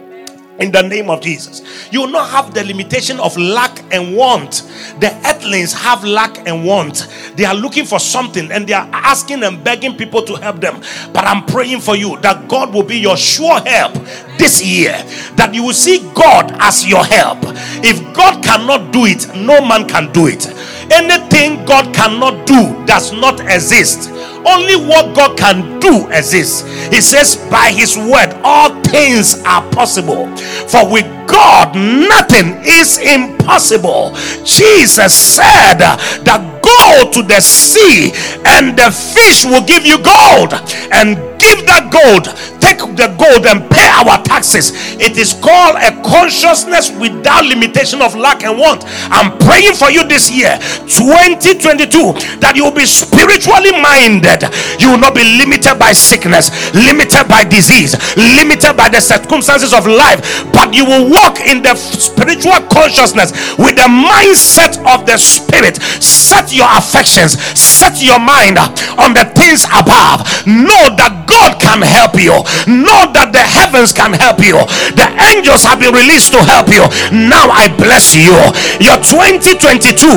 in 0.59 0.71
the 0.71 0.83
name 0.83 1.11
of 1.11 1.21
Jesus. 1.21 1.63
You 1.93 2.03
will 2.03 2.11
not 2.11 2.31
have 2.31 2.55
the 2.55 2.65
limitation 2.65 3.19
of 3.21 3.37
lack 3.37 3.83
and 3.93 4.17
want. 4.17 4.63
The 5.01 5.13
earthlings 5.27 5.73
have 5.73 6.05
lack 6.05 6.47
and 6.47 6.65
want. 6.65 7.09
They 7.37 7.45
are 7.45 7.55
looking 7.55 7.85
for 7.85 7.99
something 7.99 8.51
and 8.53 8.67
they 8.67 8.73
are 8.73 8.89
asking 8.93 9.43
and 9.43 9.63
begging 9.63 9.97
people 9.97 10.23
to 10.23 10.35
help 10.35 10.61
them. 10.61 10.81
But 11.13 11.25
I'm 11.25 11.45
praying 11.45 11.81
for 11.81 11.97
you 11.97 12.19
that 12.21 12.49
God 12.49 12.73
will 12.73 12.85
be 12.85 12.99
your 12.99 13.17
sure 13.17 13.61
help 13.61 13.95
this 14.39 14.65
year. 14.65 14.93
That 15.37 15.53
you 15.55 15.65
will 15.65 15.73
see 15.73 15.99
God 16.15 16.53
as 16.59 16.87
your 16.87 17.05
help. 17.05 17.39
If 17.83 18.15
God 18.15 18.43
cannot 18.45 18.93
do 18.93 19.07
it, 19.07 19.29
no 19.35 19.65
man 19.67 19.89
can 19.89 20.13
do 20.13 20.27
it. 20.27 20.47
Anything 20.91 21.65
God 21.65 21.95
cannot 21.95 22.47
do 22.47 22.85
does 22.87 23.13
not 23.13 23.41
exist. 23.41 24.11
Only 24.47 24.77
what 24.77 25.17
God 25.17 25.39
can 25.39 25.81
do 25.81 26.07
exists. 26.11 26.63
He 26.89 27.01
says, 27.01 27.37
by 27.51 27.73
His 27.73 27.97
word, 27.97 28.39
all 28.45 28.74
things 28.95 29.43
are 29.43 29.69
possible. 29.73 30.25
For 30.71 30.89
with 30.89 31.24
God, 31.27 31.75
nothing 31.75 32.61
is 32.65 32.99
impossible. 32.99 34.13
Jesus 34.45 35.15
said 35.15 35.79
that 35.79 36.41
go 36.63 37.11
to 37.11 37.23
the 37.23 37.41
sea 37.41 38.13
and 38.47 38.77
the 38.77 38.91
fish 38.91 39.45
will 39.45 39.65
give 39.65 39.85
you 39.85 39.99
gold. 39.99 40.55
And 40.93 41.17
give 41.45 41.67
that 41.69 41.93
gold. 41.93 42.33
Take 42.65 42.81
the 42.97 43.13
gold 43.21 43.45
and 43.45 43.69
pay 43.69 43.85
our 44.01 44.17
taxes. 44.25 44.73
It 44.97 45.21
is 45.21 45.37
called 45.37 45.77
a 45.77 45.93
consciousness 46.01 46.89
without 46.97 47.45
limitation 47.45 48.01
of 48.01 48.17
lack 48.17 48.43
and 48.43 48.57
want. 48.57 48.89
I'm 49.13 49.37
praying 49.45 49.77
for 49.77 49.93
you 49.93 50.09
this 50.09 50.33
year 50.33 50.57
2022 50.89 52.41
that 52.41 52.57
you 52.57 52.65
will 52.65 52.75
be 52.75 52.89
spiritually 52.89 53.77
minded. 53.77 54.49
You 54.81 54.97
will 54.97 55.03
not 55.03 55.13
be 55.13 55.25
limited 55.37 55.77
by 55.77 55.93
sickness 55.93 56.49
limited 56.73 57.29
by 57.29 57.45
disease 57.45 57.93
limited 58.17 58.77
by 58.77 58.89
the 58.89 59.01
circumstances 59.01 59.73
of 59.73 59.87
life 59.87 60.21
but 60.53 60.73
you 60.73 60.85
will 60.85 61.11
walk 61.15 61.41
in 61.47 61.63
the 61.63 61.75
spiritual 61.75 62.59
consciousness 62.69 63.31
with 63.57 63.79
the 63.79 63.89
mindset 63.89 64.75
of 64.83 65.07
the 65.07 65.17
spirit. 65.17 65.81
Set 66.03 66.53
your 66.53 66.69
affections 66.75 67.39
set 67.85 68.01
your 68.01 68.19
mind 68.19 68.57
on 68.97 69.13
the 69.13 69.29
things 69.37 69.69
above. 69.69 70.25
Know 70.47 70.89
that 70.97 71.29
god 71.29 71.61
can 71.61 71.85
help 71.85 72.17
you. 72.17 72.33
Know 72.65 73.11
that 73.13 73.35
the 73.35 73.45
heavens 73.45 73.93
can 73.93 74.17
help 74.17 74.41
you. 74.41 74.57
The 74.97 75.05
angels 75.35 75.67
have 75.67 75.83
been 75.83 75.93
released 75.93 76.33
to 76.33 76.41
help 76.41 76.73
you. 76.73 76.87
Now 77.13 77.53
i 77.53 77.69
bless 77.69 78.17
you. 78.17 78.33
Your 78.81 78.97
2022 79.03 80.09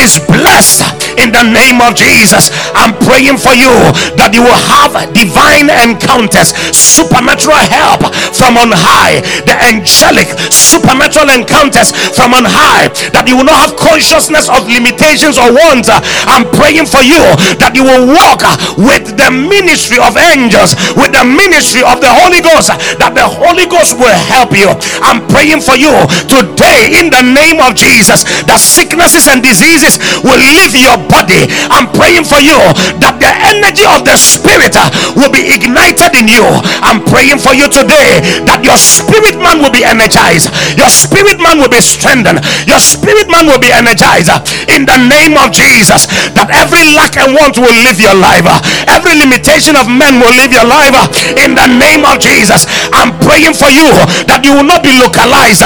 is 0.00 0.18
blessed 0.26 0.82
in 1.20 1.30
the 1.30 1.44
name 1.44 1.84
of 1.84 1.92
jesus. 1.94 2.50
I'm 2.72 2.96
praying 3.04 3.36
for 3.36 3.52
you 3.52 3.70
that 4.16 4.32
you 4.32 4.40
will 4.42 4.62
have 4.72 4.96
divine 5.12 5.68
encounters 5.68 6.56
supernatural 6.72 7.60
help 7.68 8.08
from 8.32 8.56
on 8.56 8.72
high. 8.72 9.20
The 9.44 9.54
angelic 9.68 10.32
supernatural 10.50 11.30
encounters 11.30 11.92
from 12.14 12.34
on 12.34 12.46
high 12.48 12.88
that 13.12 13.28
you 13.28 13.36
will 13.36 13.46
not 13.46 13.68
have 13.68 13.72
consciousness 13.78 14.48
of 14.48 14.66
limitations 14.66 15.38
or 15.38 15.52
wants 15.52 15.92
i'm 16.26 16.48
praying 16.56 16.86
for 16.88 17.04
you 17.04 17.20
that 17.60 17.76
you 17.76 17.84
will 17.84 18.08
walk 18.08 18.42
with 18.78 19.14
the 19.14 19.30
ministry 19.30 20.00
of 20.00 20.16
angels 20.16 20.72
with 20.96 21.12
the 21.12 21.24
ministry 21.24 21.82
of 21.84 22.00
the 22.00 22.08
Holy 22.08 22.40
Ghost, 22.40 22.72
that 22.98 23.12
the 23.12 23.26
Holy 23.26 23.68
Ghost 23.68 23.98
will 24.00 24.14
help 24.32 24.56
you. 24.56 24.72
I'm 25.04 25.20
praying 25.28 25.60
for 25.60 25.76
you 25.76 25.92
today 26.26 26.96
in 26.96 27.12
the 27.12 27.20
name 27.20 27.60
of 27.60 27.76
Jesus 27.76 28.24
that 28.48 28.58
sicknesses 28.58 29.28
and 29.28 29.44
diseases 29.44 30.00
will 30.24 30.40
leave 30.40 30.72
your 30.72 30.96
body. 31.10 31.50
I'm 31.68 31.90
praying 31.92 32.24
for 32.24 32.40
you 32.40 32.56
that 33.02 33.20
the 33.20 33.32
energy 33.52 33.84
of 33.84 34.08
the 34.08 34.16
Spirit 34.16 34.74
will 35.14 35.28
be 35.28 35.52
ignited 35.52 36.16
in 36.16 36.26
you. 36.26 36.44
I'm 36.80 37.04
praying 37.04 37.38
for 37.42 37.52
you 37.52 37.68
today 37.68 38.24
that 38.48 38.64
your 38.64 38.80
spirit 38.80 39.36
man 39.36 39.60
will 39.60 39.72
be 39.72 39.84
energized, 39.84 40.31
your 40.78 40.88
spirit 40.88 41.38
man 41.40 41.58
will 41.58 41.72
be 41.72 41.82
strengthened, 41.82 42.40
your 42.64 42.80
spirit 42.80 43.28
man 43.28 43.48
will 43.48 43.60
be 43.60 43.72
energized 43.72 44.32
in 44.70 44.86
the 44.86 44.98
name 45.08 45.36
of 45.36 45.52
Jesus. 45.52 46.06
That 46.32 46.48
every 46.48 46.94
lack 46.96 47.18
and 47.20 47.34
want 47.36 47.58
will 47.58 47.74
leave 47.84 48.00
your 48.00 48.16
life, 48.16 48.46
every 48.88 49.18
limitation 49.18 49.76
of 49.76 49.90
men 49.90 50.20
will 50.22 50.32
leave 50.32 50.52
your 50.52 50.66
life 50.66 50.94
in 51.36 51.52
the 51.52 51.68
name 51.68 52.08
of 52.08 52.16
Jesus. 52.22 52.64
I'm 52.92 53.12
praying 53.20 53.56
for 53.56 53.68
you 53.68 53.88
that 54.30 54.44
you 54.44 54.56
will 54.56 54.68
not 54.68 54.80
be 54.80 54.94
localized 54.96 55.64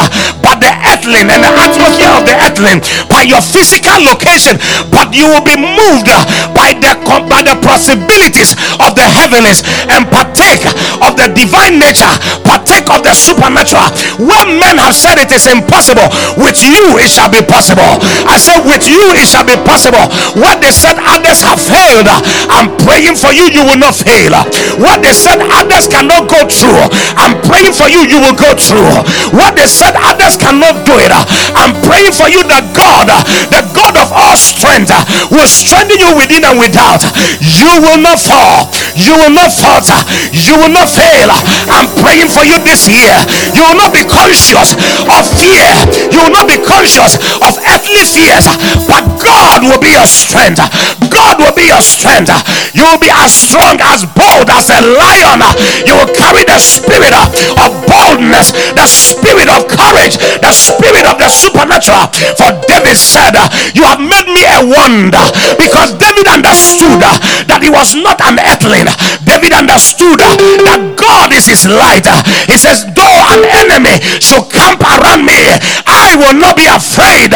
earthling 1.07 1.31
and 1.31 1.43
the 1.47 1.53
atmosphere 1.55 2.11
of 2.11 2.27
the 2.27 2.35
earthling 2.43 2.81
by 3.07 3.23
your 3.23 3.39
physical 3.39 3.95
location, 4.03 4.59
but 4.91 5.15
you 5.15 5.31
will 5.31 5.45
be 5.47 5.55
moved 5.55 6.11
by 6.51 6.75
the 6.75 6.99
by 7.31 7.47
the 7.47 7.55
possibilities 7.63 8.59
of 8.83 8.99
the 8.99 9.07
heavens 9.07 9.63
and 9.95 10.11
partake 10.11 10.67
of 11.07 11.15
the 11.15 11.31
divine 11.31 11.79
nature, 11.79 12.11
partake 12.43 12.91
of 12.91 13.07
the 13.07 13.15
supernatural. 13.15 13.87
When 14.19 14.59
men 14.59 14.83
have 14.83 14.95
said 14.99 15.23
it 15.23 15.31
is 15.31 15.47
impossible, 15.47 16.11
with 16.35 16.59
you 16.67 16.99
it 16.99 17.11
shall 17.11 17.31
be 17.31 17.43
possible. 17.47 18.03
I 18.27 18.39
said, 18.43 18.67
with 18.67 18.83
you 18.91 19.15
it 19.15 19.31
shall 19.31 19.47
be 19.47 19.55
possible. 19.63 20.11
What 20.35 20.59
they 20.59 20.75
said 20.75 20.99
others 20.99 21.43
have 21.47 21.63
failed, 21.63 22.11
I'm 22.51 22.75
praying 22.83 23.15
for 23.15 23.31
you, 23.31 23.47
you 23.47 23.63
will 23.63 23.79
not 23.79 23.95
fail. 23.95 24.35
What 24.83 25.07
they 25.07 25.15
said 25.15 25.39
others 25.39 25.87
cannot 25.87 26.27
go 26.27 26.43
through, 26.51 26.91
I'm 27.15 27.39
praying 27.47 27.79
for 27.79 27.87
you, 27.87 28.03
you 28.03 28.19
will 28.19 28.35
go 28.37 28.59
through. 28.59 28.91
What 29.37 29.55
they 29.55 29.71
said 29.71 29.95
others 30.03 30.35
cannot 30.35 30.83
do 30.83 30.96
it, 31.03 31.13
I'm 31.13 31.75
praying 31.85 32.13
for 32.13 32.29
you 32.31 32.43
that 32.49 32.73
God, 32.73 33.11
the 33.53 33.63
God 33.73 33.97
of 33.97 34.13
all 34.13 34.37
strength, 34.37 34.93
will 35.31 35.49
strengthen 35.49 36.01
you 36.01 36.11
within 36.17 36.45
and 36.45 36.57
without. 36.59 37.03
You 37.41 37.83
will 37.83 38.01
not 38.01 38.21
fall, 38.21 38.71
you 38.97 39.15
will 39.17 39.35
not 39.35 39.53
falter, 39.53 39.99
you 40.33 40.57
will 40.57 40.73
not 40.73 40.89
fail. 40.89 41.31
I'm 41.69 41.89
praying 42.01 42.31
for 42.33 42.45
you 42.47 42.59
this 42.63 42.89
year. 42.89 43.17
You 43.53 43.63
will 43.65 43.79
not 43.79 43.93
be 43.93 44.05
conscious 44.05 44.77
of 45.07 45.23
fear, 45.37 45.69
you 46.13 46.21
will 46.23 46.35
not 46.35 46.49
be 46.49 46.59
conscious 46.61 47.17
of 47.41 47.57
earthly 47.97 48.05
fears, 48.05 48.45
but 48.89 49.05
God 49.23 49.65
will 49.65 49.81
be 49.81 49.93
your 49.97 50.07
strength. 50.07 50.61
God 51.09 51.41
will 51.41 51.55
be 51.57 51.69
your 51.69 51.81
strength. 51.81 52.31
You 52.77 52.85
will 52.85 53.01
be 53.01 53.09
as 53.09 53.33
strong 53.33 53.81
as 53.81 54.05
bold 54.05 54.49
as 54.53 54.69
a 54.69 54.81
lion. 54.85 55.41
You 55.89 55.97
will 55.97 56.13
carry 56.13 56.45
the 56.45 56.61
spirit 56.61 57.13
of 57.17 57.73
boldness, 57.89 58.53
the 58.77 58.87
spirit 58.87 59.49
of 59.49 59.65
courage, 59.69 60.21
the 60.45 60.53
spirit 60.53 61.09
of 61.09 61.17
the 61.17 61.29
supernatural. 61.29 62.13
For 62.37 62.53
David 62.69 62.97
said, 62.97 63.37
You 63.73 63.85
have 63.89 64.01
made 64.01 64.29
me 64.29 64.45
a 64.45 64.61
wonder 64.61 65.25
because 65.57 65.97
David 65.97 66.29
understood 66.29 67.01
that 67.49 67.61
he 67.65 67.71
was 67.73 67.97
not 67.97 68.21
an 68.21 68.37
earthling. 68.45 68.89
David 69.25 69.57
understood 69.57 70.21
that 70.21 70.81
God 70.97 71.33
is 71.33 71.49
his 71.49 71.65
light. 71.65 72.09
He 72.45 72.57
says, 72.61 72.85
Though 72.93 73.21
an 73.33 73.43
enemy 73.65 74.01
should 74.21 74.53
camp 74.53 74.85
around 74.85 75.25
me, 75.25 75.41
I 75.87 76.17
will 76.19 76.37
not 76.37 76.57
be 76.57 76.67
afraid 76.69 77.33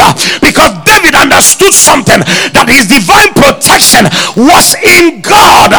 because 0.51 0.75
David 0.83 1.15
understood 1.15 1.71
something 1.71 2.19
that 2.51 2.67
his 2.67 2.91
divine 2.91 3.31
protection 3.31 4.03
was 4.35 4.75
in 4.83 5.23
God. 5.23 5.71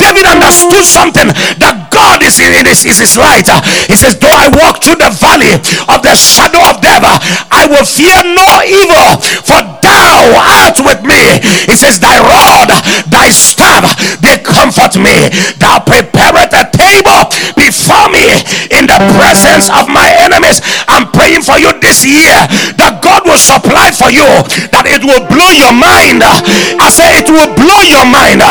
David 0.00 0.24
understood 0.24 0.80
something 0.80 1.28
that 1.60 1.92
God 1.92 2.24
is 2.24 2.40
in 2.40 2.64
his, 2.64 2.88
is 2.88 3.04
his 3.04 3.20
light. 3.20 3.44
He 3.84 4.00
says, 4.00 4.16
Though 4.16 4.32
I 4.32 4.48
walk 4.48 4.80
through 4.80 4.96
the 4.96 5.12
valley 5.12 5.60
of 5.92 6.00
the 6.00 6.16
shadow 6.16 6.64
of 6.64 6.80
death, 6.80 7.04
I 7.52 7.68
will 7.68 7.84
fear 7.84 8.16
no 8.24 8.48
evil, 8.64 9.20
for 9.44 9.60
thou 9.84 10.32
art 10.40 10.80
with 10.80 11.04
me. 11.04 11.44
He 11.68 11.76
says, 11.76 12.00
Thy 12.00 12.16
rod, 12.16 12.72
thy 13.12 13.28
staff, 13.28 13.84
they 14.24 14.40
comfort 14.40 14.96
me. 14.96 15.28
Thou 15.60 15.84
preparest 15.84 16.63
table 16.84 17.30
before 17.56 18.10
me 18.10 18.42
in 18.74 18.84
the 18.90 18.98
presence 19.16 19.70
of 19.72 19.88
my 19.88 20.10
enemies. 20.20 20.60
I'm 20.90 21.08
praying 21.14 21.46
for 21.46 21.56
you 21.56 21.72
this 21.80 22.04
year 22.04 22.36
that 22.76 23.00
God 23.00 23.24
will 23.24 23.40
supply 23.40 23.94
for 23.94 24.10
you, 24.12 24.26
that 24.74 24.84
it 24.90 25.00
will 25.06 25.22
blow 25.32 25.48
your 25.54 25.72
mind. 25.72 26.20
I 26.20 26.88
say 26.92 27.08
it 27.16 27.30
will 27.30 27.48
blow 27.56 27.80
your 27.86 28.04
mind. 28.04 28.42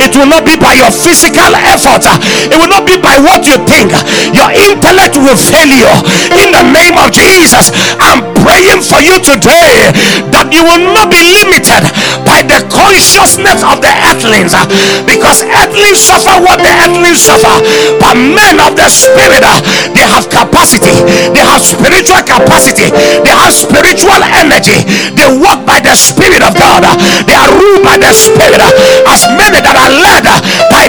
It 0.00 0.12
It 0.12 0.20
will 0.20 0.28
not 0.28 0.44
be 0.44 0.60
by 0.60 0.76
your 0.76 0.92
physical 0.92 1.56
effort, 1.56 2.04
it 2.04 2.52
will 2.52 2.68
not 2.68 2.84
be 2.84 3.00
by 3.00 3.16
what 3.16 3.48
you 3.48 3.56
think. 3.64 3.96
Your 4.36 4.52
intellect 4.52 5.16
will 5.16 5.40
fail 5.40 5.72
you. 5.72 5.88
In 6.36 6.52
the 6.52 6.60
name 6.68 7.00
of 7.00 7.08
Jesus, 7.16 7.72
I'm 7.96 8.20
praying 8.44 8.84
for 8.84 9.00
you 9.00 9.16
today 9.24 9.88
that 10.36 10.52
you 10.52 10.60
will 10.68 10.84
not 10.92 11.08
be 11.08 11.16
limited 11.40 11.80
by 12.28 12.44
the 12.44 12.60
consciousness 12.68 13.64
of 13.64 13.80
the 13.80 13.88
earthlings 14.12 14.52
because 15.08 15.48
earthlings 15.48 16.04
suffer 16.04 16.36
what 16.36 16.60
the 16.60 16.72
earthlings 16.84 17.24
suffer, 17.24 17.56
but 17.98 18.14
men 18.14 18.60
of 18.62 18.76
the 18.76 18.88
spirit 18.88 19.42
uh, 19.42 19.58
they 19.94 20.04
have 20.04 20.28
capacity, 20.28 20.94
they 21.34 21.42
have 21.42 21.62
spiritual 21.62 22.22
capacity, 22.22 22.88
they 23.22 23.34
have 23.34 23.52
spiritual 23.52 24.20
energy, 24.34 24.84
they 25.14 25.28
walk 25.28 25.64
by 25.66 25.80
the 25.80 25.94
spirit 25.94 26.42
of 26.42 26.54
God, 26.56 26.82
they 27.26 27.36
are 27.36 27.50
ruled 27.54 27.84
by 27.84 27.96
the 27.98 28.12
spirit. 28.12 28.60
As 29.08 29.26
many 29.34 29.58
that 29.60 29.76
are 29.76 29.92
led 29.92 30.24
uh, 30.26 30.38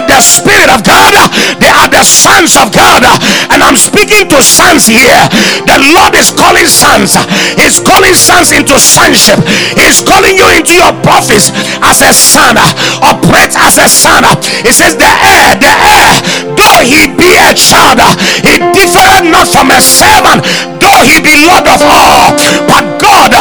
the 0.02 0.18
spirit 0.18 0.70
of 0.70 0.82
God, 0.82 1.14
they 1.62 1.70
are 1.70 1.86
the 1.86 2.02
sons 2.02 2.58
of 2.58 2.74
God, 2.74 3.06
and 3.50 3.62
I'm 3.62 3.78
speaking 3.78 4.26
to 4.30 4.42
sons 4.42 4.90
here. 4.90 5.22
The 5.66 5.78
Lord 5.94 6.14
is 6.18 6.34
calling 6.34 6.66
sons 6.66 7.14
He's 7.58 7.80
calling 7.80 8.14
sons 8.14 8.52
into 8.52 8.78
sonship. 8.78 9.38
He's 9.78 10.02
calling 10.02 10.36
you 10.36 10.46
into 10.54 10.74
your 10.74 10.92
office 11.06 11.50
as 11.82 12.02
a 12.02 12.12
son. 12.12 12.58
Operate 13.02 13.54
as 13.56 13.78
a 13.78 13.88
son. 13.88 14.24
He 14.62 14.72
says, 14.72 14.96
The 14.96 15.08
heir, 15.08 15.54
the 15.58 15.72
heir, 15.72 16.12
though 16.58 16.80
he 16.82 17.10
be 17.14 17.30
a 17.38 17.54
child, 17.54 18.00
he 18.42 18.58
differeth 18.74 19.26
not 19.30 19.48
from 19.50 19.70
a 19.70 19.80
servant, 19.80 20.42
though 20.80 21.02
he 21.06 21.20
be 21.22 21.34
Lord 21.46 21.66
of 21.68 21.80
all. 21.82 22.34
But 22.66 22.84
God, 22.98 23.32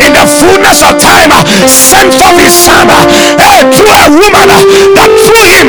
in 0.00 0.12
the 0.12 0.26
fullness 0.26 0.82
of 0.84 0.98
time, 1.00 1.32
sent 1.68 2.12
forth 2.14 2.38
his 2.38 2.54
son 2.54 2.88
hey, 2.88 3.64
through 3.72 3.90
a 3.90 4.08
woman 4.10 4.48
eh, 4.48 4.64
that 4.96 5.10
through 5.26 5.46
him 5.58 5.68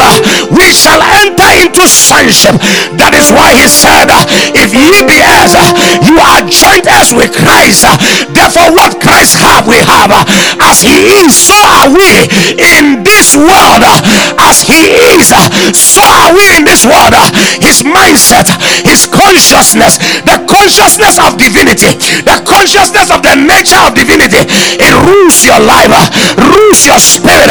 we 0.52 0.74
shall 0.74 1.02
enter 1.22 1.50
into 1.62 1.86
sonship. 1.88 2.58
That 2.98 3.14
is 3.18 3.30
why 3.34 3.54
he 3.58 3.68
said, 3.68 4.10
uh, 4.10 4.26
If 4.54 4.74
ye 4.74 5.02
be 5.06 5.18
heirs, 5.20 5.54
uh, 5.56 5.74
you 6.06 6.18
are 6.20 6.42
joint 6.46 6.86
heirs 6.90 7.14
with 7.14 7.34
Christ. 7.34 7.86
Uh, 7.86 7.98
therefore, 8.34 8.74
what 8.74 9.00
Christ 9.02 9.38
have, 9.38 9.68
we 9.68 9.80
have. 9.82 10.12
As 10.62 10.82
he 10.82 11.10
is, 11.24 11.34
so 11.34 11.56
are 11.56 11.90
we 11.90 12.28
in 12.58 13.04
this 13.04 13.36
world. 13.36 13.84
As 14.40 14.62
he 14.64 14.94
is, 15.16 15.34
so 15.76 16.04
are 16.04 16.34
we 16.34 16.44
in 16.58 16.64
this 16.66 16.86
world. 16.86 17.16
His 17.62 17.84
mindset, 17.84 18.48
his 18.84 19.06
consciousness, 19.08 19.98
the 20.26 20.42
consciousness 20.50 21.20
of 21.20 21.38
divinity, 21.38 21.96
the 22.24 22.38
consciousness 22.46 23.12
of 23.12 23.22
the 23.24 23.36
nature 23.36 23.80
of 23.82 23.96
divinity, 23.96 24.44
it 24.80 24.94
rules 25.06 25.44
your 25.46 25.60
life, 25.60 25.92
rules 26.38 26.86
your 26.86 27.00
spirit. 27.00 27.50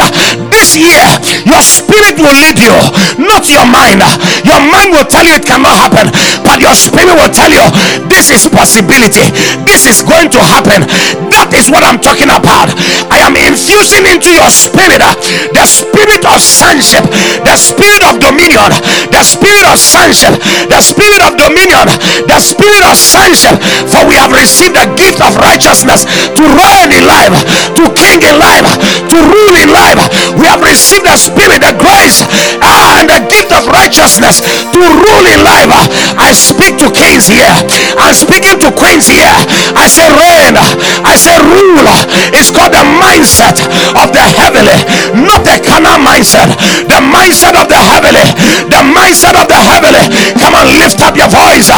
This 0.51 0.75
year, 0.77 1.05
your 1.45 1.61
spirit 1.61 2.17
will 2.17 2.35
lead 2.35 2.57
you, 2.59 2.72
not 3.21 3.47
your 3.51 3.65
mind. 3.69 4.01
Your 4.43 4.61
mind 4.73 4.93
will 4.93 5.07
tell 5.07 5.25
you 5.25 5.37
it 5.37 5.45
cannot 5.45 5.77
happen, 5.77 6.09
but 6.41 6.59
your 6.59 6.75
spirit 6.75 7.13
will 7.13 7.31
tell 7.31 7.51
you 7.51 7.63
this 8.09 8.33
is 8.33 8.49
possibility, 8.49 9.29
this 9.65 9.85
is 9.85 10.01
going 10.01 10.29
to 10.33 10.41
happen. 10.41 10.85
That 11.29 11.53
is 11.53 11.69
what 11.69 11.85
I'm 11.85 12.01
talking 12.01 12.33
about. 12.33 12.73
I 13.13 13.23
am 13.25 13.37
infusing 13.37 14.05
into 14.09 14.33
your 14.33 14.49
spirit 14.49 15.03
uh, 15.03 15.15
the 15.53 15.65
spirit 15.65 16.23
of 16.25 16.39
sonship, 16.41 17.03
the 17.43 17.55
spirit 17.55 18.03
of 18.07 18.19
dominion, 18.19 18.71
the 19.11 19.23
spirit 19.23 19.63
of 19.67 19.77
sonship, 19.77 20.33
the 20.67 20.81
spirit 20.81 21.21
of 21.23 21.37
dominion, 21.37 21.87
the 22.25 22.39
spirit 22.39 22.83
of 22.87 22.95
sonship. 22.97 23.55
For 23.87 24.01
we 24.07 24.15
have 24.17 24.33
received 24.33 24.75
the 24.75 24.87
gift 24.97 25.21
of 25.21 25.35
righteousness 25.37 26.05
to 26.07 26.43
reign 26.43 26.91
in 26.91 27.05
life, 27.05 27.35
to 27.77 27.83
king 27.95 28.23
in 28.23 28.35
life, 28.39 28.65
to 29.11 29.17
rule 29.17 29.55
in 29.59 29.69
life. 29.69 29.99
We 30.39 30.47
have 30.49 30.63
received 30.63 31.05
the 31.05 31.17
spirit, 31.17 31.61
the 31.61 31.75
grace, 31.77 32.25
ah, 32.63 32.99
and 33.03 33.11
the 33.11 33.19
gift 33.27 33.51
of 33.51 33.67
righteousness 33.67 34.39
to 34.71 34.79
rule 34.79 35.25
in 35.27 35.43
life. 35.43 35.69
I 36.17 36.31
speak 36.33 36.79
to 36.79 36.87
kings 36.91 37.27
here. 37.27 37.53
I'm 37.99 38.15
speaking 38.15 38.59
to 38.63 38.71
queens 38.71 39.07
here. 39.07 39.35
I 39.75 39.85
say, 39.87 40.07
reign. 40.07 40.55
I 41.03 41.15
say, 41.15 41.35
rule. 41.43 41.87
It's 42.33 42.49
called 42.49 42.73
the 42.73 42.83
mindset 42.99 43.59
of 43.99 44.11
the 44.11 44.23
heavenly, 44.23 44.79
not 45.13 45.43
the 45.43 45.59
carnal 45.59 45.99
mindset. 45.99 46.49
The 46.87 46.99
mindset 46.99 47.55
of 47.59 47.67
the 47.67 47.79
heavenly. 47.79 48.27
The 48.71 48.81
mindset 48.95 49.35
of 49.39 49.47
the 49.47 49.59
heavenly. 49.59 50.07
Come 50.39 50.55
on, 50.55 50.67
lift 50.79 50.99
up 51.03 51.15
your 51.15 51.29
voice. 51.29 51.69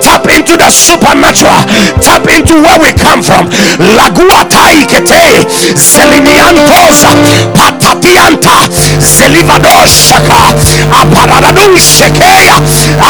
Tap 0.00 0.26
into 0.28 0.56
the 0.56 0.70
supernatural. 0.70 1.64
Tap 2.00 2.26
into 2.28 2.60
where 2.60 2.80
we 2.80 2.92
come 2.96 3.22
from. 3.22 3.48
Lagua 3.78 4.44
taikete. 4.48 5.46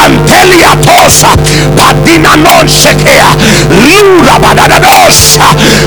Anteliatosa. 0.04 1.36
Padinanon 1.76 2.68
shekea. 2.68 3.36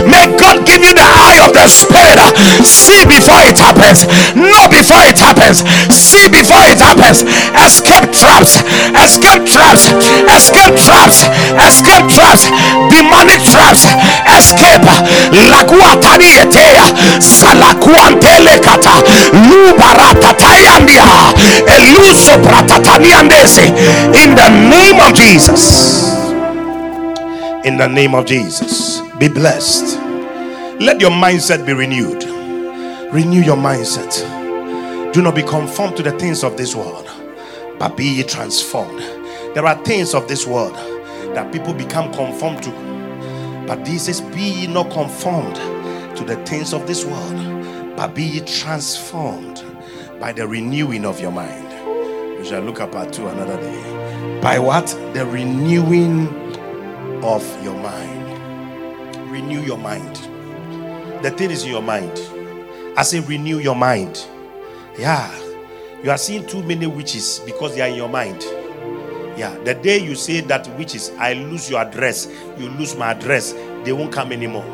May 0.05 0.27
God 0.37 0.65
give 0.65 0.83
you 0.83 0.93
the 0.93 1.01
eye 1.01 1.39
of 1.43 1.53
the 1.53 1.67
spirit. 1.67 2.19
See 2.63 3.05
before 3.05 3.41
it 3.43 3.57
happens. 3.57 4.05
Know 4.35 4.67
before 4.67 5.03
it 5.03 5.19
happens. 5.19 5.63
See 5.89 6.27
before 6.29 6.63
it 6.69 6.79
happens. 6.79 7.23
Escape 7.65 8.11
traps. 8.11 8.61
Escape 9.03 9.45
traps. 9.45 9.91
Escape 10.37 10.77
traps. 10.77 11.25
Escape 11.67 12.07
traps. 12.09 12.43
Demonic 13.33 13.51
traps. 13.51 13.85
Escape. 14.37 14.93
Laguatani 15.49 16.25
etea. 16.41 16.85
Salakuantele 17.19 18.59
kata. 18.59 19.03
Lubarata 19.49 20.33
tayandia. 20.33 21.05
Eluso 21.67 22.37
pratataniandese. 22.37 23.67
In 24.23 24.35
the 24.35 24.49
name 24.49 24.99
of 24.99 25.13
Jesus 25.13 25.93
in 27.63 27.77
the 27.77 27.87
name 27.87 28.13
of 28.13 28.25
Jesus. 28.25 28.99
Be 29.19 29.29
blessed. 29.29 29.97
Let 30.81 30.99
your 30.99 31.11
mindset 31.11 31.65
be 31.65 31.71
renewed. 31.73 32.23
Renew 33.13 33.41
your 33.41 33.55
mindset. 33.55 34.21
Do 35.13 35.21
not 35.21 35.35
be 35.35 35.43
conformed 35.43 35.95
to 35.97 36.03
the 36.03 36.11
things 36.11 36.43
of 36.43 36.57
this 36.57 36.75
world, 36.75 37.09
but 37.79 37.95
be 37.95 38.21
transformed. 38.23 38.99
There 39.55 39.65
are 39.65 39.81
things 39.85 40.13
of 40.13 40.27
this 40.27 40.45
world 40.45 40.75
that 41.35 41.53
people 41.53 41.73
become 41.73 42.11
conformed 42.11 42.63
to, 42.63 42.71
but 43.67 43.85
this 43.85 44.07
is 44.07 44.21
be 44.21 44.41
ye 44.41 44.67
not 44.67 44.91
conformed 44.91 45.55
to 46.17 46.23
the 46.23 46.35
things 46.45 46.73
of 46.73 46.85
this 46.87 47.05
world, 47.05 47.95
but 47.95 48.13
be 48.13 48.23
ye 48.23 48.39
transformed 48.41 49.63
by 50.19 50.31
the 50.31 50.47
renewing 50.47 51.05
of 51.05 51.19
your 51.19 51.31
mind. 51.31 51.69
We 52.39 52.45
shall 52.45 52.61
look 52.61 52.81
up 52.81 52.95
at 52.95 53.13
two 53.13 53.27
another 53.27 53.57
day. 53.57 54.39
By 54.41 54.59
what? 54.59 54.87
The 55.13 55.25
renewing 55.25 56.27
of 57.23 57.63
your 57.63 57.75
mind. 57.75 59.31
Renew 59.31 59.61
your 59.61 59.77
mind. 59.77 60.15
The 61.23 61.31
thing 61.31 61.51
is 61.51 61.63
in 61.63 61.69
your 61.69 61.81
mind. 61.81 62.11
I 62.97 63.03
say, 63.03 63.21
renew 63.21 63.59
your 63.59 63.75
mind. 63.75 64.27
Yeah. 64.99 65.39
You 66.03 66.11
are 66.11 66.17
seeing 66.17 66.45
too 66.45 66.61
many 66.63 66.85
witches 66.85 67.39
because 67.45 67.75
they 67.75 67.81
are 67.81 67.87
in 67.87 67.95
your 67.95 68.09
mind. 68.09 68.43
Yeah. 69.37 69.57
The 69.63 69.75
day 69.75 69.97
you 69.97 70.15
say 70.15 70.41
that 70.41 70.67
witches, 70.77 71.11
I 71.17 71.33
lose 71.33 71.69
your 71.69 71.81
address, 71.81 72.27
you 72.57 72.69
lose 72.69 72.95
my 72.95 73.11
address, 73.11 73.53
they 73.83 73.93
won't 73.93 74.11
come 74.13 74.31
anymore. 74.31 74.65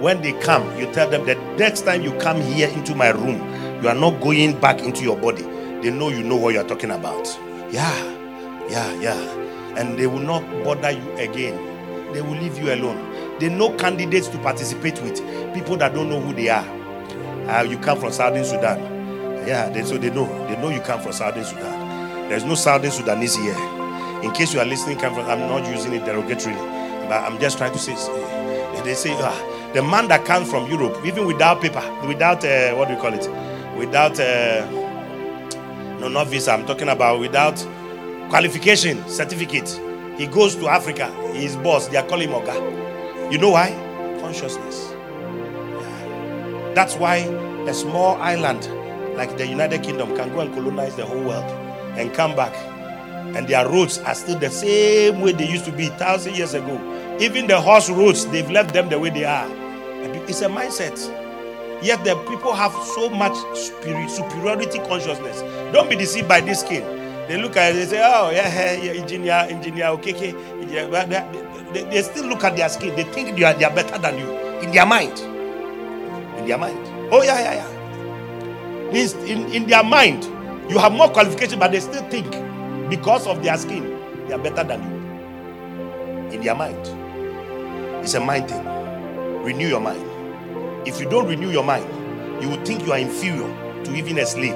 When 0.00 0.20
they 0.20 0.32
come, 0.40 0.78
you 0.78 0.92
tell 0.92 1.08
them 1.08 1.24
that 1.26 1.38
next 1.58 1.82
time 1.82 2.02
you 2.02 2.12
come 2.18 2.40
here 2.40 2.68
into 2.68 2.94
my 2.94 3.08
room, 3.08 3.40
you 3.82 3.88
are 3.88 3.94
not 3.94 4.20
going 4.20 4.58
back 4.60 4.80
into 4.80 5.02
your 5.02 5.16
body. 5.16 5.42
They 5.82 5.90
know 5.90 6.08
you 6.08 6.22
know 6.22 6.36
what 6.36 6.54
you 6.54 6.60
are 6.60 6.68
talking 6.68 6.90
about. 6.90 7.26
Yeah. 7.70 8.12
Yeah, 8.68 9.00
yeah. 9.00 9.18
And 9.78 9.98
they 9.98 10.06
will 10.06 10.20
not 10.20 10.42
bother 10.64 10.90
you 10.90 11.12
again 11.16 11.76
they 12.12 12.22
will 12.22 12.36
leave 12.40 12.58
you 12.58 12.72
alone. 12.72 13.38
They 13.38 13.48
know 13.50 13.70
candidates 13.76 14.28
to 14.28 14.38
participate 14.38 15.00
with 15.02 15.16
people 15.54 15.76
that 15.76 15.94
don't 15.94 16.08
know 16.08 16.20
who 16.20 16.32
they 16.32 16.48
are. 16.48 16.64
Uh, 17.48 17.62
you 17.62 17.78
come 17.78 17.98
from 18.00 18.10
Southern 18.12 18.44
Sudan. 18.44 18.80
Yeah, 19.46 19.68
they, 19.68 19.84
so 19.84 19.98
they 19.98 20.10
know. 20.10 20.26
They 20.48 20.56
know 20.56 20.70
you 20.70 20.80
come 20.80 21.00
from 21.00 21.12
Southern 21.12 21.44
Sudan. 21.44 22.28
There's 22.28 22.44
no 22.44 22.54
Southern 22.54 22.90
Sudanese 22.90 23.36
here. 23.36 23.54
In 24.26 24.32
case 24.32 24.52
you 24.52 24.58
are 24.58 24.66
listening, 24.66 24.98
I'm 25.04 25.14
not 25.48 25.70
using 25.70 25.92
it 25.92 26.02
derogatorily, 26.02 27.08
but 27.08 27.22
I'm 27.22 27.38
just 27.38 27.58
trying 27.58 27.72
to 27.72 27.78
say. 27.78 27.94
They 28.82 28.94
say 28.94 29.12
uh, 29.12 29.72
the 29.72 29.82
man 29.84 30.08
that 30.08 30.24
comes 30.24 30.50
from 30.50 30.68
Europe, 30.68 30.98
even 31.06 31.26
without 31.26 31.60
paper, 31.62 31.80
without 32.08 32.44
uh, 32.44 32.74
what 32.74 32.88
do 32.88 32.94
we 32.96 33.00
call 33.00 33.14
it, 33.14 33.78
without 33.78 34.18
uh, 34.18 34.68
no, 36.00 36.08
not 36.08 36.26
visa. 36.26 36.50
I'm 36.50 36.66
talking 36.66 36.88
about 36.88 37.20
without 37.20 37.56
qualification 38.28 39.08
certificate 39.08 39.68
he 40.18 40.26
goes 40.26 40.56
to 40.56 40.68
Africa. 40.68 41.06
His 41.32 41.54
boss, 41.56 41.86
they 41.86 41.96
are 41.96 42.06
calling 42.08 42.28
him 42.28 42.34
Oga. 42.40 43.30
You 43.30 43.38
know 43.38 43.50
why? 43.50 43.70
Consciousness. 44.20 44.90
Yeah. 44.90 46.72
That's 46.74 46.96
why 46.96 47.18
a 47.68 47.72
small 47.72 48.16
island 48.20 48.68
like 49.16 49.36
the 49.38 49.46
United 49.46 49.84
Kingdom 49.84 50.16
can 50.16 50.30
go 50.32 50.40
and 50.40 50.52
colonize 50.52 50.96
the 50.96 51.06
whole 51.06 51.22
world 51.22 51.44
and 51.96 52.12
come 52.12 52.34
back. 52.34 52.75
And 53.36 53.46
their 53.46 53.68
roads 53.68 53.98
are 53.98 54.14
still 54.14 54.38
the 54.38 54.48
same 54.48 55.20
way 55.20 55.32
they 55.32 55.46
used 55.46 55.66
to 55.66 55.70
be 55.72 55.88
thousand 55.88 56.36
years 56.36 56.54
ago. 56.54 56.80
Even 57.20 57.46
the 57.46 57.60
horse 57.60 57.90
roads, 57.90 58.24
they've 58.24 58.50
left 58.50 58.72
them 58.72 58.88
the 58.88 58.98
way 58.98 59.10
they 59.10 59.26
are. 59.26 59.46
It's 60.26 60.40
a 60.40 60.48
mindset. 60.48 60.96
Yet 61.82 62.02
the 62.02 62.16
people 62.30 62.54
have 62.54 62.72
so 62.72 63.10
much 63.10 63.36
spirit, 63.54 64.08
superiority 64.08 64.78
consciousness. 64.88 65.42
Don't 65.70 65.90
be 65.90 65.96
deceived 65.96 66.26
by 66.26 66.40
this 66.40 66.60
skin. 66.60 66.82
They 67.28 67.36
look 67.36 67.58
at 67.58 67.72
it, 67.72 67.74
they 67.74 67.84
say, 67.84 68.00
oh, 68.02 68.30
yeah, 68.30 68.80
yeah 68.80 68.92
engineer, 68.92 69.46
engineer, 69.50 69.88
okay, 69.88 70.14
okay. 70.14 70.32
They, 71.74 71.82
they, 71.84 72.02
still 72.02 72.24
look 72.28 72.42
at 72.42 72.56
their 72.56 72.70
skin. 72.70 72.96
They 72.96 73.04
think 73.04 73.36
they 73.36 73.44
are, 73.44 73.52
they 73.52 73.64
are 73.66 73.74
better 73.74 73.98
than 73.98 74.16
you 74.18 74.30
in 74.60 74.72
their 74.72 74.86
mind. 74.86 75.18
In 76.38 76.46
their 76.46 76.56
mind. 76.56 76.78
Oh, 77.12 77.22
yeah, 77.22 77.38
yeah, 77.38 77.68
yeah. 78.92 79.26
In, 79.26 79.52
in 79.52 79.66
their 79.66 79.84
mind, 79.84 80.24
you 80.70 80.78
have 80.78 80.92
more 80.92 81.10
qualification, 81.10 81.58
but 81.58 81.72
they 81.72 81.80
still 81.80 82.02
think 82.08 82.34
because 82.88 83.26
of 83.26 83.42
their 83.42 83.56
skin, 83.56 83.98
they 84.26 84.34
are 84.34 84.38
better 84.38 84.64
than 84.64 84.82
you. 84.82 86.34
In 86.34 86.40
their 86.42 86.54
mind. 86.54 86.78
It's 88.02 88.14
a 88.14 88.20
mind 88.20 88.48
thing. 88.48 88.64
Renew 89.42 89.68
your 89.68 89.80
mind. 89.80 90.02
If 90.86 91.00
you 91.00 91.08
don't 91.08 91.26
renew 91.26 91.50
your 91.50 91.64
mind, 91.64 91.86
you 92.42 92.48
will 92.48 92.64
think 92.64 92.84
you 92.86 92.92
are 92.92 92.98
inferior 92.98 93.48
to 93.84 93.94
even 93.94 94.18
a 94.18 94.26
slave. 94.26 94.54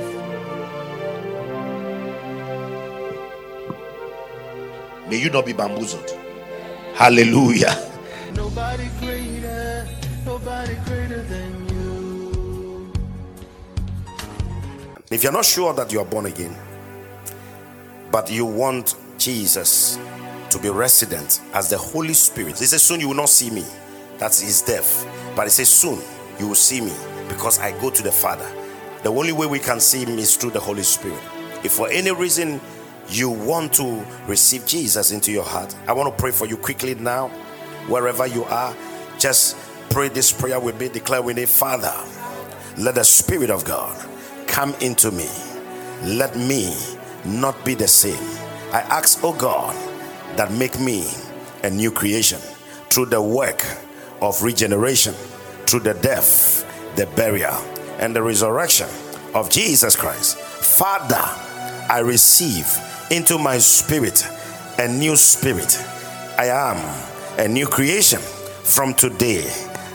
May 5.08 5.16
you 5.16 5.30
not 5.30 5.44
be 5.46 5.52
bamboozled. 5.52 6.08
Hallelujah. 6.94 7.74
Nobody 8.34 8.88
greater, 9.00 9.88
nobody 10.24 10.74
greater 10.86 11.22
than 11.22 11.68
you. 11.68 12.92
If 15.10 15.24
you're 15.24 15.32
not 15.32 15.44
sure 15.44 15.74
that 15.74 15.92
you 15.92 15.98
are 15.98 16.04
born 16.04 16.26
again, 16.26 16.56
but 18.10 18.30
you 18.30 18.44
want 18.44 18.96
Jesus 19.18 19.98
to 20.50 20.58
be 20.58 20.68
resident 20.68 21.40
as 21.54 21.70
the 21.70 21.78
Holy 21.78 22.12
Spirit, 22.12 22.58
he 22.58 22.66
says, 22.66 22.82
Soon 22.82 23.00
you 23.00 23.08
will 23.08 23.14
not 23.14 23.28
see 23.28 23.50
me. 23.50 23.64
That's 24.18 24.40
his 24.40 24.62
death. 24.62 25.06
But 25.36 25.44
he 25.44 25.50
says, 25.50 25.68
Soon 25.68 26.00
you 26.38 26.48
will 26.48 26.54
see 26.54 26.80
me 26.80 26.92
because 27.28 27.58
I 27.58 27.78
go 27.80 27.90
to 27.90 28.02
the 28.02 28.12
Father. 28.12 28.50
The 29.02 29.10
only 29.10 29.32
way 29.32 29.46
we 29.46 29.58
can 29.58 29.80
see 29.80 30.04
him 30.04 30.18
is 30.18 30.36
through 30.36 30.50
the 30.50 30.60
Holy 30.60 30.82
Spirit. 30.82 31.18
If 31.62 31.72
for 31.72 31.88
any 31.88 32.10
reason 32.10 32.60
you 33.08 33.30
want 33.30 33.72
to 33.74 34.04
receive 34.26 34.66
Jesus 34.66 35.12
into 35.12 35.32
your 35.32 35.44
heart, 35.44 35.74
I 35.86 35.92
want 35.92 36.14
to 36.14 36.20
pray 36.20 36.32
for 36.32 36.46
you 36.46 36.56
quickly 36.56 36.94
now, 36.94 37.28
wherever 37.88 38.26
you 38.26 38.44
are. 38.44 38.74
Just 39.18 39.56
pray 39.90 40.08
this 40.08 40.32
prayer 40.32 40.60
with 40.60 40.78
me. 40.80 40.88
Declare 40.88 41.22
with 41.22 41.36
me, 41.36 41.46
Father, 41.46 41.94
let 42.78 42.94
the 42.96 43.04
Spirit 43.04 43.50
of 43.50 43.64
God 43.64 43.96
come 44.46 44.74
into 44.80 45.10
me. 45.10 45.28
Let 46.02 46.36
me 46.36 46.74
not 47.24 47.64
be 47.64 47.74
the 47.74 47.88
same. 47.88 48.22
I 48.72 48.80
ask, 48.80 49.20
oh 49.22 49.32
God, 49.32 49.74
that 50.36 50.52
make 50.52 50.78
me 50.78 51.10
a 51.62 51.70
new 51.70 51.90
creation 51.90 52.38
through 52.88 53.06
the 53.06 53.20
work 53.20 53.64
of 54.20 54.42
regeneration 54.42 55.14
through 55.70 55.80
the 55.80 55.94
death, 55.94 56.66
the 56.96 57.06
burial, 57.14 57.54
and 58.00 58.14
the 58.14 58.20
resurrection 58.20 58.88
of 59.34 59.48
Jesus 59.50 59.94
Christ. 59.94 60.36
Father, 60.36 61.22
I 61.88 62.00
receive 62.00 62.66
into 63.10 63.38
my 63.38 63.58
spirit 63.58 64.26
a 64.78 64.88
new 64.88 65.14
spirit. 65.14 65.78
I 66.36 66.46
am 66.46 66.76
a 67.38 67.46
new 67.46 67.66
creation. 67.66 68.18
From 68.18 68.94
today, 68.94 69.48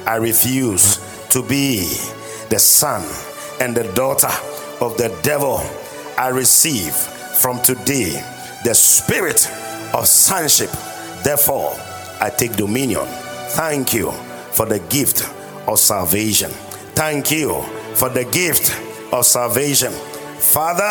I 0.06 0.16
refuse 0.16 0.98
to 1.30 1.44
be 1.44 1.80
the 2.50 2.60
son 2.60 3.04
and 3.60 3.76
the 3.76 3.92
daughter 3.94 4.32
of 4.80 4.98
the 4.98 5.18
devil. 5.24 5.62
I 6.18 6.30
receive 6.30 6.94
from 7.36 7.62
today 7.62 8.12
the 8.64 8.74
spirit 8.74 9.48
of 9.94 10.08
sonship. 10.08 10.72
Therefore, 11.24 11.74
I 12.20 12.32
take 12.36 12.56
dominion. 12.56 13.06
Thank 13.56 13.94
you 13.94 14.12
for 14.52 14.66
the 14.66 14.80
gift 14.90 15.22
of 15.68 15.80
salvation. 15.80 16.50
Thank 16.96 17.32
you 17.32 17.62
for 17.94 18.10
the 18.10 18.26
gift 18.26 18.72
of 19.14 19.26
salvation. 19.26 19.92
Father, 19.92 20.84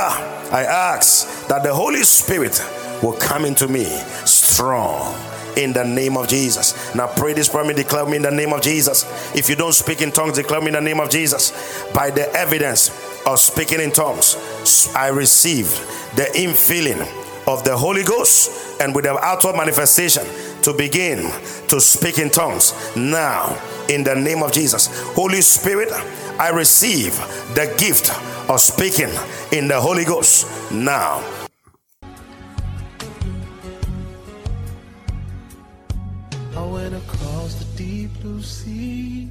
I 0.52 0.64
ask 0.64 1.48
that 1.48 1.62
the 1.62 1.74
Holy 1.74 2.02
Spirit 2.02 2.62
will 3.02 3.14
come 3.14 3.44
into 3.44 3.68
me 3.68 3.84
strong 4.24 5.14
in 5.56 5.72
the 5.72 5.84
name 5.84 6.16
of 6.16 6.28
Jesus. 6.28 6.94
Now 6.94 7.06
pray 7.06 7.32
this 7.32 7.48
prayer, 7.48 7.64
and 7.64 7.76
declare 7.76 8.06
me 8.06 8.16
in 8.16 8.22
the 8.22 8.30
name 8.30 8.52
of 8.52 8.62
Jesus. 8.62 9.04
If 9.34 9.48
you 9.48 9.56
don't 9.56 9.72
speak 9.72 10.02
in 10.02 10.10
tongues, 10.10 10.36
declare 10.36 10.60
me 10.60 10.68
in 10.68 10.74
the 10.74 10.80
name 10.80 11.00
of 11.00 11.10
Jesus. 11.10 11.52
By 11.92 12.10
the 12.10 12.30
evidence 12.34 12.90
of 13.26 13.38
speaking 13.38 13.80
in 13.80 13.90
tongues, 13.90 14.88
I 14.94 15.08
received 15.08 15.72
the 16.16 16.24
infilling 16.34 17.00
of 17.46 17.64
the 17.64 17.76
Holy 17.76 18.02
Ghost 18.02 18.80
and 18.80 18.94
with 18.94 19.04
the 19.04 19.18
outward 19.18 19.56
manifestation 19.56 20.24
to 20.62 20.72
begin 20.72 21.30
to 21.68 21.80
speak 21.80 22.18
in 22.18 22.30
tongues 22.30 22.72
now 22.96 23.58
in 23.88 24.04
the 24.04 24.14
name 24.14 24.42
of 24.42 24.52
Jesus. 24.52 24.88
Holy 25.14 25.40
Spirit, 25.40 25.90
I 26.38 26.50
receive 26.50 27.14
the 27.54 27.74
gift 27.78 28.10
of 28.50 28.60
speaking 28.60 29.10
in 29.52 29.68
the 29.68 29.80
Holy 29.80 30.04
Ghost 30.04 30.72
now. 30.72 31.22
I 36.56 36.64
went 36.66 36.94
across 36.94 37.54
the 37.54 37.64
deep 37.76 38.10
blue 38.20 38.42
sea, 38.42 39.30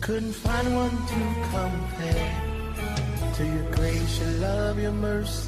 couldn't 0.00 0.32
find 0.32 0.74
one 0.74 0.90
to 0.90 1.14
compare 1.52 2.49
to 3.40 3.46
your 3.46 3.72
grace, 3.72 4.20
your 4.20 4.30
love, 4.32 4.78
your 4.78 4.92
mercy. 4.92 5.40